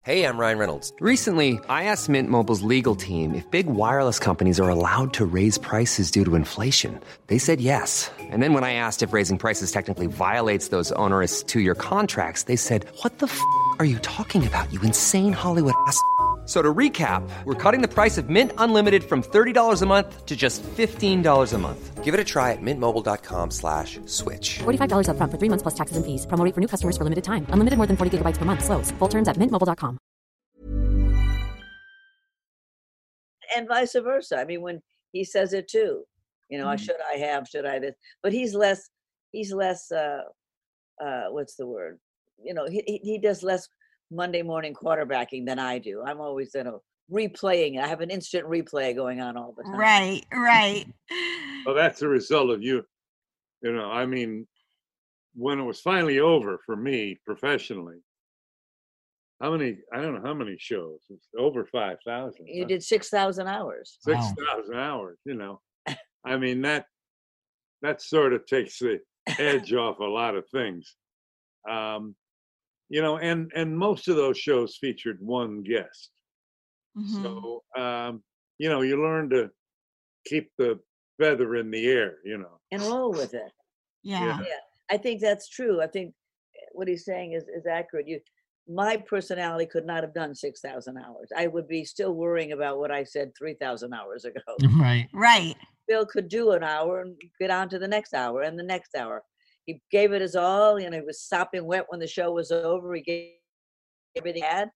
Hey, 0.07 0.23
I'm 0.23 0.39
Ryan 0.39 0.59
Reynolds. 0.59 0.93
Recently, 1.01 1.59
I 1.69 1.83
asked 1.91 2.09
Mint 2.09 2.31
Mobile's 2.31 2.63
legal 2.63 2.95
team 2.95 3.35
if 3.35 3.51
big 3.51 3.67
wireless 3.67 4.21
companies 4.21 4.61
are 4.61 4.69
allowed 4.69 5.13
to 5.15 5.27
raise 5.27 5.59
prices 5.59 6.13
due 6.13 6.25
to 6.25 6.37
inflation. 6.37 7.01
They 7.27 7.39
said 7.39 7.61
yes. 7.61 8.09
And 8.21 8.41
then 8.41 8.53
when 8.53 8.63
I 8.63 8.75
asked 8.75 9.03
if 9.03 9.13
raising 9.13 9.37
prices 9.37 9.73
technically 9.73 10.07
violates 10.07 10.69
those 10.69 10.93
onerous 10.93 11.43
two 11.43 11.59
year 11.59 11.75
contracts, 11.75 12.45
they 12.45 12.55
said, 12.55 12.87
What 13.03 13.19
the 13.19 13.27
f 13.27 13.41
are 13.81 13.85
you 13.85 13.99
talking 13.99 14.47
about, 14.47 14.73
you 14.73 14.81
insane 14.83 15.33
Hollywood 15.33 15.75
ass? 15.89 16.01
F- 16.47 16.53
So 16.53 16.63
to 16.63 16.73
recap, 16.73 17.29
we're 17.45 17.55
cutting 17.55 17.83
the 17.83 17.89
price 17.93 18.19
of 18.19 18.29
Mint 18.31 18.53
Unlimited 18.57 19.03
from 19.03 19.21
$30 19.23 19.83
a 19.83 19.87
month 19.87 20.25
to 20.27 20.37
just 20.37 20.63
$15 20.63 21.53
a 21.53 21.59
month. 21.59 22.05
Give 22.05 22.15
it 22.15 22.21
a 22.21 22.25
try 22.25 22.53
at 22.53 22.63
mintmobile.com 22.63 23.51
slash 23.51 23.99
switch. 24.07 24.61
$45 24.61 25.09
upfront 25.09 25.31
for 25.33 25.39
three 25.39 25.49
months 25.51 25.63
plus 25.65 25.75
taxes 25.75 25.97
and 25.97 26.07
fees. 26.07 26.25
Promo 26.27 26.45
rate 26.45 26.55
for 26.55 26.61
new 26.61 26.69
customers 26.69 26.97
for 26.97 27.03
limited 27.03 27.25
time. 27.25 27.47
Unlimited 27.51 27.77
more 27.79 27.89
than 27.89 27.97
40 27.97 28.19
gigabytes 28.19 28.39
per 28.39 28.45
month. 28.45 28.63
Slows. 28.65 28.93
Full 29.01 29.09
terms 29.09 29.27
at 29.27 29.37
mintmobile.com. 29.37 29.99
and 33.57 33.69
vice 33.69 33.95
versa. 33.95 34.39
I 34.39 34.45
mean, 34.45 34.61
when 34.61 34.83
he 35.13 35.25
says 35.25 35.53
it 35.55 35.67
too, 35.69 36.05
you 36.51 36.59
know, 36.59 36.69
I 36.69 36.77
should 36.77 36.97
I 37.13 37.17
have, 37.19 37.49
should 37.49 37.65
I 37.65 37.79
this, 37.79 37.95
but 38.23 38.33
he's 38.33 38.55
less, 38.55 38.91
he's 39.33 39.53
less, 39.53 39.91
uh, 39.91 40.23
uh, 41.03 41.25
what's 41.31 41.55
the 41.57 41.67
word? 41.67 41.99
You 42.43 42.53
know, 42.55 42.67
he, 42.67 42.83
he, 42.87 42.99
he 43.03 43.19
does 43.19 43.43
less 43.43 43.67
Monday 44.11 44.43
morning 44.43 44.75
quarterbacking 44.75 45.47
than 45.47 45.59
I 45.59 45.79
do. 45.79 46.03
I'm 46.03 46.21
always, 46.21 46.55
in 46.55 46.67
a 46.67 46.75
replaying 47.11 47.77
it. 47.77 47.81
I 47.81 47.89
have 47.89 48.01
an 48.01 48.11
instant 48.11 48.47
replay 48.47 48.95
going 48.95 49.21
on 49.21 49.37
all 49.37 49.55
the 49.57 49.65
time. 49.65 49.79
Right, 49.79 50.23
right. 50.33 50.87
Well, 51.65 51.75
that's 51.75 51.99
the 51.99 52.07
result 52.07 52.51
of 52.51 52.63
you. 52.63 52.85
You 53.61 53.73
know, 53.73 53.91
I 53.91 54.07
mean, 54.07 54.47
when 55.35 55.59
it 55.59 55.65
was 55.65 55.81
finally 55.81 56.21
over 56.21 56.61
for 56.65 56.77
me 56.77 57.19
professionally, 57.27 57.97
how 59.43 59.51
many? 59.51 59.79
I 59.93 60.01
don't 60.01 60.15
know 60.15 60.23
how 60.25 60.33
many 60.35 60.57
shows. 60.61 61.01
It's 61.11 61.27
over 61.37 61.67
five 61.67 61.97
thousand. 62.07 62.47
You 62.47 62.67
did 62.67 62.85
6,000 62.85 63.49
hours. 63.49 63.99
Six 64.01 64.17
thousand 64.17 64.77
Wow. 64.77 64.81
hours. 65.01 65.19
You 65.25 65.35
know, 65.35 65.61
I 66.25 66.37
mean 66.37 66.63
that 66.63 66.87
that 67.83 68.01
sort 68.01 68.33
of 68.33 68.47
takes 68.47 68.79
the 68.79 69.01
edge 69.41 69.73
off 69.75 69.99
a 69.99 70.05
lot 70.05 70.37
of 70.37 70.49
things. 70.51 70.95
Um, 71.69 72.15
you 72.89 73.03
know, 73.03 73.19
and 73.19 73.51
and 73.55 73.77
most 73.77 74.09
of 74.09 74.17
those 74.17 74.39
shows 74.39 74.77
featured 74.77 75.19
one 75.21 75.63
guest. 75.63 76.11
Mhm. 76.97 77.23
So 77.23 77.63
um, 77.77 78.23
you 78.59 78.69
know, 78.69 78.83
you 78.83 79.03
learn 79.03 79.31
to 79.31 79.51
keep 80.27 80.51
the 80.59 80.79
feather 81.21 81.57
in 81.57 81.71
the 81.71 81.87
air. 81.87 82.19
You 82.25 82.39
know. 82.39 82.61
And 82.73 82.83
roll 82.83 83.11
with 83.11 83.35
it. 83.35 83.53
yeah. 84.03 84.39
Yeah, 84.41 84.61
I 84.91 84.97
think 84.97 85.21
that's 85.21 85.49
true. 85.49 85.81
I 85.83 85.87
think 85.87 86.15
eh, 86.57 86.67
what 86.73 86.89
he's 86.89 87.05
saying 87.05 87.33
is, 87.33 87.45
is 87.45 87.67
accurate. 87.67 88.09
You, 88.09 88.21
my 88.69 88.97
personality 88.97 89.67
could 89.67 89.87
not 89.87 90.03
have 90.03 90.13
done 90.13 90.35
6,000 90.35 90.99
hours. 90.99 91.29
I 91.37 91.47
would 91.47 91.69
be 91.69 91.85
still 91.85 92.15
worrying 92.15 92.53
about 92.53 92.79
what 92.79 92.91
I 92.91 93.05
said 93.05 93.31
3,000 93.39 93.93
hours 93.95 94.25
ago. 94.25 94.41
Right. 94.81 95.09
Right. 95.13 95.55
Bill 95.87 96.05
could 96.05 96.29
do 96.29 96.51
an 96.51 96.65
hour 96.65 97.03
and 97.03 97.15
get 97.41 97.51
on 97.51 97.69
to 97.69 97.79
the 97.79 97.87
next 97.87 98.13
hour 98.13 98.43
and 98.43 98.59
the 98.59 98.65
next 98.65 98.97
hour. 98.97 99.23
He 99.67 99.81
gave 99.91 100.13
it 100.13 100.23
his 100.23 100.37
all. 100.37 100.81
You 100.81 100.89
know, 100.89 100.99
he 100.99 101.05
was 101.05 101.21
sopping 101.21 101.67
wet 101.67 101.87
when 101.89 102.01
the 102.01 102.07
show 102.07 102.33
was 102.33 102.51
over. 102.51 102.95
He 102.95 103.03
gave 103.03 103.31
everything 104.17 104.43
he 104.43 104.49
had, 104.49 104.71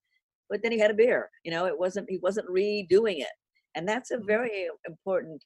but 0.49 0.61
then 0.61 0.71
he 0.71 0.79
had 0.79 0.91
a 0.91 0.95
beer. 0.95 1.29
You 1.43 1.51
know, 1.51 1.65
it 1.65 1.77
wasn't 1.77 2.09
he 2.09 2.19
wasn't 2.21 2.49
redoing 2.49 3.21
it, 3.21 3.33
and 3.75 3.87
that's 3.87 4.11
a 4.11 4.19
very 4.19 4.67
important 4.87 5.43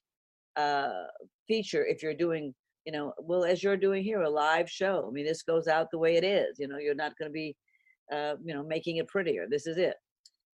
uh, 0.56 1.04
feature 1.48 1.86
if 1.86 2.02
you're 2.02 2.14
doing. 2.14 2.54
You 2.84 2.92
know, 2.92 3.12
well, 3.18 3.44
as 3.44 3.62
you're 3.64 3.76
doing 3.76 4.04
here, 4.04 4.22
a 4.22 4.30
live 4.30 4.70
show. 4.70 5.06
I 5.08 5.10
mean, 5.12 5.24
this 5.24 5.42
goes 5.42 5.66
out 5.66 5.88
the 5.90 5.98
way 5.98 6.16
it 6.16 6.24
is. 6.24 6.56
You 6.58 6.68
know, 6.68 6.78
you're 6.78 6.94
not 6.94 7.18
going 7.18 7.28
to 7.28 7.32
be, 7.32 7.56
uh, 8.12 8.34
you 8.44 8.54
know, 8.54 8.62
making 8.62 8.98
it 8.98 9.08
prettier. 9.08 9.46
This 9.50 9.66
is 9.66 9.76
it. 9.76 9.94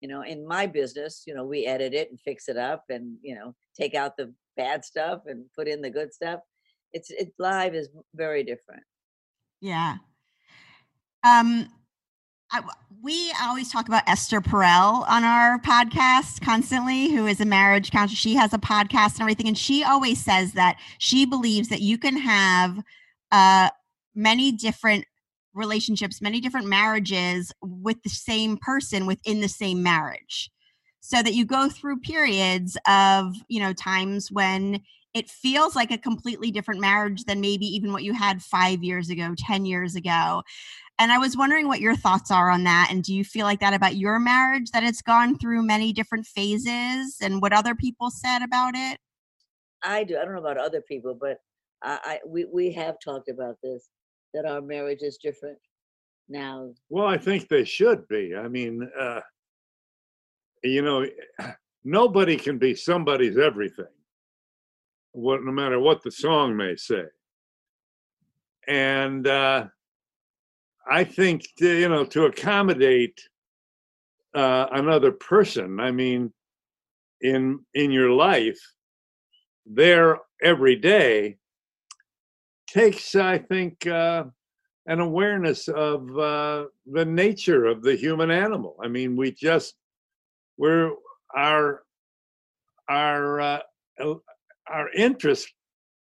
You 0.01 0.09
know, 0.09 0.23
in 0.23 0.47
my 0.47 0.67
business, 0.67 1.23
you 1.27 1.35
know, 1.35 1.45
we 1.45 1.67
edit 1.67 1.95
it 1.95 2.11
and 2.11 2.21
fix 2.21 2.49
it 2.49 2.57
up, 2.57 2.85
and 2.89 3.17
you 3.23 3.35
know, 3.35 3.55
take 3.79 3.95
out 3.95 4.17
the 4.17 4.33
bad 4.57 4.85
stuff 4.85 5.21
and 5.27 5.45
put 5.55 5.69
in 5.69 5.83
the 5.83 5.91
good 5.91 6.13
stuff. 6.13 6.41
It's 6.97 7.11
it 7.11 7.35
live 7.39 7.75
is 7.75 7.91
very 8.15 8.43
different. 8.43 8.83
Yeah. 9.61 9.97
Um, 11.23 11.69
I, 12.51 12.63
we 13.03 13.33
always 13.43 13.71
talk 13.71 13.87
about 13.87 14.09
Esther 14.09 14.41
Perel 14.41 15.07
on 15.09 15.25
our 15.25 15.59
podcast 15.59 16.41
constantly, 16.41 17.11
who 17.11 17.27
is 17.27 17.39
a 17.41 17.45
marriage 17.45 17.91
counselor. 17.91 18.17
She 18.17 18.35
has 18.37 18.55
a 18.55 18.59
podcast 18.59 19.15
and 19.15 19.23
everything, 19.23 19.47
and 19.47 19.59
she 19.59 19.85
always 19.85 20.25
says 20.25 20.53
that 20.53 20.79
she 20.97 21.27
believes 21.27 21.69
that 21.69 21.83
you 21.83 21.99
can 21.99 22.17
have 22.17 22.83
uh, 23.31 23.69
many 24.15 24.53
different 24.53 25.05
relationships, 25.53 26.23
many 26.23 26.41
different 26.41 26.67
marriages 26.67 27.53
with 27.61 28.03
the 28.05 28.11
same 28.11 28.57
person 28.57 29.05
within 29.05 29.43
the 29.43 29.49
same 29.49 29.83
marriage, 29.83 30.51
so 31.01 31.23
that 31.23 31.35
you 31.35 31.45
go 31.45 31.69
through 31.69 32.01
periods 32.01 32.79
of 32.89 33.35
you 33.49 33.61
know 33.61 33.75
times 33.75 34.33
when 34.33 34.81
it 35.17 35.31
feels 35.31 35.75
like 35.75 35.91
a 35.91 35.97
completely 35.97 36.51
different 36.51 36.79
marriage 36.79 37.25
than 37.25 37.41
maybe 37.41 37.65
even 37.65 37.91
what 37.91 38.03
you 38.03 38.13
had 38.13 38.43
five 38.43 38.85
years 38.85 39.09
ago, 39.09 39.35
10 39.39 39.65
years 39.65 39.97
ago. 39.97 40.43
And 40.99 41.11
I 41.11 41.17
was 41.17 41.39
wondering 41.39 41.69
what 41.69 41.81
your 41.81 41.97
thoughts 41.97 42.31
are 42.31 42.51
on 42.51 42.65
that. 42.65 42.89
And 42.91 43.03
do 43.03 43.15
you 43.15 43.25
feel 43.25 43.47
like 43.47 43.61
that 43.61 43.73
about 43.73 43.97
your 43.97 44.19
marriage, 44.19 44.71
that 44.73 44.83
it's 44.83 45.01
gone 45.01 45.39
through 45.39 45.63
many 45.63 45.95
different 45.95 46.27
phases 46.27 47.17
and 47.23 47.41
what 47.41 47.55
other 47.55 47.75
people 47.75 48.11
said 48.11 48.43
about 48.43 48.75
it? 48.75 48.99
I 49.83 50.05
do. 50.05 50.19
I 50.19 50.25
don't 50.27 50.35
know 50.35 50.41
about 50.41 50.59
other 50.59 50.83
people, 50.83 51.17
but 51.19 51.39
I, 51.83 51.99
I 52.05 52.21
we 52.27 52.45
we 52.53 52.73
have 52.73 52.97
talked 53.03 53.31
about 53.31 53.57
this 53.63 53.89
that 54.35 54.45
our 54.45 54.61
marriage 54.61 55.03
is 55.03 55.17
different 55.17 55.59
now. 56.29 56.75
Well, 56.91 57.07
I 57.07 57.17
think 57.17 57.49
they 57.49 57.65
should 57.65 58.07
be. 58.09 58.35
I 58.35 58.49
mean, 58.49 58.91
uh, 58.99 59.21
you 60.63 60.83
know, 60.83 61.07
nobody 61.85 62.37
can 62.37 62.59
be 62.59 62.75
somebody's 62.75 63.39
everything. 63.39 63.87
What, 65.17 65.43
no 65.43 65.51
matter 65.51 65.81
what 65.81 66.03
the 66.03 66.11
song 66.11 66.55
may 66.55 66.77
say. 66.77 67.05
And 68.69 69.27
uh, 69.27 69.69
I 70.87 71.05
think 71.05 71.47
to, 71.59 71.75
you 71.75 71.89
know 71.89 72.05
to 72.05 72.27
accommodate 72.27 73.19
uh, 74.35 74.67
another 74.73 75.13
person. 75.13 75.81
I 75.81 75.91
mean, 75.91 76.35
in 77.23 77.61
in 77.73 77.91
your 77.93 78.11
life, 78.11 78.61
there 79.65 80.19
every 80.43 80.77
day 80.77 81.39
takes, 82.67 83.15
I 83.15 83.39
think, 83.39 83.87
uh, 83.87 84.25
an 84.87 85.01
awareness 85.01 85.69
of 85.69 86.19
uh, 86.19 86.67
the 86.93 87.07
nature 87.07 87.65
of 87.65 87.83
the 87.83 87.97
human 87.97 88.31
animal. 88.31 88.77
I 88.85 88.89
mean, 88.89 89.17
we 89.17 89.33
just 89.33 89.77
we're 90.59 90.91
our 91.35 91.85
our 92.91 93.41
uh, 93.41 93.61
our 94.73 94.91
interest 94.93 95.53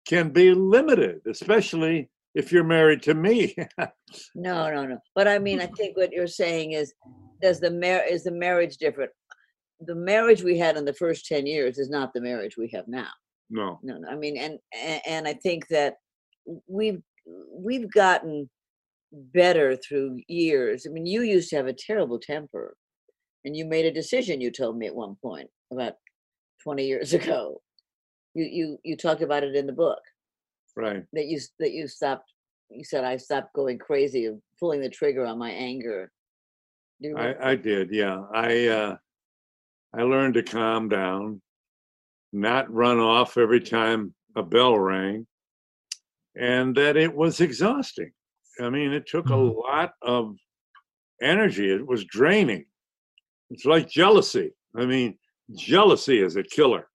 can 0.06 0.30
be 0.30 0.52
limited, 0.52 1.20
especially 1.26 2.10
if 2.34 2.50
you're 2.50 2.64
married 2.64 3.02
to 3.02 3.14
me. 3.14 3.54
no, 4.34 4.70
no, 4.70 4.86
no. 4.86 4.98
But 5.14 5.28
I 5.28 5.38
mean, 5.38 5.60
I 5.60 5.66
think 5.76 5.96
what 5.96 6.12
you're 6.12 6.26
saying 6.26 6.72
is, 6.72 6.92
does 7.40 7.60
the 7.60 7.70
mar- 7.70 8.06
is 8.08 8.24
the 8.24 8.32
marriage 8.32 8.76
different? 8.76 9.10
The 9.80 9.94
marriage 9.94 10.42
we 10.42 10.58
had 10.58 10.76
in 10.76 10.84
the 10.84 10.94
first 10.94 11.26
ten 11.26 11.46
years 11.46 11.78
is 11.78 11.90
not 11.90 12.12
the 12.12 12.20
marriage 12.20 12.56
we 12.56 12.70
have 12.74 12.86
now. 12.86 13.10
No, 13.50 13.78
no, 13.82 13.98
no. 13.98 14.08
I 14.08 14.16
mean, 14.16 14.36
and 14.36 14.58
and 15.06 15.26
I 15.26 15.34
think 15.34 15.68
that 15.68 15.94
we've 16.66 17.02
we've 17.52 17.90
gotten 17.90 18.48
better 19.12 19.76
through 19.76 20.20
years. 20.28 20.86
I 20.86 20.92
mean, 20.92 21.06
you 21.06 21.22
used 21.22 21.50
to 21.50 21.56
have 21.56 21.66
a 21.66 21.74
terrible 21.74 22.18
temper, 22.18 22.76
and 23.44 23.56
you 23.56 23.64
made 23.64 23.84
a 23.84 23.92
decision. 23.92 24.40
You 24.40 24.50
told 24.50 24.78
me 24.78 24.86
at 24.86 24.94
one 24.94 25.16
point 25.22 25.48
about 25.72 25.94
twenty 26.62 26.86
years 26.86 27.12
ago. 27.20 27.60
You 28.34 28.44
you 28.44 28.78
you 28.82 28.96
talked 28.96 29.22
about 29.22 29.44
it 29.44 29.54
in 29.54 29.66
the 29.66 29.72
book. 29.72 30.00
Right. 30.76 31.04
That 31.12 31.26
you 31.26 31.38
that 31.58 31.72
you 31.72 31.86
stopped 31.86 32.32
you 32.70 32.84
said 32.84 33.04
i 33.04 33.16
stopped 33.16 33.52
going 33.54 33.78
crazy 33.78 34.24
of 34.26 34.40
pulling 34.58 34.80
the 34.80 34.88
trigger 34.88 35.26
on 35.26 35.38
my 35.38 35.50
anger. 35.50 36.10
I, 37.16 37.34
I 37.42 37.56
did 37.56 37.90
yeah. 37.92 38.22
I 38.32 38.66
uh 38.68 38.96
i 39.94 40.02
learned 40.02 40.34
to 40.34 40.42
calm 40.42 40.88
down 40.88 41.42
not 42.32 42.72
run 42.72 42.98
off 42.98 43.36
every 43.36 43.60
time 43.60 44.14
a 44.36 44.42
bell 44.42 44.78
rang 44.78 45.26
and 46.34 46.74
that 46.76 46.96
it 46.96 47.14
was 47.14 47.40
exhausting. 47.40 48.12
I 48.60 48.70
mean 48.70 48.92
it 48.92 49.06
took 49.06 49.26
a 49.26 49.32
mm-hmm. 49.32 49.58
lot 49.58 49.92
of 50.00 50.36
energy. 51.20 51.70
It 51.70 51.86
was 51.86 52.04
draining. 52.04 52.64
It's 53.50 53.66
like 53.66 53.90
jealousy. 53.90 54.52
I 54.76 54.86
mean 54.86 55.18
jealousy 55.54 56.22
is 56.22 56.36
a 56.36 56.42
killer. 56.42 56.88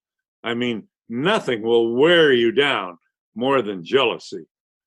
I 0.44 0.54
mean 0.54 0.88
nothing 1.10 1.62
will 1.62 1.96
wear 1.96 2.34
you 2.34 2.52
down 2.52 2.98
more 3.36 3.62
than 3.62 3.84
jealousy. 3.84 4.46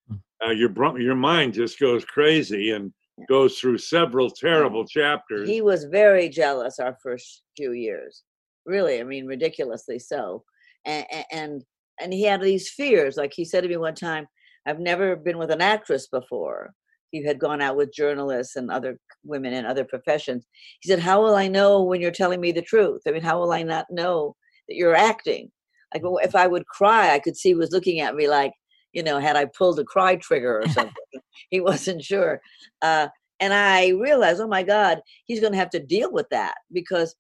Hmm. 0.09 0.17
Uh, 0.45 0.51
your 0.51 0.99
your 0.99 1.15
mind 1.15 1.55
just 1.55 1.79
goes 1.79 2.05
crazy 2.05 2.71
and 2.73 2.93
goes 3.29 3.59
through 3.59 3.79
several 3.79 4.31
terrible 4.31 4.87
chapters. 4.87 5.49
He 5.49 5.63
was 5.63 5.85
very 5.85 6.29
jealous 6.29 6.79
our 6.79 6.97
first 7.03 7.43
few 7.57 7.73
years, 7.73 8.23
really. 8.67 9.01
I 9.01 9.05
mean, 9.05 9.27
ridiculously 9.27 9.99
so, 9.99 10.45
and 10.85 11.07
and 11.31 11.65
and 12.01 12.13
he 12.13 12.25
had 12.25 12.41
these 12.41 12.71
fears. 12.71 13.17
Like 13.17 13.33
he 13.35 13.45
said 13.45 13.63
to 13.63 13.69
me 13.69 13.77
one 13.77 13.95
time, 13.95 14.27
"I've 14.67 14.81
never 14.81 15.17
been 15.17 15.39
with 15.39 15.51
an 15.51 15.61
actress 15.63 16.09
before." 16.09 16.73
He 17.11 17.25
had 17.25 17.41
gone 17.41 17.61
out 17.61 17.77
with 17.77 17.93
journalists 17.93 18.55
and 18.55 18.71
other 18.71 18.97
women 19.25 19.53
in 19.53 19.67
other 19.67 19.85
professions. 19.85 20.47
He 20.81 20.89
said, 20.89 21.01
"How 21.01 21.23
will 21.23 21.35
I 21.35 21.49
know 21.49 21.83
when 21.83 22.01
you're 22.01 22.13
telling 22.13 22.41
me 22.41 22.53
the 22.53 22.63
truth? 22.63 23.03
I 23.07 23.11
mean, 23.11 23.23
how 23.23 23.41
will 23.41 23.53
I 23.53 23.63
not 23.63 23.87
know 23.91 24.37
that 24.69 24.77
you're 24.77 24.95
acting?" 24.95 25.51
Like 25.95 26.03
if 26.25 26.35
I 26.35 26.47
would 26.47 26.67
cry, 26.67 27.15
I 27.15 27.19
could 27.19 27.37
see 27.37 27.51
he 27.51 27.55
was 27.55 27.73
looking 27.73 28.01
at 28.01 28.15
me 28.15 28.29
like, 28.29 28.53
you 28.93 29.03
know, 29.03 29.19
had 29.19 29.37
I 29.37 29.47
pulled 29.47 29.79
a 29.79 29.85
cry 29.85 30.17
trigger 30.17 30.61
or 30.61 30.69
something. 30.69 30.95
he 31.51 31.61
wasn't 31.61 32.03
sure. 32.03 32.41
Uh, 32.83 33.09
and 33.41 33.55
I 33.55 33.89
realized, 33.89 34.41
oh 34.41 34.49
my 34.49 34.63
God, 34.63 35.01
he's 35.25 35.41
going 35.41 35.53
to 35.53 35.59
have 35.59 35.71
to 35.71 35.81
deal 35.81 36.13
with 36.13 36.29
that 36.31 36.55
because 36.73 37.15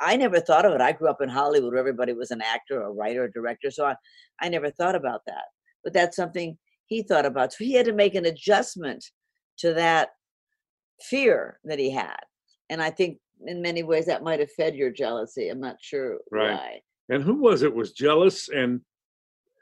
I 0.00 0.16
never 0.16 0.40
thought 0.40 0.64
of 0.64 0.72
it. 0.72 0.80
I 0.80 0.92
grew 0.92 1.08
up 1.08 1.20
in 1.20 1.28
Hollywood 1.28 1.72
where 1.72 1.80
everybody 1.80 2.12
was 2.12 2.30
an 2.30 2.42
actor, 2.42 2.82
a 2.82 2.90
writer, 2.90 3.24
a 3.24 3.32
director. 3.32 3.70
So 3.70 3.86
I, 3.86 3.94
I 4.40 4.48
never 4.48 4.70
thought 4.70 4.96
about 4.96 5.20
that. 5.26 5.44
But 5.84 5.92
that's 5.92 6.16
something 6.16 6.58
he 6.86 7.02
thought 7.02 7.26
about. 7.26 7.52
So 7.52 7.64
he 7.64 7.74
had 7.74 7.86
to 7.86 7.92
make 7.92 8.14
an 8.14 8.26
adjustment 8.26 9.04
to 9.58 9.72
that 9.74 10.08
fear 11.02 11.60
that 11.64 11.78
he 11.78 11.90
had. 11.90 12.18
And 12.70 12.82
I 12.82 12.90
think 12.90 13.18
in 13.46 13.62
many 13.62 13.82
ways 13.82 14.06
that 14.06 14.22
might 14.22 14.40
have 14.40 14.50
fed 14.52 14.74
your 14.74 14.90
jealousy. 14.90 15.48
I'm 15.48 15.60
not 15.60 15.76
sure 15.80 16.18
right. 16.30 16.52
why 16.52 16.80
and 17.08 17.22
who 17.22 17.34
was 17.34 17.62
it 17.62 17.74
was 17.74 17.92
jealous 17.92 18.48
and 18.48 18.80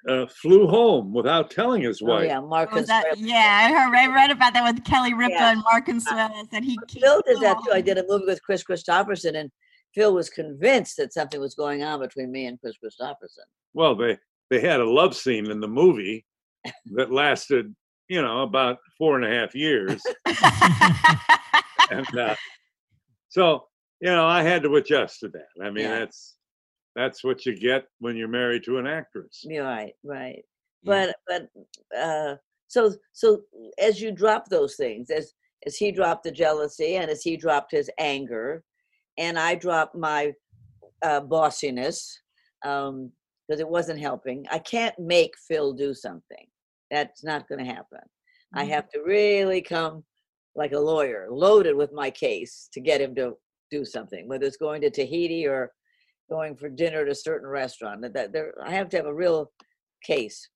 uh, 0.09 0.27
flew 0.27 0.67
home 0.67 1.13
without 1.13 1.51
telling 1.51 1.83
his 1.83 2.03
wife. 2.03 2.23
Oh, 2.23 2.27
yeah, 2.27 2.41
Mark 2.41 2.71
oh, 2.73 2.83
that, 2.83 3.19
Yeah, 3.19 3.61
I 3.63 3.73
heard. 3.73 3.95
I 3.95 4.13
read 4.13 4.31
about 4.31 4.53
that 4.55 4.65
with 4.65 4.85
Kelly 4.85 5.15
Ripa 5.15 5.33
yeah. 5.33 5.53
and 5.53 5.63
Mark 5.63 5.87
Consuelos, 5.87 6.49
and 6.53 6.65
he. 6.65 6.77
Phil 6.91 7.23
did 7.27 7.41
that 7.41 7.59
too. 7.65 7.73
I 7.73 7.81
did 7.81 7.99
a 7.99 8.05
movie 8.09 8.27
with 8.27 8.43
Kris 8.43 8.65
Kristofferson, 8.65 9.37
and 9.37 9.51
Phil 9.95 10.13
was 10.13 10.29
convinced 10.29 10.97
that 10.97 11.13
something 11.13 11.41
was 11.41 11.55
going 11.55 11.83
on 11.83 12.01
between 12.01 12.33
me 12.33 12.47
and 12.47 12.61
Kris 12.61 12.75
Kristofferson. 12.85 13.47
Well, 13.75 13.95
they 13.95 14.19
they 14.51 14.61
had 14.61 14.81
a 14.81 14.91
love 14.91 15.15
scene 15.15 15.51
in 15.51 15.61
the 15.61 15.69
movie 15.69 16.27
that 16.95 17.13
lasted, 17.13 17.75
you 18.09 18.23
know, 18.23 18.43
about 18.43 18.79
four 18.99 19.17
and 19.17 19.25
a 19.25 19.31
half 19.31 19.55
years, 19.55 20.03
and 21.91 22.19
uh, 22.19 22.35
so 23.29 23.67
you 24.01 24.11
know, 24.11 24.27
I 24.27 24.43
had 24.43 24.65
to 24.65 24.75
adjust 24.77 25.21
to 25.21 25.29
that. 25.29 25.65
I 25.65 25.71
mean, 25.71 25.85
yeah. 25.85 26.01
that's 26.01 26.35
that's 26.95 27.25
what 27.25 27.47
you 27.47 27.57
get 27.57 27.85
when 27.99 28.17
you're 28.17 28.29
married 28.29 28.65
to 28.65 28.79
an 28.79 28.87
actress. 28.87 29.45
Right, 29.49 29.95
right. 30.05 30.43
Yeah. 30.83 31.15
But 31.29 31.49
but 31.93 31.99
uh, 31.99 32.37
so 32.69 32.93
so 33.13 33.43
as 33.79 34.01
you 34.01 34.13
drop 34.13 34.49
those 34.49 34.77
things, 34.77 35.11
as 35.11 35.33
as 35.67 35.77
he 35.77 35.93
dropped 35.93 36.25
the 36.25 36.31
jealousy 36.31 36.97
and 36.97 37.11
as 37.11 37.23
he 37.23 37.37
dropped 37.37 37.73
his 37.73 37.91
anger, 37.99 38.63
and 39.19 39.39
I 39.39 39.55
dropped 39.55 39.97
my 39.97 40.33
uh, 41.03 41.21
bossiness 41.21 42.19
because 42.63 42.89
um, 42.91 43.11
it 43.49 43.69
wasn't 43.69 44.01
helping. 44.01 44.45
I 44.51 44.59
can't 44.59 44.99
make 44.99 45.33
Phil 45.49 45.73
do 45.73 45.95
something. 45.95 46.47
That's 46.91 47.25
not 47.25 47.49
going 47.49 47.65
to 47.65 47.73
happen. 47.73 47.99
Mm-hmm. 47.99 48.59
I 48.59 48.65
have 48.65 48.89
to 48.91 49.01
really 49.01 49.63
come 49.63 50.05
like 50.55 50.73
a 50.73 50.79
lawyer, 50.79 51.29
loaded 51.31 51.75
with 51.75 51.93
my 51.93 52.11
case 52.11 52.69
to 52.73 52.81
get 52.81 53.01
him 53.01 53.15
to 53.15 53.33
do 53.71 53.85
something, 53.85 54.29
whether 54.29 54.47
it's 54.47 54.57
going 54.57 54.83
to 54.83 54.91
Tahiti 54.91 55.47
or 55.47 55.73
going 56.33 56.57
for 56.57 56.69
dinner 56.69 57.01
at 57.03 57.09
a 57.09 57.15
certain 57.15 57.49
restaurant. 57.49 58.01
That, 58.15 58.33
there, 58.33 58.55
I 58.65 58.73
have 58.73 58.89
to 58.91 58.97
have 58.97 59.07
a 59.07 59.21
real 59.25 59.51
case, 60.05 60.49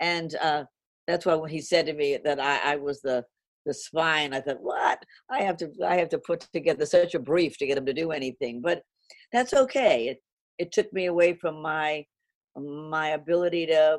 and 0.00 0.34
uh, 0.48 0.64
that's 1.06 1.26
why 1.26 1.34
when 1.34 1.50
he 1.50 1.60
said 1.60 1.86
to 1.86 1.92
me 1.92 2.18
that 2.24 2.40
I, 2.40 2.72
I 2.72 2.76
was 2.76 3.00
the 3.02 3.24
the 3.66 3.74
spine, 3.74 4.34
I 4.34 4.40
thought, 4.40 4.60
what? 4.60 4.98
I 5.30 5.40
have 5.42 5.56
to 5.58 5.70
I 5.84 5.96
have 5.96 6.10
to 6.10 6.18
put 6.18 6.40
together 6.52 6.86
such 6.86 7.14
a 7.14 7.26
brief 7.32 7.56
to 7.58 7.66
get 7.66 7.78
him 7.78 7.86
to 7.86 8.00
do 8.02 8.10
anything, 8.10 8.60
but 8.60 8.82
that's 9.32 9.54
okay. 9.54 10.08
It 10.08 10.18
it 10.58 10.72
took 10.72 10.92
me 10.92 11.06
away 11.06 11.34
from 11.34 11.60
my 11.60 12.04
my 12.56 13.08
ability 13.20 13.66
to 13.66 13.98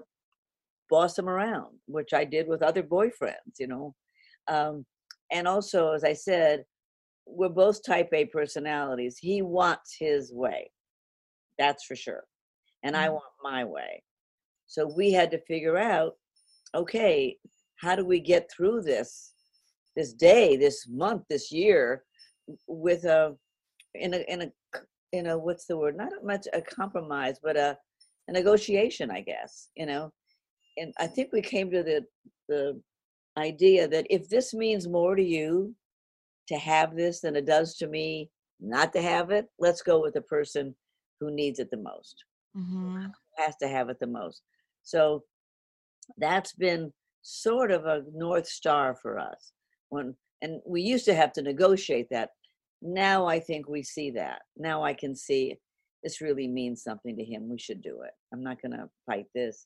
boss 0.89 1.17
him 1.17 1.27
around, 1.27 1.73
which 1.87 2.13
I 2.13 2.23
did 2.25 2.47
with 2.47 2.61
other 2.61 2.83
boyfriends, 2.83 3.55
you 3.59 3.67
know. 3.67 3.95
Um, 4.47 4.85
and 5.31 5.47
also, 5.47 5.91
as 5.93 6.03
I 6.03 6.13
said, 6.13 6.63
we're 7.25 7.49
both 7.49 7.83
type 7.83 8.09
A 8.13 8.25
personalities. 8.25 9.17
He 9.19 9.41
wants 9.41 9.95
his 9.99 10.31
way. 10.31 10.69
That's 11.57 11.85
for 11.85 11.95
sure. 11.95 12.23
And 12.83 12.95
I 12.95 13.05
mm-hmm. 13.05 13.13
want 13.13 13.25
my 13.43 13.63
way. 13.63 14.03
So 14.67 14.91
we 14.95 15.11
had 15.11 15.31
to 15.31 15.45
figure 15.45 15.77
out 15.77 16.13
okay, 16.73 17.37
how 17.77 17.95
do 17.95 18.05
we 18.05 18.19
get 18.19 18.51
through 18.51 18.81
this 18.81 19.31
this 19.95 20.13
day, 20.13 20.57
this 20.57 20.87
month, 20.89 21.23
this 21.29 21.51
year 21.51 22.03
with 22.67 23.05
a 23.05 23.35
in 23.93 24.13
a 24.13 24.17
in 24.27 24.41
a 24.41 24.51
in 25.13 25.27
a 25.27 25.37
what's 25.37 25.65
the 25.65 25.77
word? 25.77 25.97
Not 25.97 26.11
much 26.23 26.47
a 26.53 26.61
compromise, 26.61 27.37
but 27.41 27.57
a 27.57 27.77
a 28.27 28.31
negotiation, 28.31 29.11
I 29.11 29.21
guess, 29.21 29.69
you 29.75 29.85
know. 29.85 30.11
And 30.77 30.93
I 30.99 31.07
think 31.07 31.29
we 31.31 31.41
came 31.41 31.71
to 31.71 31.83
the 31.83 32.05
the 32.49 32.81
idea 33.37 33.87
that 33.87 34.07
if 34.09 34.29
this 34.29 34.53
means 34.53 34.87
more 34.87 35.15
to 35.15 35.23
you 35.23 35.75
to 36.47 36.57
have 36.57 36.95
this 36.95 37.21
than 37.21 37.35
it 37.35 37.45
does 37.45 37.75
to 37.77 37.87
me 37.87 38.29
not 38.59 38.93
to 38.93 39.01
have 39.01 39.31
it, 39.31 39.47
let's 39.59 39.81
go 39.81 40.01
with 40.01 40.13
the 40.13 40.21
person 40.21 40.75
who 41.19 41.31
needs 41.31 41.59
it 41.59 41.69
the 41.71 41.77
most, 41.77 42.23
mm-hmm. 42.57 43.05
has 43.37 43.55
to 43.57 43.67
have 43.67 43.89
it 43.89 43.97
the 43.99 44.07
most. 44.07 44.41
So 44.83 45.23
that's 46.17 46.53
been 46.53 46.91
sort 47.21 47.71
of 47.71 47.85
a 47.85 48.03
north 48.13 48.47
star 48.47 48.95
for 49.01 49.17
us. 49.17 49.53
When 49.89 50.15
and 50.41 50.61
we 50.65 50.81
used 50.81 51.05
to 51.05 51.15
have 51.15 51.33
to 51.33 51.41
negotiate 51.41 52.07
that. 52.11 52.29
Now 52.81 53.25
I 53.25 53.39
think 53.39 53.67
we 53.67 53.81
see 53.83 54.11
that. 54.11 54.41
Now 54.57 54.83
I 54.83 54.93
can 54.93 55.15
see 55.15 55.55
this 56.03 56.21
really 56.21 56.47
means 56.47 56.83
something 56.83 57.17
to 57.17 57.23
him. 57.23 57.49
We 57.49 57.57
should 57.57 57.81
do 57.81 58.01
it. 58.03 58.11
I'm 58.31 58.43
not 58.43 58.61
going 58.61 58.73
to 58.73 58.89
fight 59.07 59.25
this. 59.33 59.65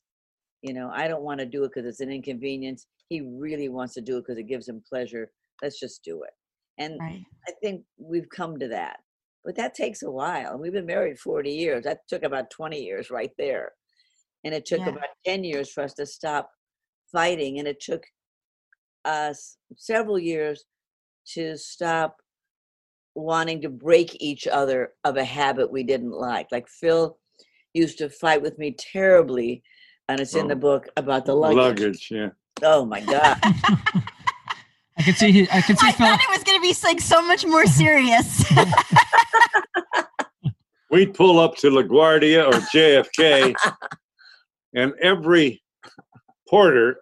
You 0.62 0.72
know, 0.72 0.90
I 0.94 1.06
don't 1.06 1.22
want 1.22 1.40
to 1.40 1.46
do 1.46 1.64
it 1.64 1.72
because 1.74 1.86
it's 1.86 2.00
an 2.00 2.10
inconvenience. 2.10 2.86
He 3.08 3.20
really 3.20 3.68
wants 3.68 3.94
to 3.94 4.00
do 4.00 4.16
it 4.16 4.24
because 4.26 4.38
it 4.38 4.48
gives 4.48 4.68
him 4.68 4.82
pleasure. 4.88 5.30
Let's 5.62 5.78
just 5.78 6.02
do 6.02 6.22
it. 6.22 6.30
And 6.78 6.98
right. 6.98 7.22
I 7.46 7.52
think 7.62 7.82
we've 7.98 8.28
come 8.30 8.58
to 8.58 8.68
that 8.68 9.00
but 9.44 9.56
that 9.56 9.74
takes 9.74 10.02
a 10.02 10.10
while. 10.10 10.52
And 10.52 10.60
We've 10.60 10.72
been 10.72 10.86
married 10.86 11.18
40 11.18 11.50
years. 11.50 11.84
That 11.84 12.00
took 12.08 12.22
about 12.22 12.50
20 12.50 12.80
years 12.80 13.10
right 13.10 13.30
there. 13.38 13.72
And 14.44 14.54
it 14.54 14.64
took 14.64 14.80
yeah. 14.80 14.90
about 14.90 15.08
10 15.26 15.44
years 15.44 15.70
for 15.70 15.82
us 15.82 15.94
to 15.94 16.06
stop 16.06 16.50
fighting. 17.12 17.58
And 17.58 17.68
it 17.68 17.80
took 17.80 18.02
us 19.04 19.56
several 19.76 20.18
years 20.18 20.64
to 21.34 21.56
stop 21.56 22.16
wanting 23.14 23.60
to 23.62 23.68
break 23.68 24.16
each 24.20 24.46
other 24.46 24.92
of 25.04 25.16
a 25.16 25.24
habit 25.24 25.70
we 25.70 25.82
didn't 25.82 26.12
like. 26.12 26.46
Like 26.50 26.68
Phil 26.68 27.18
used 27.74 27.98
to 27.98 28.08
fight 28.08 28.42
with 28.42 28.58
me 28.58 28.76
terribly, 28.78 29.62
and 30.08 30.20
it's 30.20 30.34
oh. 30.34 30.40
in 30.40 30.48
the 30.48 30.54
oh. 30.54 30.58
book 30.58 30.88
about 30.96 31.26
the 31.26 31.34
luggage. 31.34 31.80
Luggage, 31.80 32.08
yeah. 32.10 32.30
Oh 32.62 32.84
my 32.84 33.00
God. 33.00 33.38
I 35.00 35.02
could 35.02 35.16
see. 35.16 35.32
He, 35.32 35.48
I 35.50 35.62
could 35.62 35.78
see 35.78 35.88
I 35.88 35.92
Phil. 35.92 36.06
thought 36.06 36.20
it 36.20 36.28
was 36.28 36.44
going 36.44 36.58
to 36.58 36.62
be 36.62 36.74
like 36.86 37.00
so 37.00 37.22
much 37.22 37.46
more 37.46 37.64
serious. 37.64 38.44
We'd 40.90 41.14
pull 41.14 41.38
up 41.38 41.56
to 41.56 41.70
LaGuardia 41.70 42.46
or 42.46 42.52
JFK, 42.52 43.54
and 44.74 44.92
every 45.00 45.62
porter 46.46 46.98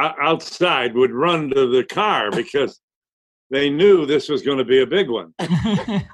outside 0.00 0.96
would 0.96 1.12
run 1.12 1.50
to 1.50 1.70
the 1.70 1.84
car 1.84 2.32
because 2.32 2.80
they 3.50 3.70
knew 3.70 4.06
this 4.06 4.28
was 4.28 4.42
going 4.42 4.58
to 4.58 4.64
be 4.64 4.82
a 4.82 4.86
big 4.86 5.08
one. 5.08 5.32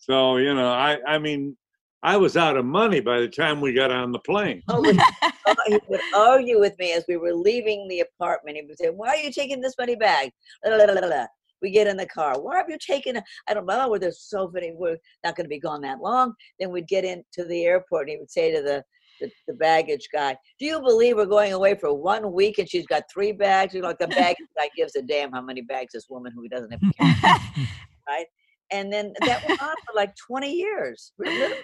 So 0.00 0.38
you 0.38 0.54
know, 0.54 0.70
I 0.70 0.96
I 1.06 1.18
mean, 1.18 1.54
I 2.02 2.16
was 2.16 2.36
out 2.36 2.56
of 2.56 2.64
money 2.64 3.00
by 3.00 3.20
the 3.20 3.28
time 3.28 3.60
we 3.60 3.72
got 3.72 3.90
on 3.90 4.12
the 4.12 4.20
plane. 4.20 4.62
Oh, 4.68 4.82
he 5.66 5.78
would 5.88 6.00
argue 6.14 6.60
with 6.60 6.78
me 6.78 6.92
as 6.92 7.04
we 7.08 7.16
were 7.16 7.34
leaving 7.34 7.88
the 7.88 8.00
apartment. 8.00 8.56
He 8.56 8.62
would 8.62 8.78
say, 8.78 8.90
"Why 8.90 9.08
are 9.08 9.16
you 9.16 9.32
taking 9.32 9.60
this 9.60 9.74
money 9.78 9.96
bag?" 9.96 10.30
La, 10.64 10.76
la, 10.76 10.84
la, 10.84 10.92
la, 10.92 11.06
la. 11.06 11.26
We 11.60 11.72
get 11.72 11.88
in 11.88 11.96
the 11.96 12.06
car. 12.06 12.40
Why 12.40 12.58
have 12.58 12.68
you 12.68 12.78
taken? 12.78 13.16
a-" 13.16 13.24
I 13.48 13.54
don't 13.54 13.66
know. 13.66 13.88
Where 13.88 13.98
there's 13.98 14.20
so 14.20 14.48
many. 14.52 14.72
We're 14.72 14.98
not 15.24 15.34
going 15.34 15.46
to 15.46 15.48
be 15.48 15.58
gone 15.58 15.80
that 15.82 16.00
long. 16.00 16.34
Then 16.60 16.70
we'd 16.70 16.86
get 16.86 17.04
into 17.04 17.44
the 17.48 17.64
airport, 17.64 18.02
and 18.02 18.10
he 18.10 18.16
would 18.18 18.30
say 18.30 18.54
to 18.54 18.62
the, 18.62 18.84
the 19.20 19.30
the 19.48 19.54
baggage 19.54 20.08
guy, 20.12 20.36
"Do 20.60 20.66
you 20.66 20.80
believe 20.80 21.16
we're 21.16 21.26
going 21.26 21.52
away 21.52 21.74
for 21.74 21.92
one 21.92 22.32
week 22.32 22.58
and 22.58 22.68
she's 22.68 22.86
got 22.86 23.02
three 23.12 23.32
bags?" 23.32 23.74
You 23.74 23.80
know, 23.80 23.88
like 23.88 23.98
the 23.98 24.06
baggage 24.06 24.46
guy 24.56 24.70
gives 24.76 24.94
a 24.94 25.02
damn 25.02 25.32
how 25.32 25.42
many 25.42 25.62
bags 25.62 25.94
this 25.94 26.06
woman 26.08 26.32
who 26.32 26.48
doesn't 26.48 26.70
have 26.70 26.80
to 26.80 26.92
carry, 26.96 27.68
right? 28.08 28.26
And 28.70 28.92
then 28.92 29.12
that 29.20 29.46
went 29.48 29.62
on 29.62 29.74
for 29.86 29.94
like 29.94 30.14
20 30.16 30.52
years, 30.52 31.12
literally. 31.18 31.56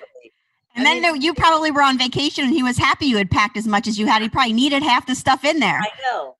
and 0.75 0.85
then 0.85 1.03
no, 1.03 1.15
you 1.15 1.35
probably 1.35 1.71
were 1.71 1.83
on 1.83 1.99
vacation 1.99 2.45
and 2.45 2.53
he 2.53 2.63
was 2.63 2.79
happy 2.79 3.07
you 3.07 3.17
had 3.17 3.31
packed 3.31 3.57
as 3.57 3.67
much 3.67 3.87
as 3.87 3.99
you 3.99 4.07
had. 4.07 4.23
He 4.23 4.29
probably 4.29 4.53
needed 4.53 4.83
half 4.83 5.07
the 5.07 5.15
stuff 5.15 5.45
in 5.45 5.61
there. 5.61 5.81
I 5.81 5.89
know. 6.11 6.37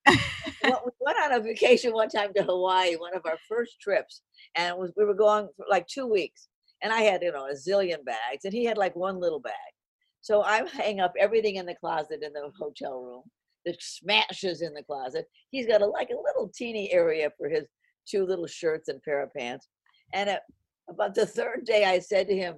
Well, 0.65 0.83
we 0.85 0.93
went 1.01 1.19
on 1.19 1.33
a 1.33 1.41
vacation 1.41 1.93
one 1.93 2.09
time 2.09 2.33
to 2.35 2.43
Hawaii, 2.43 2.97
one 2.97 3.15
of 3.15 3.27
our 3.27 3.37
first 3.49 3.79
trips, 3.81 4.23
and 4.55 4.77
was 4.79 4.93
we 4.97 5.05
were 5.05 5.15
going 5.15 5.49
for 5.57 5.67
like 5.69 5.87
two 5.87 6.07
weeks, 6.07 6.49
and 6.83 6.93
I 6.93 7.01
had 7.01 7.23
you 7.23 7.33
know 7.33 7.47
a 7.47 7.55
zillion 7.55 8.05
bags, 8.05 8.45
and 8.45 8.53
he 8.53 8.65
had 8.65 8.79
like 8.79 8.97
one 8.97 9.21
little 9.21 9.41
bag. 9.41 9.53
So 10.23 10.43
I 10.43 10.67
hang 10.73 11.01
up 11.01 11.13
everything 11.19 11.57
in 11.57 11.67
the 11.67 11.75
closet 11.75 12.23
in 12.23 12.33
the 12.33 12.51
hotel 12.59 13.03
room. 13.03 13.23
The 13.67 13.77
smashes 13.79 14.63
in 14.63 14.73
the 14.73 14.83
closet. 14.83 15.27
He's 15.51 15.67
got 15.67 15.83
a 15.83 15.87
like 15.87 16.09
a 16.09 16.23
little 16.23 16.51
teeny 16.55 16.91
area 16.93 17.31
for 17.37 17.49
his 17.49 17.65
two 18.09 18.25
little 18.25 18.47
shirts 18.47 18.89
and 18.89 19.03
pair 19.03 19.23
of 19.23 19.33
pants. 19.35 19.69
And 20.15 20.31
at, 20.31 20.43
about 20.89 21.15
the 21.15 21.27
third 21.27 21.65
day, 21.65 21.85
I 21.85 21.99
said 21.99 22.29
to 22.29 22.37
him, 22.37 22.55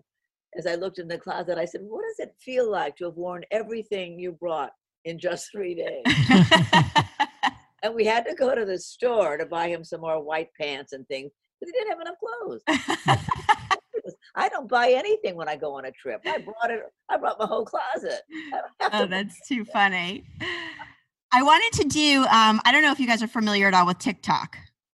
as 0.57 0.67
I 0.67 0.77
looked 0.77 0.99
in 0.99 1.09
the 1.09 1.19
closet, 1.19 1.59
I 1.59 1.65
said, 1.65 1.81
"What 1.83 2.03
does 2.03 2.29
it 2.29 2.35
feel 2.41 2.71
like 2.71 2.97
to 2.97 3.07
have 3.07 3.17
worn 3.17 3.45
everything 3.51 4.19
you 4.19 4.33
brought 4.33 4.71
in 5.05 5.19
just 5.19 5.51
three 5.51 5.75
days?" 5.75 6.05
and 7.83 7.95
we 7.95 8.05
had 8.05 8.25
to 8.27 8.35
go 8.35 8.55
to 8.55 8.65
the 8.65 8.79
store 8.79 9.37
to 9.37 9.47
buy 9.47 9.69
him 9.69 9.85
some 9.85 10.01
more 10.01 10.23
white 10.23 10.49
pants 10.59 10.93
and 10.93 11.07
things 11.09 11.31
because 11.61 11.73
he 11.73 11.79
didn't 11.79 11.91
have 11.91 12.01
enough 12.01 12.17
clothes. 12.19 12.63
I 14.35 14.49
don't 14.49 14.69
buy 14.69 14.91
anything 14.91 15.35
when 15.35 15.49
I 15.49 15.57
go 15.57 15.75
on 15.75 15.87
a 15.87 15.91
trip. 15.93 16.21
I 16.27 16.39
brought 16.39 16.71
it. 16.71 16.83
I 17.09 17.17
brought 17.17 17.39
my 17.39 17.47
whole 17.47 17.65
closet. 17.65 18.21
I 18.53 18.61
don't 18.61 18.93
have 18.93 19.03
oh, 19.03 19.07
that's 19.07 19.47
too 19.49 19.65
funny. 19.65 20.25
I 21.33 21.43
wanted 21.43 21.83
to 21.83 21.89
do, 21.89 22.23
um, 22.23 22.61
I 22.65 22.73
don't 22.73 22.83
know 22.83 22.93
if 22.93 23.01
you 23.01 23.07
guys 23.07 23.23
are 23.23 23.29
familiar 23.29 23.67
at 23.67 23.75
all 23.75 23.87
with 23.87 23.99
TikTok, 23.99 24.57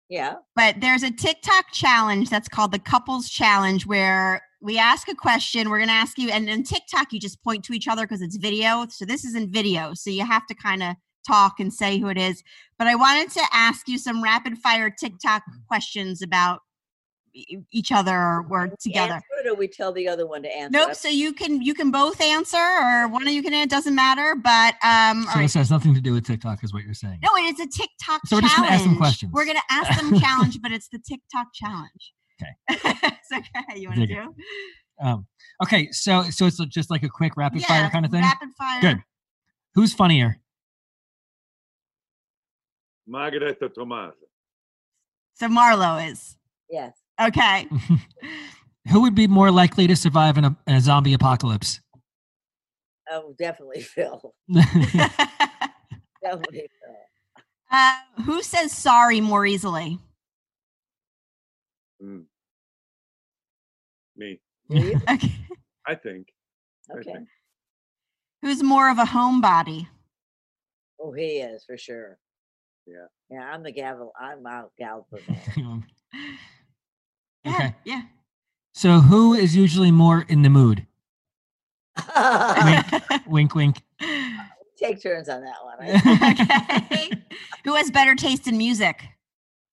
Yeah. 0.09 0.35
but 0.55 0.79
there's 0.79 1.03
a 1.03 1.11
TikTok 1.11 1.65
challenge 1.73 2.29
that's 2.29 2.47
called 2.47 2.71
the 2.71 2.79
Couples 2.79 3.29
Challenge 3.29 3.85
where 3.85 4.41
we 4.61 4.79
ask 4.79 5.07
a 5.09 5.15
question. 5.15 5.69
We're 5.69 5.77
going 5.79 5.89
to 5.89 5.93
ask 5.93 6.17
you, 6.17 6.29
and 6.29 6.49
in 6.49 6.63
TikTok, 6.63 7.13
you 7.13 7.19
just 7.19 7.43
point 7.43 7.63
to 7.65 7.73
each 7.73 7.87
other 7.87 8.03
because 8.03 8.21
it's 8.21 8.37
video. 8.37 8.85
So 8.89 9.05
this 9.05 9.23
isn't 9.25 9.51
video. 9.51 9.93
So 9.93 10.09
you 10.09 10.25
have 10.25 10.47
to 10.47 10.55
kind 10.55 10.81
of 10.81 10.95
talk 11.27 11.59
and 11.59 11.73
say 11.73 11.99
who 11.99 12.07
it 12.07 12.17
is. 12.17 12.41
But 12.79 12.87
I 12.87 12.95
wanted 12.95 13.29
to 13.31 13.43
ask 13.51 13.87
you 13.87 13.97
some 13.97 14.23
rapid 14.23 14.57
fire 14.57 14.89
TikTok 14.89 15.43
mm-hmm. 15.43 15.59
questions 15.67 16.21
about 16.21 16.61
each 17.71 17.91
other 17.91 18.15
or 18.15 18.45
we're 18.49 18.67
together. 18.79 19.15
Answer 19.15 19.25
it 19.45 19.47
or 19.47 19.55
we 19.55 19.67
tell 19.67 19.91
the 19.91 20.07
other 20.07 20.25
one 20.27 20.43
to 20.43 20.49
answer. 20.51 20.71
Nope. 20.71 20.95
So 20.95 21.07
you 21.07 21.33
can 21.33 21.61
you 21.61 21.73
can 21.73 21.91
both 21.91 22.19
answer, 22.21 22.57
or 22.57 23.07
one 23.07 23.27
of 23.27 23.33
you 23.33 23.43
can. 23.43 23.53
It 23.53 23.69
doesn't 23.69 23.95
matter. 23.95 24.35
But 24.35 24.75
um, 24.83 25.19
all 25.19 25.33
So 25.33 25.35
right. 25.35 25.41
this 25.43 25.53
has 25.53 25.71
nothing 25.71 25.93
to 25.93 26.01
do 26.01 26.13
with 26.13 26.25
TikTok, 26.25 26.63
is 26.63 26.73
what 26.73 26.83
you're 26.83 26.93
saying. 26.93 27.19
No, 27.21 27.29
it 27.37 27.53
is 27.53 27.59
a 27.59 27.67
TikTok 27.69 28.21
challenge. 28.27 28.29
So 28.29 28.35
we're 28.37 28.41
just 28.41 28.55
gonna 28.55 28.69
ask 28.69 28.83
them 28.83 28.97
questions. 28.97 29.31
We're 29.33 29.45
gonna 29.45 29.59
ask 29.69 29.99
them 29.99 30.19
challenge, 30.19 30.59
but 30.61 30.71
it's 30.71 30.89
the 30.89 30.99
TikTok 30.99 31.47
challenge. 31.53 32.13
Okay. 32.41 32.51
it's 33.03 33.31
okay. 33.31 33.79
You 33.79 33.89
want 33.89 34.01
to 34.01 34.07
do? 34.07 34.35
Um, 34.99 35.27
okay, 35.63 35.89
so 35.91 36.23
so 36.23 36.45
it's 36.47 36.57
just 36.67 36.89
like 36.89 37.03
a 37.03 37.09
quick 37.09 37.37
rapid 37.37 37.63
fire 37.63 37.89
kind 37.89 38.05
of 38.05 38.11
thing. 38.11 38.21
Rapid 38.21 38.49
fire. 38.57 38.81
Good. 38.81 38.97
Who's 39.75 39.93
funnier? 39.93 40.39
Margareta 43.07 43.69
Tomasa. 43.69 44.13
So 45.35 45.47
Marlo 45.47 46.09
is 46.09 46.35
yes. 46.69 46.93
Okay. 47.21 47.67
Who 48.91 49.01
would 49.01 49.15
be 49.15 49.27
more 49.27 49.51
likely 49.51 49.87
to 49.87 49.95
survive 49.95 50.37
in 50.37 50.45
a, 50.45 50.55
in 50.65 50.75
a 50.75 50.81
zombie 50.81 51.13
apocalypse? 51.13 51.81
Oh, 53.09 53.33
definitely 53.37 53.81
Phil. 53.81 54.33
Definitely 54.49 55.01
Phil. 56.21 56.41
uh, 57.71 57.93
who 58.25 58.41
says 58.41 58.71
sorry 58.71 59.21
more 59.21 59.45
easily? 59.45 59.99
Mm. 62.03 62.23
Me, 64.17 64.39
Do? 64.69 64.99
Okay. 65.09 65.31
I 65.87 65.95
think. 65.95 66.27
I 66.91 66.97
Okay. 66.99 67.13
think. 67.13 67.27
Who's 68.41 68.63
more 68.63 68.89
of 68.89 68.99
a 68.99 69.03
homebody? 69.05 69.87
Oh, 70.99 71.11
he 71.11 71.39
is 71.39 71.63
for 71.65 71.77
sure. 71.77 72.17
Yeah. 72.85 73.05
Yeah, 73.29 73.49
I'm 73.51 73.63
the 73.63 73.71
gavel. 73.71 74.13
I'm 74.19 74.45
out 74.47 74.71
gal 74.77 75.05
for 75.09 75.19
man. 75.61 75.85
Yeah, 77.47 77.55
okay. 77.55 77.75
Yeah. 77.85 78.01
So 78.73 78.99
who 78.99 79.33
is 79.33 79.55
usually 79.55 79.91
more 79.91 80.25
in 80.27 80.43
the 80.43 80.49
mood? 80.49 80.85
Wink, 83.27 83.55
wink. 83.55 83.81
Take 84.77 85.01
turns 85.01 85.29
on 85.29 85.41
that 85.41 85.55
one. 85.63 85.77
Okay. 86.31 87.11
Who 87.65 87.75
has 87.75 87.91
better 87.91 88.15
taste 88.15 88.47
in 88.47 88.57
music? 88.57 89.03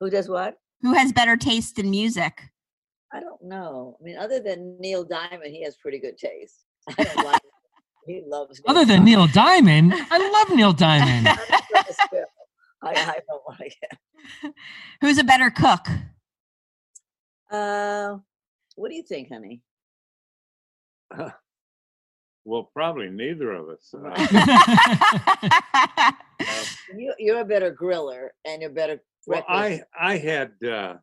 Who 0.00 0.10
does 0.10 0.28
what? 0.28 0.56
Who 0.82 0.94
has 0.94 1.12
better 1.12 1.36
taste 1.36 1.78
in 1.78 1.90
music? 1.90 2.40
I 3.12 3.20
don't 3.20 3.42
know. 3.44 3.96
I 4.00 4.04
mean, 4.04 4.16
other 4.16 4.40
than 4.40 4.76
Neil 4.80 5.04
Diamond, 5.04 5.52
he 5.52 5.62
has 5.62 5.76
pretty 5.76 6.00
good 6.00 6.18
taste. 6.18 6.64
I 6.98 7.04
don't 7.04 7.24
like. 7.24 7.40
He 8.06 8.22
loves. 8.26 8.60
Other 8.66 8.80
Neil 8.80 8.96
than 8.96 9.04
Neil 9.04 9.26
Diamond, 9.28 9.94
I 9.94 10.30
love 10.30 10.56
Neil 10.56 10.72
Diamond. 10.72 11.26
Diamond. 11.26 11.50
I'm 11.76 11.84
just 11.84 12.00
Phil. 12.10 12.24
I, 12.82 12.90
I 12.90 13.18
don't 13.28 13.60
like 13.60 13.76
it. 13.82 14.54
Who's 15.00 15.18
a 15.18 15.24
better 15.24 15.50
cook? 15.50 15.86
Uh, 17.54 18.18
what 18.76 18.88
do 18.90 18.96
you 18.96 19.02
think, 19.02 19.28
honey? 19.32 19.60
Well, 22.44 22.70
probably 22.74 23.08
neither 23.10 23.52
of 23.52 23.68
us. 23.68 23.94
Uh, 26.46 26.64
You, 26.96 27.14
you're 27.18 27.40
a 27.40 27.44
better 27.44 27.72
griller, 27.72 28.28
and 28.44 28.60
you're 28.60 28.70
better. 28.70 29.00
well, 29.26 29.44
I 29.48 29.82
I 29.98 30.16
had 30.18 30.50
uh, 30.66 30.94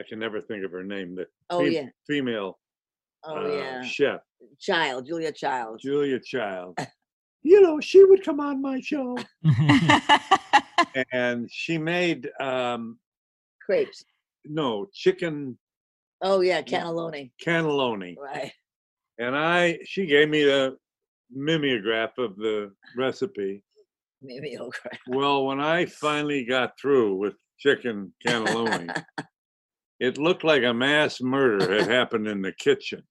I 0.00 0.04
can 0.08 0.18
never 0.18 0.40
think 0.42 0.64
of 0.64 0.72
her 0.72 0.82
name. 0.84 1.14
The 1.14 1.26
Oh 1.50 1.60
fem- 1.62 1.72
yeah. 1.72 1.86
female 2.06 2.58
Oh 3.24 3.36
uh, 3.36 3.48
yeah. 3.56 3.82
chef 3.82 4.20
Child, 4.60 5.06
Julia 5.06 5.32
Child. 5.32 5.80
Julia 5.82 6.18
Child. 6.20 6.78
you 7.42 7.60
know, 7.62 7.80
she 7.80 8.04
would 8.04 8.22
come 8.24 8.40
on 8.40 8.60
my 8.60 8.80
show, 8.80 9.16
and 11.12 11.48
she 11.50 11.78
made 11.78 12.28
um, 12.40 12.98
Crepes. 13.64 14.04
no 14.44 14.86
chicken 14.92 15.56
Oh 16.22 16.40
yeah, 16.40 16.62
cannelloni. 16.62 17.30
cannelloni, 17.44 18.16
Right. 18.18 18.52
and 19.18 19.36
I 19.36 19.78
she 19.84 20.06
gave 20.06 20.28
me 20.28 20.48
a 20.48 20.72
mimeograph 21.30 22.16
of 22.18 22.36
the 22.36 22.72
recipe. 22.96 23.62
Maybe 24.22 24.56
okay. 24.58 24.98
Well, 25.08 25.44
when 25.46 25.60
I 25.60 25.84
finally 25.86 26.44
got 26.44 26.72
through 26.80 27.16
with 27.16 27.34
chicken 27.58 28.12
cannelloni, 28.26 28.94
it 30.00 30.16
looked 30.18 30.42
like 30.42 30.62
a 30.62 30.72
mass 30.72 31.20
murder 31.20 31.70
had 31.78 31.90
happened 31.90 32.26
in 32.26 32.40
the 32.42 32.52
kitchen. 32.52 33.02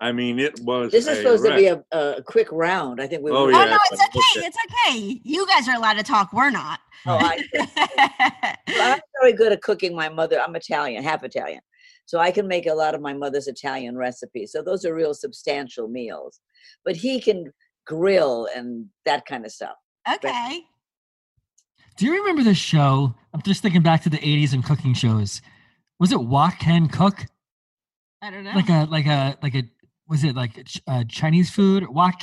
I 0.00 0.10
mean, 0.12 0.38
it 0.40 0.58
was. 0.60 0.90
This 0.90 1.06
is 1.06 1.18
a 1.18 1.22
supposed 1.22 1.44
to 1.46 1.54
be 1.54 1.66
a, 1.68 1.82
a 1.92 2.20
quick 2.22 2.48
round. 2.50 3.00
I 3.00 3.06
think 3.06 3.22
we. 3.22 3.30
Oh, 3.30 3.44
were- 3.44 3.54
Oh 3.54 3.58
yeah, 3.58 3.64
no, 3.66 3.78
it's 3.90 4.02
but 4.02 4.08
okay. 4.08 4.46
It's 4.46 4.56
okay. 4.88 5.20
You 5.22 5.46
guys 5.46 5.68
are 5.68 5.76
allowed 5.76 5.94
to 5.94 6.02
talk. 6.02 6.32
We're 6.32 6.50
not. 6.50 6.80
Oh, 7.06 7.16
I, 7.20 8.56
I'm 8.68 9.00
very 9.20 9.32
good 9.34 9.52
at 9.52 9.62
cooking 9.62 9.94
my 9.94 10.08
mother. 10.08 10.40
I'm 10.40 10.56
Italian, 10.56 11.02
half 11.04 11.22
Italian. 11.22 11.60
So 12.06 12.18
I 12.18 12.30
can 12.30 12.46
make 12.46 12.66
a 12.66 12.74
lot 12.74 12.94
of 12.94 13.00
my 13.00 13.12
mother's 13.14 13.48
Italian 13.48 13.96
recipes. 13.96 14.52
So 14.52 14.62
those 14.62 14.84
are 14.84 14.94
real 14.94 15.14
substantial 15.14 15.88
meals. 15.88 16.40
But 16.84 16.96
he 16.96 17.20
can 17.20 17.52
grill 17.86 18.48
and 18.54 18.86
that 19.04 19.26
kind 19.26 19.44
of 19.44 19.52
stuff. 19.52 19.76
okay. 20.08 20.64
Do 21.96 22.06
you 22.06 22.18
remember 22.18 22.42
the 22.42 22.54
show? 22.54 23.14
I'm 23.32 23.42
just 23.42 23.62
thinking 23.62 23.82
back 23.82 24.02
to 24.02 24.10
the 24.10 24.18
80s 24.18 24.52
and 24.52 24.64
cooking 24.64 24.94
shows. 24.94 25.40
Was 26.00 26.10
it 26.10 26.20
Wok 26.20 26.58
Can 26.58 26.88
Cook? 26.88 27.24
I 28.20 28.30
don't 28.30 28.42
know. 28.42 28.52
Like 28.54 28.68
a 28.68 28.88
like 28.90 29.06
a 29.06 29.38
like 29.42 29.54
a 29.54 29.62
was 30.08 30.24
it 30.24 30.34
like 30.34 30.58
a 30.58 30.90
uh, 30.90 31.04
Chinese 31.04 31.50
food? 31.50 31.88
Wok 31.88 32.14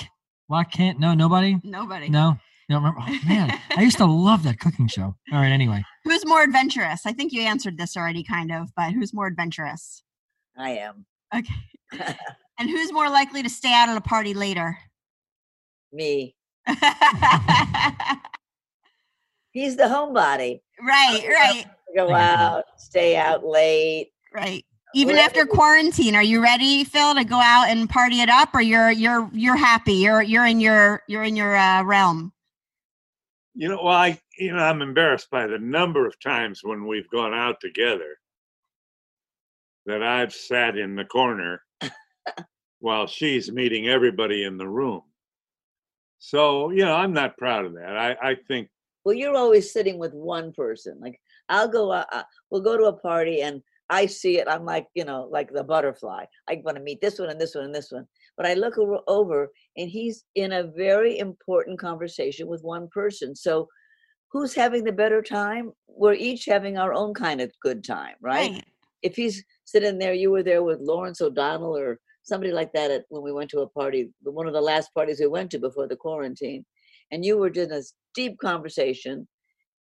Wok 0.49 0.71
Can? 0.71 0.99
No, 0.99 1.13
nobody. 1.13 1.57
Nobody. 1.63 2.09
No, 2.09 2.37
You 2.71 2.77
don't 2.77 2.85
remember? 2.85 3.01
Oh, 3.05 3.27
man, 3.27 3.59
I 3.75 3.81
used 3.81 3.97
to 3.97 4.05
love 4.05 4.43
that 4.43 4.61
cooking 4.61 4.87
show. 4.87 5.13
All 5.33 5.39
right, 5.41 5.51
anyway. 5.51 5.83
Who's 6.05 6.25
more 6.25 6.41
adventurous? 6.41 7.05
I 7.05 7.11
think 7.11 7.33
you 7.33 7.41
answered 7.41 7.77
this 7.77 7.97
already, 7.97 8.23
kind 8.23 8.49
of, 8.49 8.69
but 8.77 8.93
who's 8.93 9.13
more 9.13 9.27
adventurous? 9.27 10.03
I 10.57 10.77
am. 10.77 11.05
Okay. 11.35 11.53
and 12.57 12.69
who's 12.69 12.93
more 12.93 13.09
likely 13.09 13.43
to 13.43 13.49
stay 13.49 13.73
out 13.73 13.89
at 13.89 13.97
a 13.97 14.01
party 14.01 14.33
later? 14.33 14.77
Me. 15.91 16.33
He's 19.51 19.75
the 19.75 19.83
homebody. 19.83 20.61
right, 20.81 21.25
right, 21.27 21.65
Go 21.93 22.13
out, 22.13 22.63
stay 22.77 23.17
out 23.17 23.45
late. 23.45 24.11
right. 24.33 24.63
Even 24.95 25.17
Well, 25.17 25.25
after 25.25 25.45
quarantine, 25.45 26.15
are 26.15 26.23
you 26.23 26.41
ready, 26.41 26.85
Phil, 26.85 27.15
to 27.15 27.25
go 27.25 27.35
out 27.37 27.67
and 27.67 27.89
party 27.89 28.21
it 28.21 28.29
up, 28.29 28.53
or 28.53 28.61
you're 28.61 28.91
you're 28.91 29.29
you're 29.33 29.57
happy? 29.57 29.93
You're 29.93 30.21
you're 30.21 30.45
in 30.45 30.61
your 30.61 31.01
you're 31.07 31.23
in 31.23 31.35
your 31.37 31.55
uh, 31.55 31.83
realm. 31.83 32.31
You 33.53 33.69
know, 33.69 33.79
well, 33.83 33.95
I 33.95 34.19
you 34.37 34.53
know 34.53 34.59
I'm 34.63 34.81
embarrassed 34.81 35.29
by 35.29 35.47
the 35.47 35.59
number 35.59 36.05
of 36.07 36.19
times 36.19 36.61
when 36.63 36.87
we've 36.87 37.09
gone 37.09 37.33
out 37.33 37.59
together 37.61 38.17
that 39.85 40.03
I've 40.03 40.33
sat 40.33 40.77
in 40.77 40.95
the 40.95 41.05
corner 41.05 41.63
while 42.79 43.07
she's 43.07 43.51
meeting 43.51 43.87
everybody 43.87 44.43
in 44.43 44.57
the 44.57 44.67
room. 44.69 45.01
So 46.19 46.71
you 46.71 46.85
know, 46.85 46.95
I'm 46.95 47.13
not 47.13 47.37
proud 47.37 47.65
of 47.65 47.73
that. 47.73 47.97
I 47.97 48.31
I 48.31 48.35
think 48.47 48.69
Well, 49.05 49.15
you're 49.15 49.35
always 49.35 49.71
sitting 49.73 49.97
with 49.97 50.13
one 50.13 50.53
person. 50.53 50.99
Like 51.01 51.19
I'll 51.49 51.67
go, 51.67 51.91
uh, 51.91 52.05
uh, 52.11 52.23
we'll 52.49 52.61
go 52.61 52.77
to 52.77 52.85
a 52.85 52.93
party 52.93 53.41
and 53.41 53.61
I 53.89 54.05
see 54.05 54.39
it. 54.39 54.47
I'm 54.47 54.63
like, 54.65 54.87
you 54.93 55.03
know, 55.03 55.27
like 55.31 55.51
the 55.51 55.63
butterfly. 55.63 56.25
I 56.49 56.61
want 56.63 56.77
to 56.77 56.83
meet 56.83 57.01
this 57.01 57.19
one 57.19 57.29
and 57.29 57.41
this 57.41 57.55
one 57.55 57.65
and 57.65 57.75
this 57.75 57.91
one. 57.91 58.07
But 58.41 58.49
I 58.49 58.55
look 58.55 58.79
over, 58.79 58.97
over 59.07 59.51
and 59.77 59.87
he's 59.87 60.23
in 60.33 60.53
a 60.53 60.63
very 60.63 61.19
important 61.19 61.79
conversation 61.79 62.47
with 62.47 62.63
one 62.63 62.87
person. 62.91 63.35
So 63.35 63.67
who's 64.31 64.55
having 64.55 64.83
the 64.83 64.91
better 64.91 65.21
time? 65.21 65.71
We're 65.87 66.15
each 66.15 66.45
having 66.45 66.75
our 66.75 66.91
own 66.91 67.13
kind 67.13 67.39
of 67.39 67.51
good 67.61 67.83
time, 67.83 68.15
right? 68.19 68.65
If 69.03 69.15
he's 69.15 69.43
sitting 69.65 69.99
there, 69.99 70.15
you 70.15 70.31
were 70.31 70.41
there 70.41 70.63
with 70.63 70.79
Lawrence 70.79 71.21
O'Donnell 71.21 71.77
or 71.77 71.99
somebody 72.23 72.51
like 72.51 72.73
that 72.73 72.89
at, 72.89 73.03
when 73.09 73.21
we 73.21 73.31
went 73.31 73.51
to 73.51 73.59
a 73.59 73.69
party, 73.69 74.09
one 74.23 74.47
of 74.47 74.53
the 74.53 74.61
last 74.61 74.91
parties 74.95 75.19
we 75.19 75.27
went 75.27 75.51
to 75.51 75.59
before 75.59 75.87
the 75.87 75.95
quarantine, 75.95 76.65
and 77.11 77.23
you 77.23 77.37
were 77.37 77.49
in 77.49 77.69
this 77.69 77.93
deep 78.15 78.39
conversation. 78.39 79.27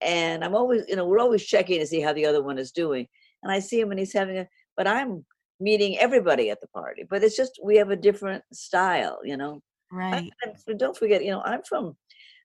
And 0.02 0.44
I'm 0.44 0.54
always, 0.54 0.84
you 0.90 0.98
know, 0.98 1.06
we're 1.06 1.20
always 1.20 1.46
checking 1.46 1.80
to 1.80 1.88
see 1.88 2.02
how 2.02 2.12
the 2.12 2.26
other 2.26 2.44
one 2.44 2.58
is 2.58 2.74
doing. 2.74 3.08
And 3.42 3.54
I 3.54 3.60
see 3.60 3.80
him 3.80 3.92
and 3.92 4.00
he's 4.00 4.12
having 4.12 4.38
a, 4.38 4.48
but 4.76 4.86
I'm 4.86 5.26
meeting 5.60 5.98
everybody 5.98 6.50
at 6.50 6.62
the 6.62 6.68
party. 6.68 7.06
But 7.10 7.24
it's 7.24 7.36
just 7.36 7.60
we 7.64 7.78
have 7.78 7.90
a 7.90 7.96
different 7.96 8.44
style, 8.54 9.20
you 9.24 9.38
know. 9.38 9.62
Right. 9.92 10.32
Don't 10.78 10.98
forget, 10.98 11.24
you 11.24 11.32
know, 11.32 11.42
I'm 11.42 11.64
from 11.64 11.96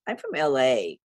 I'm 0.06 0.16
from 0.16 0.32
LA, 0.34 0.96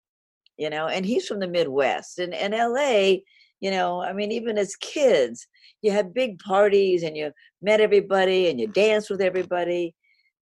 you 0.57 0.69
know, 0.69 0.87
and 0.87 1.05
he's 1.05 1.27
from 1.27 1.39
the 1.39 1.47
Midwest. 1.47 2.19
And 2.19 2.33
and 2.33 2.53
LA, 2.53 3.17
you 3.59 3.71
know, 3.71 4.01
I 4.01 4.13
mean, 4.13 4.31
even 4.31 4.57
as 4.57 4.75
kids, 4.77 5.47
you 5.81 5.91
had 5.91 6.13
big 6.13 6.39
parties 6.39 7.03
and 7.03 7.15
you 7.15 7.31
met 7.61 7.81
everybody 7.81 8.49
and 8.49 8.59
you 8.59 8.67
danced 8.67 9.09
with 9.09 9.21
everybody. 9.21 9.95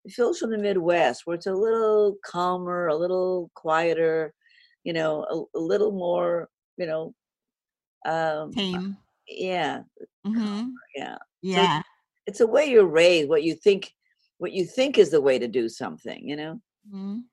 Phil's 0.08 0.38
from 0.38 0.50
the 0.50 0.58
Midwest, 0.58 1.22
where 1.24 1.34
it's 1.34 1.46
a 1.46 1.52
little 1.52 2.16
calmer, 2.24 2.86
a 2.86 2.94
little 2.94 3.50
quieter, 3.54 4.32
you 4.84 4.92
know, 4.92 5.24
a, 5.24 5.58
a 5.58 5.60
little 5.60 5.90
more, 5.90 6.48
you 6.76 6.86
know, 6.86 7.12
um, 8.06 8.52
Tame. 8.52 8.96
yeah, 9.26 9.80
hmm 10.24 10.68
yeah. 10.94 11.18
Yeah. 11.52 11.82
It's 12.26 12.38
the 12.38 12.46
way 12.46 12.66
you're 12.66 12.86
raised, 12.86 13.28
what 13.28 13.44
you 13.44 13.54
think, 13.54 13.92
what 14.38 14.52
you 14.52 14.64
think 14.64 14.98
is 14.98 15.10
the 15.10 15.20
way 15.20 15.38
to 15.38 15.48
do 15.48 15.68
something, 15.68 16.28
you 16.28 16.36
know. 16.36 16.60
Mhm. 16.92 17.24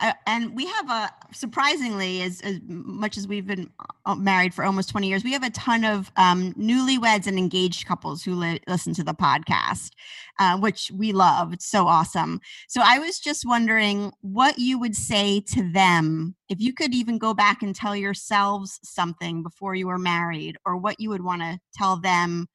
Uh, 0.00 0.12
and 0.26 0.54
we 0.54 0.66
have 0.66 0.90
a 0.90 1.10
surprisingly, 1.32 2.22
as, 2.22 2.40
as 2.42 2.60
much 2.66 3.16
as 3.16 3.26
we've 3.28 3.46
been 3.46 3.70
uh, 4.04 4.14
married 4.14 4.54
for 4.54 4.64
almost 4.64 4.88
20 4.90 5.08
years, 5.08 5.24
we 5.24 5.32
have 5.32 5.42
a 5.42 5.50
ton 5.50 5.84
of 5.84 6.10
um, 6.16 6.52
newlyweds 6.54 7.26
and 7.26 7.38
engaged 7.38 7.86
couples 7.86 8.22
who 8.22 8.34
li- 8.34 8.60
listen 8.68 8.94
to 8.94 9.04
the 9.04 9.14
podcast, 9.14 9.90
uh, 10.38 10.58
which 10.58 10.90
we 10.94 11.12
love. 11.12 11.52
It's 11.52 11.66
so 11.66 11.86
awesome. 11.86 12.40
So 12.68 12.80
I 12.84 12.98
was 12.98 13.18
just 13.18 13.46
wondering 13.46 14.12
what 14.20 14.58
you 14.58 14.78
would 14.78 14.96
say 14.96 15.40
to 15.52 15.70
them 15.72 16.34
if 16.48 16.60
you 16.60 16.72
could 16.72 16.94
even 16.94 17.18
go 17.18 17.34
back 17.34 17.62
and 17.62 17.74
tell 17.74 17.96
yourselves 17.96 18.78
something 18.82 19.42
before 19.42 19.74
you 19.74 19.86
were 19.88 19.98
married, 19.98 20.56
or 20.64 20.76
what 20.76 21.00
you 21.00 21.10
would 21.10 21.22
want 21.22 21.42
to 21.42 21.58
tell 21.74 21.96
them 21.98 22.46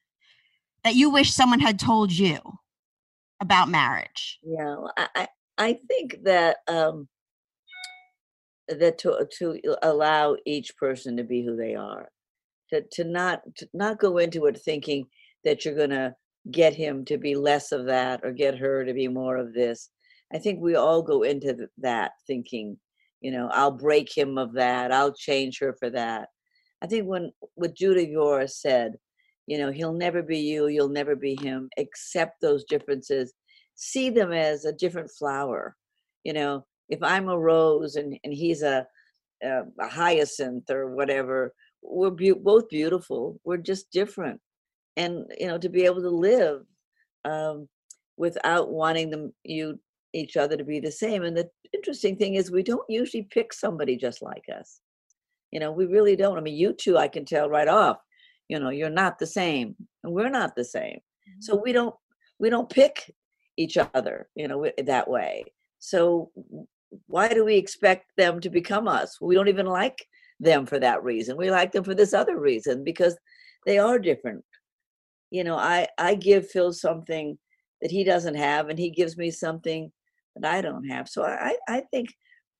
that 0.83 0.95
you 0.95 1.09
wish 1.09 1.31
someone 1.33 1.59
had 1.59 1.79
told 1.79 2.11
you 2.11 2.39
about 3.41 3.69
marriage. 3.69 4.39
Yeah, 4.43 4.75
I, 4.97 5.27
I 5.57 5.79
think 5.87 6.17
that 6.23 6.57
um 6.67 7.07
that 8.67 8.97
to 8.99 9.27
to 9.39 9.59
allow 9.83 10.37
each 10.45 10.75
person 10.77 11.17
to 11.17 11.23
be 11.23 11.43
who 11.43 11.55
they 11.55 11.75
are, 11.75 12.09
to 12.71 12.83
to 12.93 13.03
not 13.03 13.41
to 13.57 13.67
not 13.73 13.99
go 13.99 14.17
into 14.17 14.45
it 14.45 14.59
thinking 14.59 15.07
that 15.43 15.65
you're 15.65 15.75
gonna 15.75 16.15
get 16.49 16.73
him 16.73 17.05
to 17.05 17.17
be 17.17 17.35
less 17.35 17.71
of 17.71 17.85
that 17.85 18.21
or 18.23 18.31
get 18.31 18.57
her 18.57 18.85
to 18.85 18.93
be 18.93 19.07
more 19.07 19.37
of 19.37 19.53
this. 19.53 19.89
I 20.33 20.39
think 20.39 20.59
we 20.59 20.75
all 20.75 21.01
go 21.01 21.23
into 21.23 21.67
that 21.79 22.11
thinking, 22.25 22.79
you 23.19 23.31
know, 23.31 23.49
I'll 23.51 23.71
break 23.71 24.15
him 24.15 24.37
of 24.37 24.53
that, 24.53 24.91
I'll 24.91 25.13
change 25.13 25.59
her 25.59 25.75
for 25.77 25.89
that. 25.91 26.29
I 26.81 26.87
think 26.87 27.05
when 27.05 27.31
what 27.55 27.75
Judith 27.75 28.09
Viorst 28.09 28.51
said, 28.51 28.93
you 29.47 29.57
know, 29.57 29.71
he'll 29.71 29.93
never 29.93 30.21
be 30.21 30.39
you, 30.39 30.67
you'll 30.67 30.89
never 30.89 31.15
be 31.15 31.35
him, 31.41 31.69
accept 31.77 32.41
those 32.41 32.63
differences 32.65 33.33
see 33.81 34.09
them 34.09 34.31
as 34.31 34.65
a 34.65 34.73
different 34.73 35.09
flower. 35.09 35.75
You 36.23 36.33
know, 36.33 36.65
if 36.89 37.01
I'm 37.01 37.29
a 37.29 37.37
rose 37.37 37.95
and, 37.95 38.17
and 38.23 38.33
he's 38.33 38.61
a, 38.61 38.85
a, 39.43 39.61
a 39.79 39.87
hyacinth 39.87 40.69
or 40.69 40.95
whatever, 40.95 41.53
we're 41.81 42.11
beau 42.11 42.35
both 42.35 42.69
beautiful. 42.69 43.39
We're 43.43 43.57
just 43.57 43.91
different. 43.91 44.39
And, 44.97 45.25
you 45.39 45.47
know, 45.47 45.57
to 45.57 45.69
be 45.69 45.83
able 45.85 46.01
to 46.01 46.09
live 46.09 46.61
um, 47.25 47.67
without 48.17 48.69
wanting 48.69 49.09
them, 49.09 49.33
you, 49.43 49.79
each 50.13 50.37
other 50.37 50.57
to 50.57 50.63
be 50.63 50.79
the 50.79 50.91
same. 50.91 51.23
And 51.23 51.35
the 51.35 51.49
interesting 51.73 52.17
thing 52.17 52.35
is 52.35 52.51
we 52.51 52.63
don't 52.63 52.87
usually 52.89 53.27
pick 53.31 53.53
somebody 53.53 53.95
just 53.95 54.21
like 54.21 54.43
us. 54.53 54.81
You 55.51 55.59
know, 55.59 55.71
we 55.71 55.85
really 55.85 56.15
don't. 56.15 56.37
I 56.37 56.41
mean, 56.41 56.55
you 56.55 56.73
two, 56.73 56.97
I 56.97 57.07
can 57.07 57.25
tell 57.25 57.49
right 57.49 57.67
off, 57.67 57.97
you 58.51 58.59
know, 58.59 58.69
you're 58.69 58.99
not 59.03 59.17
the 59.17 59.31
same 59.41 59.75
and 60.03 60.13
we're 60.13 60.29
not 60.29 60.55
the 60.55 60.65
same. 60.65 60.99
So 61.39 61.53
mm-hmm. 61.53 61.63
we 61.63 61.71
don't, 61.71 61.95
we 62.39 62.49
don't 62.49 62.69
pick 62.69 63.13
each 63.57 63.77
other 63.77 64.27
you 64.35 64.47
know 64.47 64.69
that 64.85 65.09
way. 65.09 65.43
So 65.79 66.31
why 67.07 67.29
do 67.29 67.45
we 67.45 67.55
expect 67.55 68.05
them 68.17 68.39
to 68.41 68.49
become 68.49 68.87
us? 68.87 69.19
We 69.21 69.35
don't 69.35 69.47
even 69.47 69.65
like 69.65 70.05
them 70.39 70.65
for 70.65 70.79
that 70.79 71.03
reason. 71.03 71.37
We 71.37 71.51
like 71.51 71.71
them 71.71 71.83
for 71.83 71.95
this 71.95 72.13
other 72.13 72.39
reason 72.39 72.83
because 72.83 73.17
they 73.65 73.77
are 73.77 73.99
different. 73.99 74.43
You 75.29 75.45
know 75.45 75.57
i 75.57 75.87
i 75.97 76.15
give 76.15 76.49
phil 76.49 76.73
something 76.73 77.37
that 77.81 77.91
he 77.91 78.03
doesn't 78.03 78.35
have 78.35 78.69
and 78.69 78.77
he 78.77 78.89
gives 78.89 79.17
me 79.17 79.31
something 79.31 79.91
that 80.35 80.53
i 80.53 80.61
don't 80.61 80.87
have. 80.89 81.07
So 81.07 81.23
i 81.23 81.55
i 81.67 81.83
think 81.91 82.09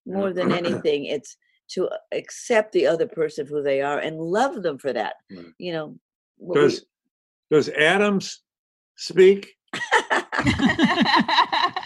more 0.06 0.32
than 0.34 0.52
anything 0.62 1.06
it's 1.06 1.36
to 1.74 1.90
accept 2.12 2.72
the 2.74 2.86
other 2.88 3.08
person 3.08 3.48
who 3.48 3.62
they 3.64 3.82
are 3.82 4.00
and 4.00 4.20
love 4.20 4.62
them 4.64 4.78
for 4.78 4.92
that 4.94 5.16
Right. 5.32 5.46
you 5.58 5.72
know 5.74 5.98
what 6.38 6.56
we- 6.60 6.62
does 6.62 6.86
does 7.50 7.70
Adams 7.70 8.42
speak? 8.96 9.56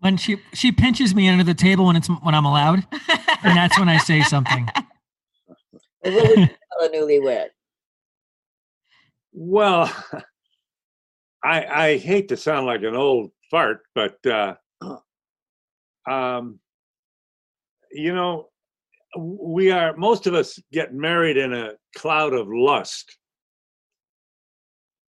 When 0.00 0.18
she 0.18 0.36
she 0.52 0.72
pinches 0.72 1.14
me 1.14 1.26
under 1.28 1.42
the 1.42 1.54
table 1.54 1.86
when 1.86 1.96
it's 1.96 2.08
when 2.08 2.34
I'm 2.34 2.44
allowed, 2.44 2.86
and 3.42 3.56
that's 3.56 3.78
when 3.78 3.88
I 3.88 3.96
say 3.96 4.20
something. 4.22 4.68
what 6.00 6.28
would 6.28 6.38
you 6.38 6.46
tell 6.46 6.86
a 6.86 6.88
newlywed 6.90 7.46
Well, 9.32 9.90
I 11.42 11.64
I 11.64 11.96
hate 11.96 12.28
to 12.28 12.36
sound 12.36 12.66
like 12.66 12.82
an 12.82 12.94
old 12.94 13.32
fart, 13.50 13.82
but 13.94 14.24
uh, 14.26 14.54
um, 16.08 16.60
you 17.90 18.14
know, 18.14 18.32
w- 18.34 18.48
we 19.16 19.70
are 19.70 19.96
most 19.96 20.26
of 20.26 20.34
us 20.34 20.58
get 20.72 20.94
married 20.94 21.36
in 21.36 21.52
a 21.52 21.72
cloud 21.96 22.34
of 22.34 22.48
lust, 22.50 23.16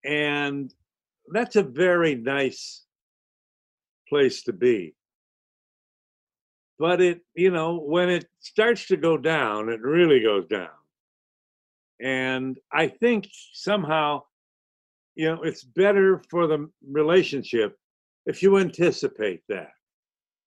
and 0.03 0.73
that's 1.31 1.55
a 1.55 1.63
very 1.63 2.15
nice 2.15 2.85
place 4.07 4.43
to 4.43 4.53
be. 4.53 4.95
But 6.77 7.01
it, 7.01 7.21
you 7.35 7.51
know, 7.51 7.79
when 7.79 8.09
it 8.09 8.25
starts 8.39 8.87
to 8.87 8.97
go 8.97 9.17
down, 9.17 9.69
it 9.69 9.81
really 9.81 10.21
goes 10.21 10.47
down. 10.47 10.69
And 12.01 12.57
I 12.71 12.87
think 12.87 13.27
somehow, 13.53 14.21
you 15.15 15.27
know, 15.27 15.43
it's 15.43 15.63
better 15.63 16.23
for 16.29 16.47
the 16.47 16.69
relationship 16.89 17.75
if 18.25 18.41
you 18.41 18.57
anticipate 18.57 19.41
that, 19.49 19.71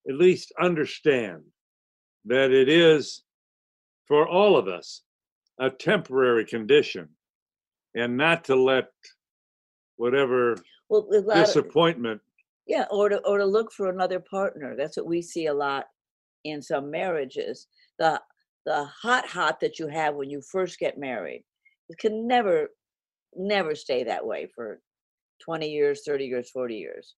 at 0.08 0.14
least 0.14 0.52
understand 0.60 1.42
that 2.24 2.50
it 2.50 2.68
is 2.68 3.22
for 4.12 4.28
all 4.28 4.58
of 4.58 4.68
us 4.68 5.04
a 5.58 5.70
temporary 5.70 6.44
condition 6.44 7.08
and 7.94 8.14
not 8.14 8.44
to 8.44 8.54
let 8.54 8.88
whatever 9.96 10.54
well 10.90 11.06
lot 11.10 11.38
of- 11.38 11.46
disappointment 11.46 12.20
Yeah, 12.66 12.84
or 12.90 13.08
to 13.08 13.18
or 13.26 13.38
to 13.38 13.46
look 13.46 13.72
for 13.72 13.88
another 13.88 14.20
partner. 14.20 14.76
That's 14.76 14.98
what 14.98 15.06
we 15.06 15.22
see 15.22 15.46
a 15.46 15.54
lot 15.54 15.86
in 16.44 16.60
some 16.60 16.90
marriages, 16.90 17.68
the 17.98 18.20
the 18.66 18.84
hot 18.84 19.24
hot 19.26 19.60
that 19.60 19.78
you 19.78 19.86
have 19.88 20.14
when 20.14 20.28
you 20.28 20.42
first 20.42 20.78
get 20.78 20.98
married, 20.98 21.42
it 21.88 21.96
can 21.96 22.28
never 22.28 22.68
never 23.34 23.74
stay 23.74 24.04
that 24.04 24.26
way 24.26 24.42
for 24.54 24.82
20 25.40 25.70
years, 25.70 26.02
30 26.04 26.26
years, 26.26 26.50
40 26.50 26.76
years. 26.76 27.14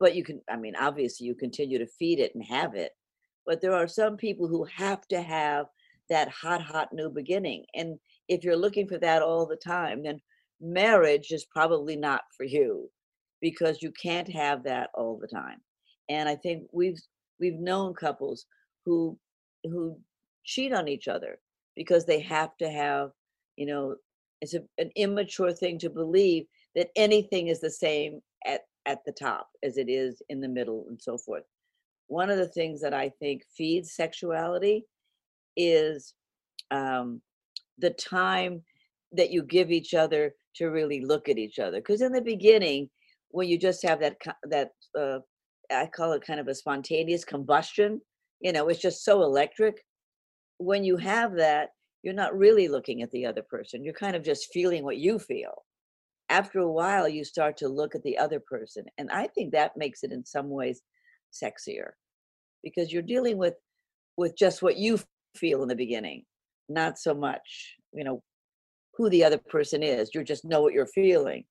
But 0.00 0.16
you 0.16 0.24
can, 0.24 0.42
I 0.50 0.56
mean, 0.56 0.74
obviously 0.74 1.28
you 1.28 1.36
continue 1.36 1.78
to 1.78 1.94
feed 1.98 2.18
it 2.18 2.34
and 2.34 2.44
have 2.44 2.74
it. 2.74 2.90
But 3.46 3.60
there 3.60 3.76
are 3.80 3.86
some 3.86 4.16
people 4.16 4.48
who 4.48 4.64
have 4.64 5.06
to 5.14 5.22
have 5.22 5.66
that 6.10 6.28
hot, 6.28 6.62
hot 6.62 6.88
new 6.92 7.10
beginning. 7.10 7.64
And 7.74 7.98
if 8.28 8.44
you're 8.44 8.56
looking 8.56 8.88
for 8.88 8.98
that 8.98 9.22
all 9.22 9.46
the 9.46 9.56
time, 9.56 10.02
then 10.02 10.20
marriage 10.60 11.30
is 11.30 11.46
probably 11.46 11.96
not 11.96 12.22
for 12.36 12.44
you 12.44 12.90
because 13.40 13.82
you 13.82 13.92
can't 13.92 14.30
have 14.32 14.62
that 14.64 14.90
all 14.94 15.18
the 15.20 15.28
time. 15.28 15.58
And 16.08 16.28
I 16.28 16.36
think 16.36 16.64
we've 16.72 17.00
we've 17.40 17.58
known 17.58 17.94
couples 17.94 18.46
who 18.84 19.18
who 19.64 19.98
cheat 20.44 20.72
on 20.72 20.88
each 20.88 21.08
other 21.08 21.38
because 21.74 22.04
they 22.04 22.20
have 22.20 22.56
to 22.58 22.70
have, 22.70 23.10
you 23.56 23.66
know, 23.66 23.96
it's 24.40 24.54
a, 24.54 24.60
an 24.78 24.90
immature 24.96 25.52
thing 25.52 25.78
to 25.78 25.90
believe 25.90 26.44
that 26.74 26.90
anything 26.96 27.48
is 27.48 27.60
the 27.60 27.70
same 27.70 28.20
at 28.46 28.62
at 28.86 28.98
the 29.06 29.12
top 29.12 29.48
as 29.62 29.78
it 29.78 29.88
is 29.88 30.20
in 30.28 30.40
the 30.40 30.48
middle 30.48 30.86
and 30.88 31.00
so 31.00 31.16
forth. 31.16 31.44
One 32.08 32.30
of 32.30 32.36
the 32.36 32.48
things 32.48 32.80
that 32.82 32.92
I 32.92 33.10
think 33.20 33.42
feeds 33.56 33.94
sexuality 33.94 34.84
is 35.56 36.14
um, 36.70 37.20
the 37.78 37.90
time 37.90 38.62
that 39.12 39.30
you 39.30 39.42
give 39.42 39.70
each 39.70 39.94
other 39.94 40.34
to 40.56 40.66
really 40.66 41.00
look 41.00 41.28
at 41.28 41.38
each 41.38 41.58
other. 41.58 41.78
Because 41.78 42.02
in 42.02 42.12
the 42.12 42.22
beginning, 42.22 42.88
when 43.30 43.48
you 43.48 43.58
just 43.58 43.82
have 43.82 44.00
that 44.00 44.16
that 44.44 44.70
uh, 44.98 45.18
I 45.70 45.86
call 45.86 46.12
it 46.12 46.26
kind 46.26 46.40
of 46.40 46.48
a 46.48 46.54
spontaneous 46.54 47.24
combustion, 47.24 48.00
you 48.40 48.52
know, 48.52 48.68
it's 48.68 48.80
just 48.80 49.04
so 49.04 49.22
electric. 49.22 49.84
When 50.58 50.84
you 50.84 50.96
have 50.96 51.34
that, 51.36 51.70
you're 52.02 52.14
not 52.14 52.36
really 52.36 52.68
looking 52.68 53.02
at 53.02 53.10
the 53.10 53.26
other 53.26 53.42
person. 53.42 53.82
You're 53.82 53.94
kind 53.94 54.14
of 54.14 54.22
just 54.22 54.52
feeling 54.52 54.84
what 54.84 54.98
you 54.98 55.18
feel. 55.18 55.64
After 56.28 56.60
a 56.60 56.70
while, 56.70 57.08
you 57.08 57.24
start 57.24 57.56
to 57.58 57.68
look 57.68 57.94
at 57.94 58.02
the 58.02 58.16
other 58.16 58.40
person, 58.40 58.84
and 58.98 59.10
I 59.10 59.26
think 59.28 59.52
that 59.52 59.76
makes 59.76 60.02
it 60.02 60.12
in 60.12 60.24
some 60.24 60.48
ways 60.48 60.82
sexier 61.32 61.90
because 62.62 62.92
you're 62.92 63.02
dealing 63.02 63.36
with 63.36 63.54
with 64.16 64.36
just 64.36 64.62
what 64.62 64.76
you 64.76 64.98
feel 65.36 65.62
in 65.62 65.68
the 65.68 65.76
beginning, 65.76 66.24
not 66.68 66.98
so 66.98 67.14
much, 67.14 67.76
you 67.92 68.04
know, 68.04 68.22
who 68.96 69.10
the 69.10 69.24
other 69.24 69.38
person 69.38 69.82
is. 69.82 70.10
You 70.14 70.22
just 70.24 70.44
know 70.44 70.62
what 70.62 70.72
you're 70.72 70.86
feeling. 70.86 71.44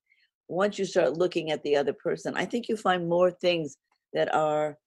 Once 0.48 0.78
you 0.78 0.86
start 0.86 1.18
looking 1.18 1.52
at 1.52 1.64
the 1.64 1.76
other 1.76 1.94
person, 1.94 2.34
I 2.36 2.46
think 2.46 2.68
you 2.68 2.78
find 2.78 3.08
more 3.08 3.32
things 3.32 3.78
that 4.14 4.34
are 4.34 4.78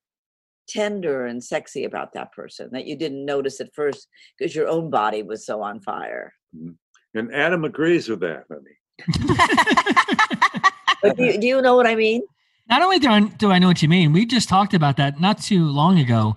tender 0.69 1.27
and 1.27 1.43
sexy 1.43 1.85
about 1.85 2.13
that 2.13 2.33
person 2.33 2.69
that 2.73 2.87
you 2.87 2.97
didn't 2.97 3.25
notice 3.25 3.61
at 3.61 3.75
first 3.75 4.09
because 4.39 4.55
your 4.55 4.69
own 4.69 4.91
body 4.91 5.23
was 5.23 5.47
so 5.47 5.63
on 5.63 5.81
fire. 5.81 6.33
Mm-hmm. 6.57 6.73
And 7.19 7.35
Adam 7.35 7.65
agrees 7.65 8.09
with 8.09 8.21
that, 8.21 8.45
honey. 8.51 8.77
but 11.03 11.17
do 11.17 11.25
you, 11.25 11.39
do 11.39 11.47
you 11.47 11.63
know 11.63 11.77
what 11.77 11.87
I 11.87 11.95
mean? 11.95 12.23
Not 12.69 12.83
only 12.83 12.99
do 12.99 13.09
I, 13.09 13.21
do 13.21 13.51
I 13.51 13.59
know 13.59 13.69
what 13.69 13.81
you 13.81 13.89
mean, 13.89 14.13
we 14.13 14.27
just 14.27 14.49
talked 14.49 14.75
about 14.75 14.97
that 14.97 15.21
not 15.21 15.41
too 15.41 15.65
long 15.67 15.99
ago 15.99 16.37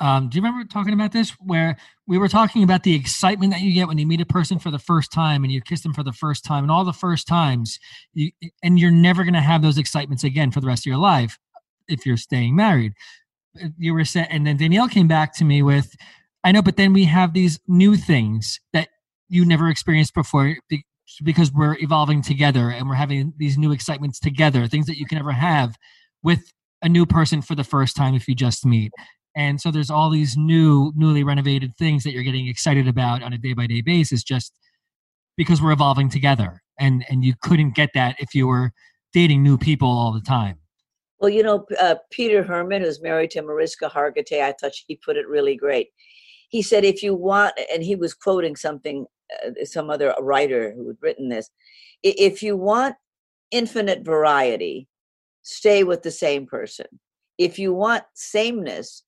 um, 0.00 0.28
do 0.28 0.36
you 0.36 0.42
remember 0.42 0.64
talking 0.66 0.92
about 0.92 1.12
this? 1.12 1.30
Where 1.40 1.76
we 2.06 2.18
were 2.18 2.28
talking 2.28 2.62
about 2.62 2.82
the 2.82 2.94
excitement 2.94 3.52
that 3.52 3.62
you 3.62 3.72
get 3.72 3.88
when 3.88 3.98
you 3.98 4.06
meet 4.06 4.20
a 4.20 4.26
person 4.26 4.58
for 4.58 4.70
the 4.70 4.78
first 4.78 5.12
time 5.12 5.42
and 5.42 5.52
you 5.52 5.60
kiss 5.60 5.80
them 5.82 5.92
for 5.92 6.02
the 6.02 6.12
first 6.12 6.44
time 6.44 6.64
and 6.64 6.70
all 6.70 6.84
the 6.84 6.92
first 6.92 7.26
times 7.26 7.78
you, 8.14 8.30
and 8.62 8.78
you're 8.78 8.90
never 8.90 9.24
going 9.24 9.34
to 9.34 9.40
have 9.40 9.62
those 9.62 9.78
excitements 9.78 10.24
again 10.24 10.50
for 10.50 10.60
the 10.60 10.66
rest 10.66 10.82
of 10.82 10.90
your 10.90 10.98
life 10.98 11.38
if 11.88 12.06
you're 12.06 12.16
staying 12.16 12.54
married. 12.54 12.92
You 13.76 13.92
were 13.92 14.04
saying 14.04 14.28
and 14.30 14.46
then 14.46 14.56
danielle 14.56 14.88
came 14.88 15.08
back 15.08 15.34
to 15.34 15.44
me 15.44 15.62
with 15.62 15.94
i 16.42 16.50
know 16.50 16.62
but 16.62 16.78
then 16.78 16.94
we 16.94 17.04
have 17.04 17.34
these 17.34 17.60
new 17.68 17.96
things 17.96 18.58
that 18.72 18.88
you 19.28 19.44
never 19.44 19.68
experienced 19.68 20.14
before 20.14 20.56
because 21.22 21.52
we're 21.52 21.76
evolving 21.80 22.22
together 22.22 22.70
and 22.70 22.88
we're 22.88 22.94
having 22.94 23.34
these 23.36 23.58
new 23.58 23.70
excitements 23.70 24.18
together 24.18 24.66
things 24.66 24.86
that 24.86 24.96
you 24.96 25.04
can 25.04 25.18
never 25.18 25.32
have 25.32 25.76
with 26.22 26.50
a 26.80 26.88
new 26.88 27.04
person 27.04 27.42
for 27.42 27.54
the 27.54 27.62
first 27.62 27.94
time 27.94 28.14
if 28.14 28.26
you 28.26 28.34
just 28.34 28.64
meet 28.64 28.90
and 29.34 29.60
so 29.60 29.70
there's 29.70 29.90
all 29.90 30.10
these 30.10 30.36
new 30.36 30.92
newly 30.94 31.24
renovated 31.24 31.76
things 31.76 32.04
that 32.04 32.12
you're 32.12 32.22
getting 32.22 32.48
excited 32.48 32.86
about 32.88 33.22
on 33.22 33.32
a 33.32 33.38
day 33.38 33.54
by 33.54 33.66
day 33.66 33.80
basis 33.80 34.22
just 34.22 34.52
because 35.36 35.62
we're 35.62 35.72
evolving 35.72 36.08
together. 36.08 36.62
And 36.78 37.04
and 37.08 37.24
you 37.24 37.34
couldn't 37.40 37.74
get 37.74 37.90
that 37.94 38.16
if 38.18 38.34
you 38.34 38.46
were 38.46 38.72
dating 39.12 39.42
new 39.42 39.58
people 39.58 39.88
all 39.88 40.12
the 40.12 40.20
time. 40.20 40.58
Well 41.20 41.30
you 41.30 41.42
know 41.42 41.66
uh, 41.80 41.96
peter 42.10 42.42
hermann 42.42 42.82
who's 42.82 43.00
married 43.00 43.30
to 43.30 43.42
mariska 43.42 43.88
hargitay 43.88 44.42
i 44.42 44.52
thought 44.52 44.72
he 44.86 44.96
put 44.96 45.16
it 45.16 45.28
really 45.28 45.56
great. 45.56 45.88
He 46.48 46.62
said 46.62 46.84
if 46.84 47.02
you 47.02 47.14
want 47.14 47.54
and 47.72 47.82
he 47.82 47.96
was 47.96 48.12
quoting 48.14 48.56
something 48.56 49.06
uh, 49.44 49.64
some 49.64 49.88
other 49.88 50.14
writer 50.20 50.72
who 50.72 50.88
had 50.88 50.96
written 51.00 51.28
this 51.28 51.50
if 52.02 52.42
you 52.42 52.56
want 52.56 52.96
infinite 53.50 54.04
variety 54.04 54.88
stay 55.42 55.84
with 55.84 56.02
the 56.02 56.10
same 56.10 56.46
person. 56.46 56.86
If 57.38 57.58
you 57.58 57.72
want 57.72 58.04
sameness 58.14 59.02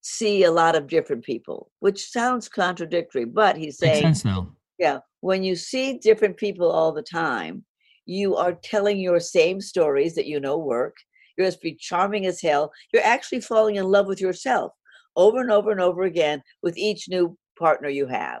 see 0.00 0.44
a 0.44 0.50
lot 0.52 0.76
of 0.76 0.86
different 0.86 1.24
people, 1.24 1.70
which 1.80 2.10
sounds 2.10 2.48
contradictory, 2.48 3.24
but 3.24 3.56
he's 3.56 3.78
saying, 3.78 4.04
Makes 4.04 4.20
sense 4.20 4.24
now. 4.24 4.52
yeah, 4.78 4.98
when 5.20 5.42
you 5.42 5.56
see 5.56 5.98
different 5.98 6.36
people 6.36 6.70
all 6.70 6.92
the 6.92 7.02
time, 7.02 7.64
you 8.06 8.36
are 8.36 8.52
telling 8.52 8.98
your 8.98 9.20
same 9.20 9.60
stories 9.60 10.14
that 10.14 10.26
you 10.26 10.40
know 10.40 10.58
work. 10.58 10.96
You're 11.36 11.46
supposed 11.46 11.60
to 11.62 11.70
be 11.70 11.74
charming 11.74 12.26
as 12.26 12.40
hell. 12.40 12.70
You're 12.92 13.04
actually 13.04 13.40
falling 13.40 13.76
in 13.76 13.84
love 13.84 14.06
with 14.06 14.20
yourself 14.20 14.72
over 15.16 15.40
and 15.40 15.50
over 15.50 15.70
and 15.70 15.80
over 15.80 16.02
again 16.02 16.42
with 16.62 16.76
each 16.76 17.08
new 17.08 17.36
partner 17.58 17.88
you 17.88 18.06
have. 18.06 18.40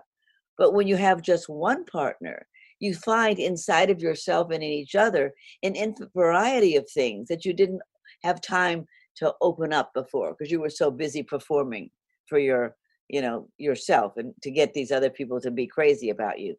But 0.58 0.74
when 0.74 0.86
you 0.86 0.96
have 0.96 1.22
just 1.22 1.48
one 1.48 1.84
partner, 1.84 2.46
you 2.80 2.94
find 2.94 3.38
inside 3.38 3.90
of 3.90 4.00
yourself 4.00 4.50
and 4.50 4.62
in 4.62 4.70
each 4.70 4.94
other 4.94 5.32
an 5.62 5.74
infinite 5.74 6.10
variety 6.14 6.76
of 6.76 6.88
things 6.90 7.28
that 7.28 7.44
you 7.44 7.52
didn't 7.52 7.80
have 8.22 8.40
time 8.40 8.86
to 9.16 9.32
open 9.40 9.72
up 9.72 9.92
before 9.94 10.32
because 10.32 10.50
you 10.50 10.60
were 10.60 10.70
so 10.70 10.90
busy 10.90 11.22
performing 11.22 11.90
for 12.26 12.38
your 12.38 12.76
you 13.08 13.20
know 13.20 13.48
yourself 13.58 14.16
and 14.16 14.32
to 14.42 14.50
get 14.50 14.72
these 14.72 14.90
other 14.90 15.10
people 15.10 15.40
to 15.40 15.50
be 15.50 15.66
crazy 15.66 16.10
about 16.10 16.40
you. 16.40 16.56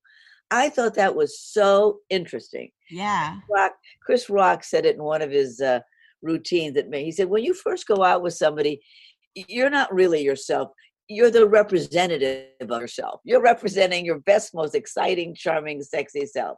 I 0.52 0.70
thought 0.70 0.94
that 0.96 1.16
was 1.16 1.40
so 1.40 2.00
interesting. 2.10 2.70
Yeah. 2.90 3.38
Rock, 3.50 3.74
chris 4.04 4.30
rock 4.30 4.64
said 4.64 4.86
it 4.86 4.96
in 4.96 5.04
one 5.04 5.22
of 5.22 5.32
his 5.32 5.60
uh, 5.60 5.80
routines 6.22 6.76
that 6.76 6.94
he 6.94 7.12
said 7.12 7.30
when 7.30 7.44
you 7.44 7.54
first 7.54 7.88
go 7.88 8.04
out 8.04 8.24
with 8.24 8.34
somebody 8.34 8.82
you're 9.36 9.70
not 9.70 9.94
really 9.94 10.24
yourself 10.24 10.70
you're 11.08 11.32
the 11.32 11.48
representative 11.48 12.48
of 12.60 12.82
yourself. 12.82 13.22
You're 13.24 13.42
representing 13.42 14.06
your 14.06 14.20
best 14.20 14.54
most 14.54 14.76
exciting 14.76 15.36
charming 15.36 15.82
sexy 15.82 16.26
self. 16.26 16.58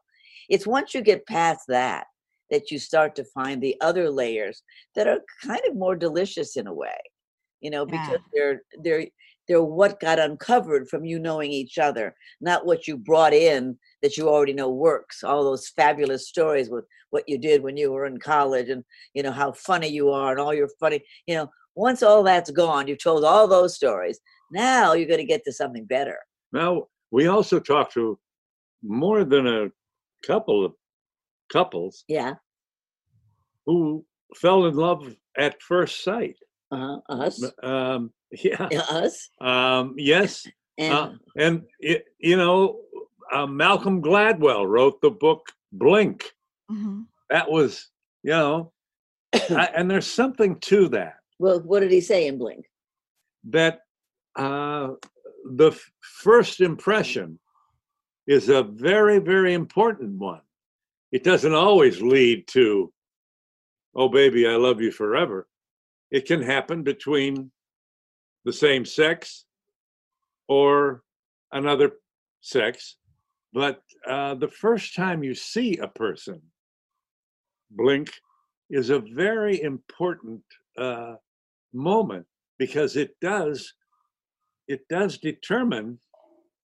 It's 0.50 0.68
once 0.68 0.94
you 0.94 1.02
get 1.02 1.28
past 1.28 1.62
that 1.68 2.08
that 2.50 2.72
you 2.72 2.80
start 2.80 3.16
to 3.16 3.24
find 3.26 3.62
the 3.62 3.76
other 3.82 4.10
layers 4.10 4.64
that 4.96 5.08
are 5.08 5.20
kind 5.44 5.62
of 5.68 5.76
more 5.76 5.96
delicious 5.96 6.56
in 6.56 6.68
a 6.68 6.74
way 6.74 6.98
you 7.62 7.70
know 7.70 7.86
because 7.86 8.10
yeah. 8.12 8.18
they're 8.34 8.62
they're 8.84 9.06
they're 9.48 9.64
what 9.64 10.00
got 10.00 10.20
uncovered 10.20 10.90
from 10.90 11.06
you 11.06 11.20
knowing 11.20 11.52
each 11.52 11.78
other 11.78 12.16
not 12.42 12.66
what 12.66 12.88
you 12.88 12.98
brought 12.98 13.34
in 13.34 13.78
that 14.02 14.18
you 14.18 14.28
already 14.28 14.54
know 14.54 14.70
works 14.70 15.24
all 15.24 15.44
those 15.44 15.70
fabulous 15.70 16.28
stories 16.28 16.70
with 16.70 16.86
what 17.10 17.24
you 17.28 17.38
did 17.38 17.64
when 17.64 17.78
you 17.78 17.92
were 17.92 18.06
in 18.06 18.18
college 18.18 18.70
and 18.70 18.84
you 19.14 19.24
know 19.24 19.32
how 19.32 19.52
funny 19.52 19.88
you 19.88 20.10
are 20.10 20.32
and 20.32 20.40
all 20.40 20.54
your 20.54 20.70
funny 20.80 21.02
you 21.26 21.36
know 21.36 21.50
once 21.76 22.04
all 22.04 22.24
that's 22.24 22.52
gone 22.52 22.88
you've 22.88 23.02
told 23.02 23.24
all 23.24 23.48
those 23.48 23.76
stories 23.76 24.20
now 24.52 24.94
you're 24.94 25.08
going 25.08 25.20
to 25.20 25.26
get 25.26 25.44
to 25.44 25.52
something 25.52 25.86
better 25.86 26.18
now 26.52 26.86
we 27.12 27.28
also 27.28 27.60
talked 27.60 27.94
to 27.94 28.20
more 28.84 29.24
than 29.24 29.48
a 29.48 29.70
couple 30.26 30.66
of 30.66 30.74
couples 31.50 32.04
yeah. 32.08 32.36
who 33.66 34.06
fell 34.36 34.66
in 34.66 34.76
love 34.76 35.16
at 35.38 35.62
first 35.62 36.04
sight. 36.04 36.36
Uh-huh 36.72 37.00
us? 37.10 37.44
um 37.64 38.12
yeah, 38.44 38.68
yeah 38.72 38.86
us? 38.90 39.30
Um 39.40 39.94
yes 39.98 40.46
and, 40.78 40.94
uh, 40.94 41.12
and 41.38 41.62
it, 41.80 42.06
you 42.20 42.38
know 42.38 42.82
uh, 43.32 43.48
malcolm 43.48 44.02
gladwell 44.02 44.68
wrote 44.68 45.02
the 45.02 45.10
book 45.10 45.48
blink. 45.72 46.34
Mm-hmm. 46.72 47.04
that 47.30 47.50
was 47.50 47.90
you 48.24 48.32
know 48.32 48.74
I, 49.34 49.70
and 49.76 49.90
there's 49.90 50.08
something 50.08 50.60
to 50.62 50.90
that. 50.90 51.16
Well 51.40 51.62
what 51.62 51.80
did 51.80 51.92
he 51.92 52.02
say 52.02 52.28
in 52.28 52.38
blink? 52.38 52.66
That 53.46 53.80
uh 54.36 54.90
the 55.50 55.68
f- 55.68 55.92
first 56.02 56.60
impression 56.60 57.40
is 58.28 58.50
a 58.50 58.64
very 58.64 59.20
very 59.20 59.54
important 59.54 60.18
one 60.20 60.42
it 61.12 61.24
doesn't 61.24 61.54
always 61.54 62.02
lead 62.02 62.48
to, 62.50 62.92
oh, 63.96 64.10
baby, 64.10 64.48
I 64.48 64.56
love 64.56 64.82
you 64.82 64.92
forever. 64.92 65.48
It 66.12 66.26
can 66.26 66.42
happen 66.42 66.84
between 66.84 67.52
the 68.46 68.54
same 68.54 68.86
sex 68.86 69.46
or 70.48 71.04
another 71.52 71.92
sex. 72.42 72.98
But 73.54 73.82
uh, 74.08 74.36
the 74.36 74.48
first 74.48 74.96
time 74.96 75.24
you 75.24 75.34
see 75.34 75.78
a 75.78 75.88
person 75.88 76.42
blink 77.72 78.10
is 78.70 78.90
a 78.90 79.00
very 79.00 79.62
important 79.62 80.42
uh, 80.78 81.16
moment 81.74 82.26
because 82.58 82.96
it 82.96 83.16
does 83.22 83.74
it 84.68 84.82
does 84.90 85.18
determine 85.18 85.98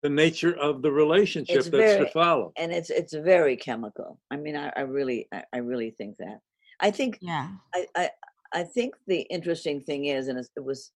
the 0.03 0.09
nature 0.09 0.55
of 0.59 0.83
the 0.83 0.91
relationship 0.91 1.57
It's 1.57 1.67
that's 1.69 1.77
very- 1.95 2.05
to 2.07 2.11
follow. 2.13 2.53
and 2.57 2.73
it's 2.73 2.91
it's 2.91 3.15
very 3.15 3.57
chemical. 3.57 4.19
I 4.31 4.37
mean, 4.37 4.57
I, 4.57 4.73
I 4.77 4.81
really 4.83 5.29
I, 5.33 5.43
I 5.53 5.59
really 5.59 5.91
think 5.93 6.17
that. 6.19 6.39
I 6.81 6.91
think 6.91 7.19
Yeah. 7.21 7.49
I, 7.75 7.87
I 7.97 8.11
I 8.55 8.63
think 8.65 8.95
the 9.07 9.21
interesting 9.23 9.81
thing 9.83 10.07
is, 10.07 10.29
and 10.29 10.39
it 10.39 10.65
was 10.65 10.91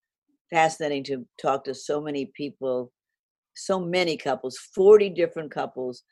fascinating 0.51 1.05
to 1.05 1.27
talk 1.41 1.65
to 1.65 1.75
so 1.75 2.01
many 2.01 2.27
people, 2.37 2.93
so 3.55 3.79
many 3.81 4.17
couples, 4.17 4.59
forty 4.75 5.09
different 5.09 5.51
couples, 5.53 6.03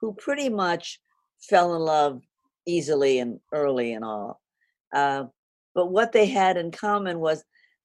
who 0.00 0.14
pretty 0.14 0.48
much 0.48 1.00
fell 1.48 1.74
in 1.74 1.80
love 1.82 2.20
easily 2.66 3.18
and 3.18 3.40
early 3.52 3.94
and 3.94 4.04
all. 4.04 4.40
Uh, 4.94 5.24
but 5.74 5.86
what 5.90 6.12
they 6.12 6.26
had 6.26 6.56
in 6.58 6.70
common 6.70 7.18
was 7.18 7.42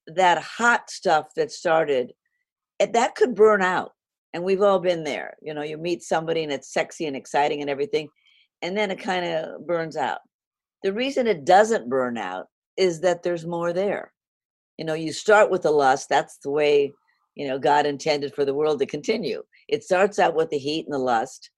that 0.07 0.37
hot 0.41 0.89
stuff 0.89 1.27
that 1.37 1.51
started, 1.51 2.11
and 2.81 2.93
that 2.93 3.15
could 3.15 3.33
burn 3.33 3.61
out. 3.61 3.93
And 4.33 4.43
we've 4.43 4.61
all 4.61 4.79
been 4.79 5.03
there. 5.03 5.35
You 5.41 5.53
know, 5.53 5.63
you 5.63 5.77
meet 5.77 6.03
somebody 6.03 6.43
and 6.43 6.51
it's 6.51 6.73
sexy 6.73 7.05
and 7.05 7.15
exciting 7.15 7.61
and 7.61 7.69
everything, 7.69 8.09
and 8.61 8.77
then 8.77 8.91
it 8.91 8.99
kind 8.99 9.25
of 9.25 9.65
burns 9.65 9.97
out. 9.97 10.19
The 10.83 10.93
reason 10.93 11.27
it 11.27 11.45
doesn't 11.45 11.89
burn 11.89 12.17
out 12.17 12.47
is 12.77 13.01
that 13.01 13.23
there's 13.23 13.45
more 13.45 13.73
there. 13.73 14.13
You 14.77 14.85
know, 14.85 14.93
you 14.93 15.11
start 15.11 15.49
with 15.49 15.63
the 15.63 15.71
lust. 15.71 16.07
That's 16.09 16.37
the 16.37 16.51
way, 16.51 16.93
you 17.35 17.47
know, 17.47 17.57
God 17.57 17.85
intended 17.85 18.35
for 18.35 18.45
the 18.45 18.53
world 18.53 18.79
to 18.79 18.85
continue. 18.85 19.41
It 19.67 19.83
starts 19.83 20.19
out 20.19 20.35
with 20.35 20.49
the 20.49 20.59
heat 20.59 20.85
and 20.85 20.93
the 20.93 20.99
lust, 20.99 21.49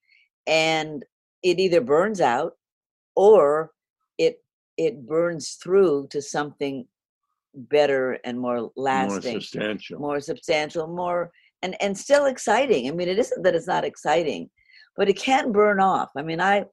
and 0.47 1.03
it 1.43 1.59
either 1.59 1.81
burns 1.81 2.21
out 2.21 2.53
or 3.15 3.71
it 4.17 4.41
it 4.77 5.05
burns 5.05 5.57
through 5.61 6.07
to 6.11 6.21
something 6.21 6.87
better 7.53 8.19
and 8.23 8.39
more 8.39 8.71
lasting 8.75 9.33
More 9.33 9.41
substantial. 9.41 9.99
more 9.99 10.19
substantial 10.21 10.87
more 10.87 11.31
and 11.63 11.75
and 11.81 11.97
still 11.97 12.25
exciting 12.25 12.87
i 12.87 12.91
mean 12.91 13.07
it 13.09 13.19
isn't 13.19 13.43
that 13.43 13.55
it's 13.55 13.67
not 13.67 13.85
exciting 13.85 14.49
but 14.97 15.09
it 15.09 15.17
can 15.17 15.51
burn 15.51 15.79
off 15.79 16.09
i 16.17 16.21
mean 16.21 16.39
i 16.41 16.63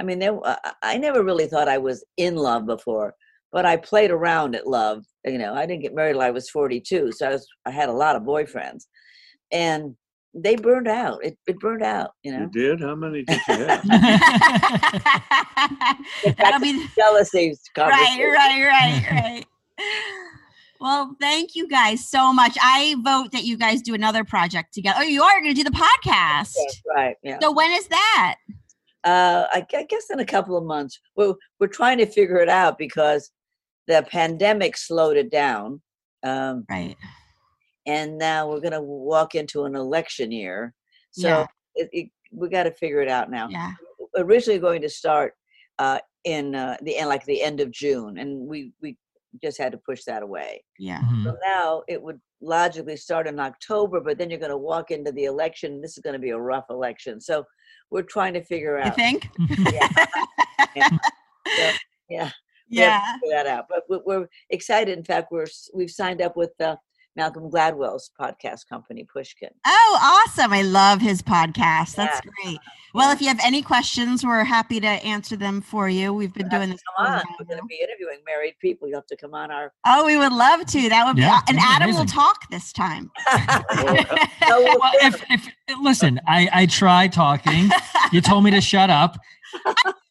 i 0.00 0.04
mean 0.04 0.18
there 0.18 0.38
I- 0.46 0.72
i 0.82 0.96
never 0.98 1.22
really 1.22 1.46
thought 1.46 1.68
i 1.68 1.78
was 1.78 2.04
in 2.16 2.36
love 2.36 2.66
before 2.66 3.14
but 3.52 3.64
i 3.66 3.76
played 3.76 4.10
around 4.10 4.54
at 4.54 4.66
love 4.66 5.04
you 5.24 5.38
know 5.38 5.54
i 5.54 5.66
didn't 5.66 5.82
get 5.82 5.94
married 5.94 6.12
till 6.14 6.22
i 6.22 6.30
was 6.30 6.50
42 6.50 7.12
so 7.12 7.26
i 7.26 7.30
was 7.30 7.46
i 7.66 7.70
had 7.70 7.88
a 7.88 7.92
lot 7.92 8.16
of 8.16 8.22
boyfriends 8.22 8.84
and 9.52 9.94
they 10.34 10.56
burned 10.56 10.88
out 10.88 11.24
it, 11.24 11.36
it 11.46 11.58
burned 11.60 11.82
out 11.82 12.10
you 12.22 12.32
know 12.32 12.40
You 12.40 12.50
did? 12.50 12.80
How 12.80 12.94
many 12.94 13.22
did 13.22 13.40
you 13.48 13.54
have? 13.54 13.82
That'll 16.38 16.60
be 16.60 16.86
jealousy 16.98 17.54
right, 17.78 18.18
right, 18.34 18.62
right, 18.64 19.02
right. 19.10 19.44
Well, 20.80 21.16
thank 21.20 21.54
you 21.54 21.68
guys 21.68 22.08
so 22.08 22.32
much. 22.32 22.56
I 22.62 22.96
vote 23.04 23.32
that 23.32 23.44
you 23.44 23.56
guys 23.56 23.82
do 23.82 23.94
another 23.94 24.24
project 24.24 24.74
together. 24.74 24.98
Oh, 25.00 25.04
you 25.04 25.22
are 25.22 25.40
going 25.40 25.54
to 25.54 25.62
do 25.62 25.68
the 25.68 25.76
podcast. 25.76 26.52
Yes, 26.56 26.82
right 26.94 27.16
yeah 27.22 27.38
So 27.40 27.52
when 27.52 27.72
is 27.72 27.86
that? 27.88 28.36
uh, 29.04 29.46
I, 29.52 29.64
I 29.74 29.84
guess 29.84 30.10
in 30.10 30.20
a 30.20 30.24
couple 30.26 30.56
of 30.56 30.64
months. 30.64 31.00
We're 31.16 31.34
we're 31.60 31.68
trying 31.68 31.98
to 31.98 32.06
figure 32.06 32.38
it 32.38 32.48
out 32.48 32.76
because 32.78 33.30
the 33.86 34.04
pandemic 34.10 34.76
slowed 34.76 35.16
it 35.16 35.30
down, 35.30 35.80
um, 36.24 36.64
Right. 36.68 36.96
and 37.86 38.18
now 38.18 38.48
we're 38.48 38.60
going 38.60 38.72
to 38.72 38.80
walk 38.82 39.34
into 39.36 39.64
an 39.64 39.76
election 39.76 40.32
year. 40.32 40.74
So 41.12 41.28
Yeah. 41.28 41.46
it, 41.76 41.88
it, 41.92 42.08
we 42.32 42.48
got 42.48 42.64
to 42.64 42.72
figure 42.72 43.00
it 43.00 43.08
out 43.08 43.30
now. 43.30 43.48
Yeah. 43.48 43.72
Originally 44.16 44.58
going 44.58 44.82
to 44.82 44.88
start 44.88 45.34
uh, 45.78 46.00
in 46.24 46.54
uh, 46.56 46.76
the 46.82 46.96
end, 46.96 47.08
like 47.08 47.24
the 47.26 47.40
end 47.42 47.60
of 47.60 47.70
June, 47.70 48.18
and 48.18 48.46
we 48.48 48.72
we 48.82 48.96
just 49.42 49.58
had 49.58 49.72
to 49.72 49.78
push 49.78 50.02
that 50.04 50.22
away. 50.22 50.62
Yeah. 50.78 51.00
Mhm. 51.00 51.24
So 51.24 51.36
now 51.44 51.82
it 51.88 52.02
would 52.02 52.20
logically 52.40 52.96
start 52.96 53.26
in 53.26 53.38
October, 53.40 54.00
but 54.00 54.18
then 54.18 54.30
you're 54.30 54.38
going 54.38 54.50
to 54.50 54.56
walk 54.58 54.90
into 54.90 55.12
the 55.12 55.24
election. 55.24 55.80
This 55.80 55.96
is 55.96 56.02
going 56.02 56.14
to 56.14 56.18
be 56.20 56.30
a 56.30 56.38
rough 56.38 56.66
election. 56.70 57.20
So 57.20 57.44
we're 57.90 58.02
trying 58.02 58.34
to 58.34 58.42
figure 58.44 58.78
out. 58.78 58.86
You 58.86 58.92
think? 58.92 59.28
Yeah. 59.72 59.88
Yeah. 60.74 60.88
Yeah. 61.56 61.72
Yeah. 62.08 62.30
we 62.70 62.78
have 62.78 62.86
Yeah. 62.86 62.98
to 62.98 63.18
figure 63.20 63.36
that 63.36 63.46
out. 63.46 63.66
But 63.68 63.82
we- 63.88 64.00
we're 64.06 64.26
excited. 64.50 64.96
In 64.96 65.04
fact, 65.04 65.28
we're 65.32 65.46
we've 65.74 65.90
signed 65.90 66.20
up 66.22 66.36
with 66.36 66.52
uh, 66.60 66.76
Malcolm 67.16 67.50
Gladwell's 67.50 68.10
podcast 68.20 68.68
company, 68.68 69.06
Pushkin. 69.10 69.48
Oh, 69.66 70.24
awesome. 70.28 70.52
I 70.52 70.62
love 70.62 71.00
his 71.00 71.22
podcast. 71.22 71.94
That's 71.94 72.20
great. 72.20 72.58
Well, 72.92 73.10
if 73.12 73.20
you 73.20 73.28
have 73.28 73.40
any 73.42 73.62
questions, 73.62 74.24
we're 74.24 74.44
happy 74.44 74.80
to 74.80 74.86
answer 74.86 75.34
them 75.36 75.60
for 75.62 75.88
you. 75.88 76.12
We've 76.12 76.32
been 76.32 76.48
doing 76.48 76.70
this. 76.70 76.80
Come 76.96 77.06
a 77.06 77.10
on, 77.10 77.22
we're 77.38 77.46
going 77.46 77.58
to 77.58 77.66
be 77.66 77.80
interviewing 77.82 78.18
married 78.26 78.54
people. 78.60 78.86
You 78.88 78.94
have 78.94 79.06
to 79.06 79.16
come 79.16 79.34
on 79.34 79.50
our. 79.50 79.72
Oh, 79.86 80.04
we 80.04 80.16
would 80.16 80.32
love 80.32 80.66
to. 80.66 80.88
That 80.88 81.06
would 81.06 81.16
be, 81.16 81.22
Yeah, 81.22 81.40
and 81.48 81.58
that'd 81.58 81.78
be 81.78 81.84
Adam 81.84 81.96
will 81.96 82.06
talk 82.06 82.48
this 82.50 82.72
time. 82.72 83.10
We'll 84.48 84.78
Well, 84.78 84.92
if, 85.02 85.22
if 85.28 85.48
listen, 85.82 86.20
I 86.28 86.48
I 86.52 86.66
tried 86.66 87.12
talking. 87.12 87.68
You 88.12 88.20
told 88.20 88.44
me 88.44 88.50
to 88.52 88.60
shut 88.60 88.90
up. 88.90 89.18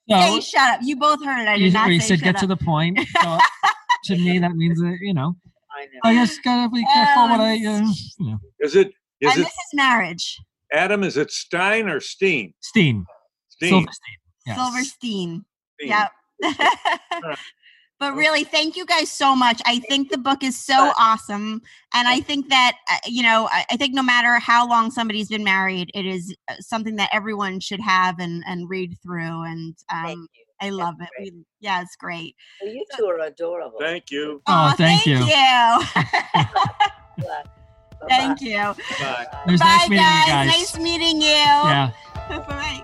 Say 0.10 0.36
So 0.36 0.40
shut 0.42 0.72
up. 0.76 0.80
You 0.84 0.98
both 0.98 1.24
heard 1.24 1.42
it. 1.44 1.48
I 1.48 1.56
you, 1.56 1.72
not 1.72 1.90
you 1.90 2.00
say 2.00 2.10
said 2.10 2.20
shut 2.20 2.24
get 2.26 2.36
up. 2.36 2.42
to 2.42 2.48
the 2.48 2.58
point. 2.58 3.00
So 3.24 3.40
to 4.06 4.18
me, 4.18 4.38
that 4.40 4.52
means 4.52 4.80
that 4.80 4.98
you 5.02 5.14
know. 5.14 5.36
I. 5.76 6.10
I 6.10 6.14
just 6.16 6.44
gotta 6.44 6.70
be 6.70 6.86
careful 6.94 7.24
what 7.24 7.40
I. 7.40 7.54
Uh, 7.54 7.56
you 8.20 8.32
know, 8.32 8.38
Is 8.60 8.76
it 8.76 8.94
is 9.22 9.32
and 9.32 9.42
it 9.42 9.44
this 9.44 9.48
is 9.48 9.74
marriage. 9.74 10.38
Adam? 10.72 11.04
Is 11.04 11.18
it 11.18 11.32
Stein 11.32 11.90
or 11.90 12.00
Steen? 12.00 12.54
Steen, 12.60 13.06
Steen. 13.50 13.70
Silverstein. 13.70 14.16
Yes. 14.46 14.58
Silverstein. 14.58 15.46
Steen. 15.80 15.90
Yep. 15.90 16.12
but 18.00 18.16
really, 18.16 18.44
thank 18.44 18.76
you 18.76 18.86
guys 18.86 19.10
so 19.10 19.36
much. 19.36 19.62
I 19.66 19.80
think 19.80 20.10
the 20.10 20.18
book 20.18 20.44
is 20.44 20.60
so 20.60 20.92
awesome. 20.98 21.62
And 21.94 22.08
I 22.08 22.20
think 22.20 22.50
that, 22.50 22.78
uh, 22.92 22.98
you 23.06 23.24
know, 23.24 23.48
I, 23.52 23.66
I 23.72 23.78
think 23.78 23.94
no 23.94 24.04
matter 24.04 24.38
how 24.40 24.68
long 24.68 24.92
somebody's 24.92 25.30
been 25.30 25.44
married, 25.44 25.92
it 25.94 26.06
is 26.06 26.36
uh, 26.50 26.56
something 26.60 26.98
that 26.98 27.10
everyone 27.14 27.60
should 27.60 27.82
have 27.82 28.20
and, 28.20 28.44
and 28.48 28.70
read 28.70 28.98
through. 29.02 29.44
And 29.44 29.76
Thank 29.90 30.20
um, 30.20 30.28
you. 30.62 30.68
I 30.68 30.70
That's 30.70 30.78
love 30.78 30.96
it. 31.02 31.10
We, 31.20 31.32
yeah, 31.60 31.82
it's 31.82 31.96
great. 31.96 32.36
Well, 32.62 32.74
you 32.74 32.86
two 32.98 33.06
are 33.06 33.20
adorable. 33.20 33.80
Thank 33.80 34.12
you. 34.12 34.42
Oh, 34.48 34.54
Aw, 34.54 34.74
thank 34.78 35.06
you. 35.06 35.20
Bye. 37.18 37.44
thank 38.10 38.42
you. 38.42 38.58
Bye. 39.00 39.28
Bye, 39.46 39.56
nice 39.56 39.90
meeting 39.90 39.98
guys. 39.98 40.28
you 40.28 40.34
guys. 40.34 40.48
Nice 40.48 40.80
meeting 40.80 41.22
you. 41.22 41.28
Yeah. 41.28 41.92
Bye. 42.30 42.84